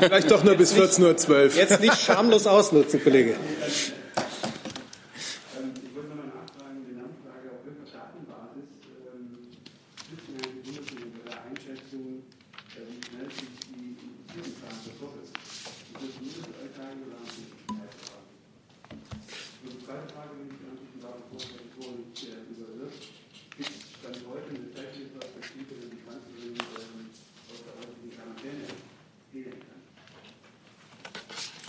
Vielleicht 0.00 0.32
doch 0.32 0.42
nur 0.42 0.56
bis 0.56 0.74
14.12 0.74 1.28
Uhr. 1.28 1.44
Jetzt 1.54 1.80
nicht 1.80 1.96
schamlos 1.96 2.48
ausnutzen, 2.48 3.00
Kollege. 3.00 3.36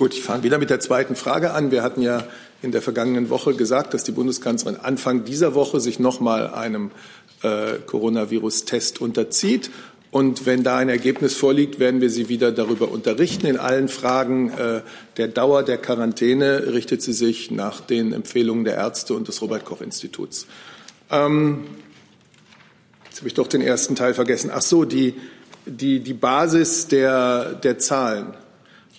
Gut, 0.07 0.13
ich 0.13 0.23
fange 0.23 0.43
wieder 0.43 0.57
mit 0.57 0.69
der 0.69 0.79
zweiten 0.79 1.17
Frage 1.17 1.51
an. 1.51 1.69
Wir 1.69 1.83
hatten 1.83 2.01
ja 2.01 2.23
in 2.61 2.71
der 2.71 2.81
vergangenen 2.81 3.29
Woche 3.29 3.53
gesagt, 3.55 3.93
dass 3.93 4.05
die 4.05 4.13
Bundeskanzlerin 4.13 4.79
Anfang 4.79 5.25
dieser 5.25 5.53
Woche 5.53 5.81
sich 5.81 5.99
nochmal 5.99 6.47
einem 6.47 6.91
äh, 7.43 7.73
Coronavirus-Test 7.85 9.01
unterzieht. 9.01 9.69
Und 10.09 10.45
wenn 10.45 10.63
da 10.63 10.77
ein 10.77 10.87
Ergebnis 10.87 11.35
vorliegt, 11.35 11.81
werden 11.81 11.99
wir 11.99 12.09
Sie 12.09 12.29
wieder 12.29 12.53
darüber 12.53 12.89
unterrichten. 12.89 13.47
In 13.47 13.57
allen 13.57 13.89
Fragen 13.89 14.49
äh, 14.51 14.79
der 15.17 15.27
Dauer 15.27 15.63
der 15.63 15.77
Quarantäne 15.77 16.71
richtet 16.71 17.01
sie 17.01 17.11
sich 17.11 17.51
nach 17.51 17.81
den 17.81 18.13
Empfehlungen 18.13 18.63
der 18.63 18.75
Ärzte 18.75 19.13
und 19.13 19.27
des 19.27 19.41
Robert-Koch-Instituts. 19.41 20.47
Ähm, 21.11 21.65
jetzt 23.09 23.17
habe 23.17 23.27
ich 23.27 23.33
doch 23.33 23.47
den 23.47 23.61
ersten 23.61 23.97
Teil 23.97 24.13
vergessen. 24.13 24.51
Ach 24.53 24.61
so, 24.61 24.85
die, 24.85 25.15
die, 25.65 25.99
die 25.99 26.13
Basis 26.13 26.87
der, 26.87 27.55
der 27.55 27.77
Zahlen. 27.77 28.27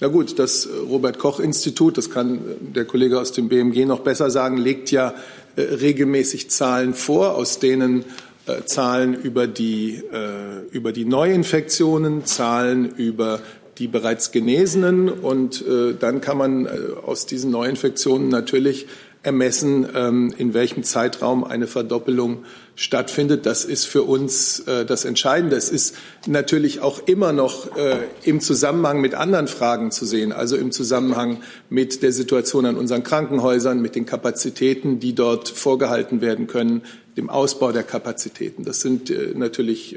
Na 0.00 0.06
gut, 0.06 0.38
das 0.38 0.68
Robert-Koch-Institut, 0.88 1.98
das 1.98 2.08
kann 2.08 2.38
der 2.60 2.84
Kollege 2.84 3.18
aus 3.18 3.32
dem 3.32 3.48
BMG 3.48 3.84
noch 3.84 3.98
besser 4.00 4.30
sagen, 4.30 4.56
legt 4.56 4.92
ja 4.92 5.12
äh, 5.56 5.62
regelmäßig 5.62 6.50
Zahlen 6.50 6.94
vor, 6.94 7.34
aus 7.34 7.58
denen 7.58 8.04
äh, 8.46 8.62
Zahlen 8.64 9.14
über 9.14 9.48
die, 9.48 9.96
äh, 9.96 10.68
über 10.70 10.92
die 10.92 11.04
Neuinfektionen, 11.04 12.24
Zahlen 12.26 12.88
über 12.96 13.40
die 13.78 13.88
bereits 13.88 14.30
Genesenen 14.30 15.08
und 15.08 15.66
äh, 15.66 15.94
dann 15.98 16.20
kann 16.20 16.38
man 16.38 16.66
äh, 16.66 16.70
aus 17.04 17.26
diesen 17.26 17.50
Neuinfektionen 17.50 18.28
natürlich 18.28 18.86
ermessen, 19.24 19.84
ähm, 19.96 20.32
in 20.38 20.54
welchem 20.54 20.84
Zeitraum 20.84 21.42
eine 21.42 21.66
Verdoppelung 21.66 22.44
stattfindet. 22.78 23.44
Das 23.44 23.64
ist 23.64 23.86
für 23.86 24.04
uns 24.04 24.60
äh, 24.60 24.86
das 24.86 25.04
Entscheidende. 25.04 25.56
Es 25.56 25.68
ist 25.68 25.96
natürlich 26.28 26.80
auch 26.80 27.00
immer 27.08 27.32
noch 27.32 27.76
äh, 27.76 27.96
im 28.22 28.40
Zusammenhang 28.40 29.00
mit 29.00 29.14
anderen 29.14 29.48
Fragen 29.48 29.90
zu 29.90 30.06
sehen, 30.06 30.30
also 30.30 30.56
im 30.56 30.70
Zusammenhang 30.70 31.42
mit 31.70 32.04
der 32.04 32.12
Situation 32.12 32.66
an 32.66 32.76
unseren 32.76 33.02
Krankenhäusern, 33.02 33.82
mit 33.82 33.96
den 33.96 34.06
Kapazitäten, 34.06 35.00
die 35.00 35.12
dort 35.12 35.48
vorgehalten 35.48 36.20
werden 36.20 36.46
können, 36.46 36.82
dem 37.16 37.28
Ausbau 37.28 37.72
der 37.72 37.82
Kapazitäten. 37.82 38.64
Das 38.64 38.80
sind 38.80 39.10
äh, 39.10 39.32
natürlich 39.34 39.96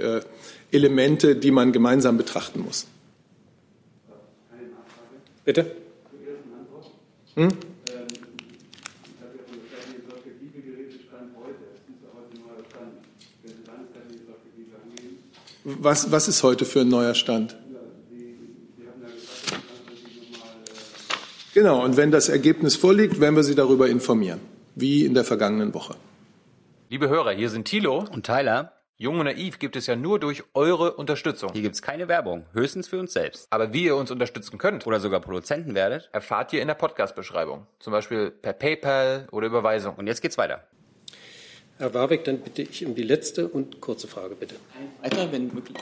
Elemente, 0.72 1.36
die 1.36 1.52
man 1.52 1.72
gemeinsam 1.72 2.18
betrachten 2.18 2.62
muss. 2.62 2.88
Bitte? 5.46 5.70
Hm? 7.36 7.50
Was, 15.64 16.12
was 16.12 16.28
ist 16.28 16.42
heute 16.42 16.66
für 16.66 16.82
ein 16.82 16.90
neuer 16.90 17.14
Stand? 17.14 17.56
Genau, 21.54 21.84
und 21.84 21.98
wenn 21.98 22.12
das 22.12 22.30
Ergebnis 22.30 22.76
vorliegt, 22.76 23.20
werden 23.20 23.36
wir 23.36 23.44
Sie 23.44 23.56
darüber 23.56 23.88
informieren, 23.90 24.40
wie 24.76 25.06
in 25.06 25.14
der 25.14 25.26
vergangenen 25.26 25.74
Woche. 25.74 25.96
Liebe 26.90 27.10
Hörer, 27.10 27.32
hier 27.32 27.50
sind 27.50 27.66
Thilo 27.66 28.06
und 28.12 28.26
Tyler. 28.26 28.74
Jung 28.98 29.20
und 29.20 29.26
Naiv 29.26 29.60
gibt 29.60 29.76
es 29.76 29.88
ja 29.88 29.96
nur 29.96 30.20
durch 30.20 30.44
eure 30.54 30.94
Unterstützung. 30.94 31.52
Hier 31.54 31.64
gibt 31.64 31.76
es 31.76 31.82
keine 31.82 32.08
Werbung, 32.08 32.46
höchstens 32.54 32.88
für 32.88 33.00
uns 33.00 33.14
selbst. 33.14 33.48
Aber 33.50 33.74
wie 33.74 33.86
ihr 33.86 33.96
uns 33.96 34.12
unterstützen 34.12 34.58
könnt 34.58 34.86
oder 34.88 35.00
sogar 35.00 35.20
Produzenten 35.20 35.76
werdet, 35.76 36.10
erfahrt 36.12 36.54
ihr 36.54 36.62
in 36.62 36.68
der 36.68 36.76
Podcast-Beschreibung. 36.76 37.66
Zum 37.80 37.92
Beispiel 37.92 38.32
per 38.32 38.54
PayPal 38.54 39.28
oder 39.32 39.48
Überweisung. 39.48 39.96
Und 39.96 40.08
jetzt 40.08 40.22
geht's 40.22 40.38
weiter. 40.38 40.68
Herr 41.82 41.96
Warwick, 41.96 42.26
dann 42.26 42.38
bitte 42.38 42.62
ich 42.62 42.86
um 42.86 42.94
die 42.94 43.02
letzte 43.02 43.48
und 43.48 43.82
kurze 43.82 44.08
Frage, 44.08 44.36
bitte. 44.36 44.54
Weiter, 45.02 45.32
wenn 45.32 45.52
möglich. 45.52 45.76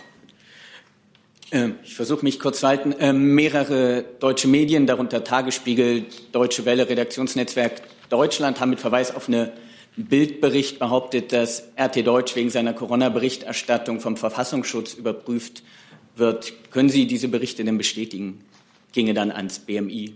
Ähm, 1.51 1.75
ich 1.83 1.93
versuche 1.93 2.23
mich 2.23 2.39
kurz 2.39 2.61
zu 2.61 2.67
halten. 2.69 2.95
Ähm, 2.99 3.35
mehrere 3.35 4.05
deutsche 4.21 4.47
Medien, 4.47 4.87
darunter 4.87 5.25
Tagesspiegel, 5.25 6.05
Deutsche 6.31 6.63
Welle, 6.63 6.87
Redaktionsnetzwerk 6.87 7.81
Deutschland, 8.09 8.61
haben 8.61 8.69
mit 8.69 8.79
Verweis 8.79 9.13
auf 9.13 9.27
eine 9.27 9.51
Bildbericht 9.97 10.79
behauptet, 10.79 11.33
dass 11.33 11.67
RT 11.77 12.07
Deutsch 12.07 12.33
wegen 12.37 12.49
seiner 12.49 12.71
Corona-Berichterstattung 12.71 13.99
vom 13.99 14.15
Verfassungsschutz 14.15 14.93
überprüft 14.93 15.63
wird. 16.15 16.53
Können 16.71 16.87
Sie 16.87 17.07
diese 17.07 17.27
Berichte 17.27 17.65
denn 17.65 17.77
bestätigen? 17.77 18.45
Ginge 18.93 19.13
dann 19.13 19.31
ans 19.31 19.59
BMI? 19.59 20.13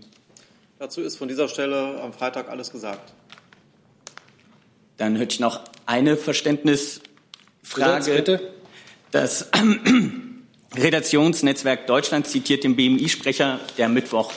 Dazu 0.78 1.02
ist 1.02 1.16
von 1.16 1.28
dieser 1.28 1.48
Stelle 1.48 2.00
am 2.00 2.14
Freitag 2.14 2.48
alles 2.48 2.72
gesagt. 2.72 3.12
Dann 4.96 5.16
hätte 5.16 5.34
ich 5.34 5.40
noch 5.40 5.60
eine 5.86 6.16
Verständnisfrage. 6.16 8.14
Bitte? 8.14 8.54
Das 9.10 9.50
Redaktionsnetzwerk 10.76 11.86
Deutschland 11.86 12.26
zitiert 12.26 12.64
den 12.64 12.76
BMI-Sprecher, 12.76 13.60
der 13.78 13.86
am 13.86 13.94
Mittwoch 13.94 14.32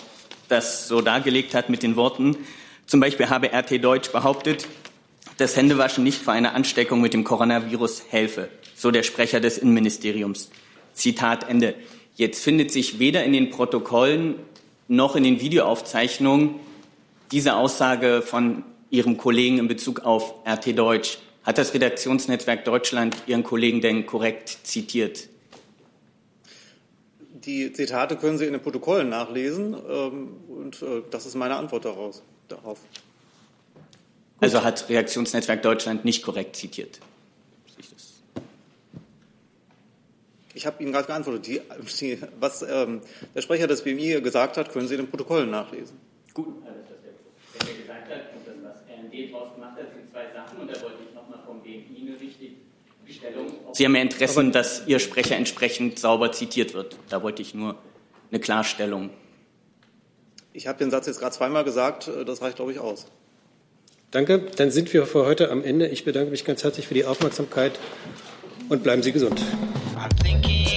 das 0.50 0.88
so 0.88 1.02
dargelegt 1.02 1.54
hat 1.54 1.70
mit 1.70 1.84
den 1.84 1.96
Worten, 1.96 2.38
zum 2.86 3.02
Beispiel 3.02 3.30
habe 3.30 3.52
RT 3.54 3.84
Deutsch 3.84 4.12
behauptet, 4.12 4.66
dass 5.38 5.58
Händewaschen 5.58 6.06
nicht 6.06 6.22
vor 6.22 6.34
einer 6.34 6.54
Ansteckung 6.54 7.02
mit 7.02 7.14
dem 7.14 7.26
Coronavirus 7.26 8.04
helfe, 8.10 8.50
so 8.76 8.92
der 8.92 9.04
Sprecher 9.04 9.42
des 9.42 9.58
Innenministeriums. 9.58 10.50
Zitat 10.94 11.50
Ende. 11.50 11.76
Jetzt 12.16 12.44
findet 12.44 12.72
sich 12.72 12.98
weder 12.98 13.24
in 13.26 13.34
den 13.34 13.50
Protokollen 13.50 14.36
noch 14.88 15.16
in 15.18 15.24
den 15.24 15.42
Videoaufzeichnungen 15.42 16.56
diese 17.32 17.56
Aussage 17.56 18.24
von 18.26 18.64
Ihrem 18.90 19.18
Kollegen 19.18 19.58
in 19.60 19.68
Bezug 19.68 20.02
auf 20.02 20.36
RT 20.48 20.78
Deutsch. 20.78 21.20
Hat 21.44 21.58
das 21.58 21.74
Redaktionsnetzwerk 21.74 22.66
Deutschland 22.66 23.16
Ihren 23.26 23.44
Kollegen 23.44 23.82
denn 23.82 24.06
korrekt 24.06 24.50
zitiert? 24.64 25.30
Die 27.48 27.72
Zitate 27.72 28.18
können 28.18 28.38
Sie 28.38 28.46
in 28.46 28.52
den 28.52 28.62
Protokollen 28.62 29.08
nachlesen 29.08 29.74
ähm, 29.74 30.36
und 30.50 30.82
äh, 30.82 31.04
das 31.10 31.26
ist 31.26 31.36
meine 31.36 31.56
Antwort 31.56 31.86
daraus, 31.86 32.22
darauf. 32.50 32.80
Also 34.42 34.64
hat 34.64 34.90
Reaktionsnetzwerk 34.90 35.62
Deutschland 35.62 36.04
nicht 36.04 36.24
korrekt 36.24 36.56
zitiert? 36.58 37.00
Ich 40.54 40.66
habe 40.66 40.82
Ihnen 40.82 40.92
gerade 40.92 41.08
geantwortet. 41.08 41.48
Die, 41.48 41.62
die, 42.02 42.20
was 42.40 42.64
ähm, 42.64 43.02
der 43.36 43.42
Sprecher 43.42 43.68
des 43.68 43.84
BMI 43.84 44.22
gesagt 44.22 44.58
hat, 44.58 44.72
können 44.72 44.88
Sie 44.88 44.96
in 44.96 45.02
den 45.02 45.10
Protokollen 45.10 45.52
nachlesen. 45.52 45.96
Gut. 46.34 46.48
RND 48.98 49.32
draus 49.32 49.54
gemacht 49.54 49.78
hat, 49.78 49.94
sind 49.94 50.12
zwei 50.12 50.26
Sachen. 50.34 50.60
Und 50.60 50.70
da 50.70 50.82
wollte 50.82 50.98
ich 51.08 51.14
nochmal 51.14 51.40
vom 51.46 51.62
BMI 51.62 52.10
eine 52.10 52.20
richtige 52.20 52.56
Stellung. 53.10 53.48
Sie 53.74 53.86
haben 53.86 53.96
ja 53.96 54.02
Interesse, 54.02 54.44
dass 54.52 54.88
Ihr 54.88 55.00
Sprecher 55.00 55.36
entsprechend 55.36 56.00
sauber 56.00 56.32
zitiert 56.32 56.74
wird. 56.74 56.98
Da 57.10 57.24
wollte 57.24 57.42
ich 57.42 57.54
nur 57.54 57.76
eine 58.32 58.40
Klarstellung. 58.40 59.10
Ich 60.54 60.68
habe 60.68 60.80
den 60.80 60.92
Satz 60.92 61.08
jetzt 61.08 61.20
gerade 61.20 61.36
zweimal 61.36 61.64
gesagt. 61.64 62.10
Das 62.26 62.42
reicht, 62.42 62.56
glaube 62.56 62.72
ich, 62.72 62.80
aus. 62.80 63.08
Danke. 64.12 64.40
Dann 64.40 64.72
sind 64.72 64.92
wir 64.94 65.06
für 65.06 65.26
heute 65.26 65.52
am 65.52 65.64
Ende. 65.64 65.88
Ich 65.88 66.04
bedanke 66.04 66.32
mich 66.32 66.46
ganz 66.46 66.64
herzlich 66.64 66.88
für 66.88 66.94
die 66.94 67.06
Aufmerksamkeit 67.06 67.78
und 68.70 68.84
bleiben 68.84 69.04
Sie 69.04 69.12
gesund. 69.12 69.42
I'm 69.98 70.10
thinking 70.24 70.77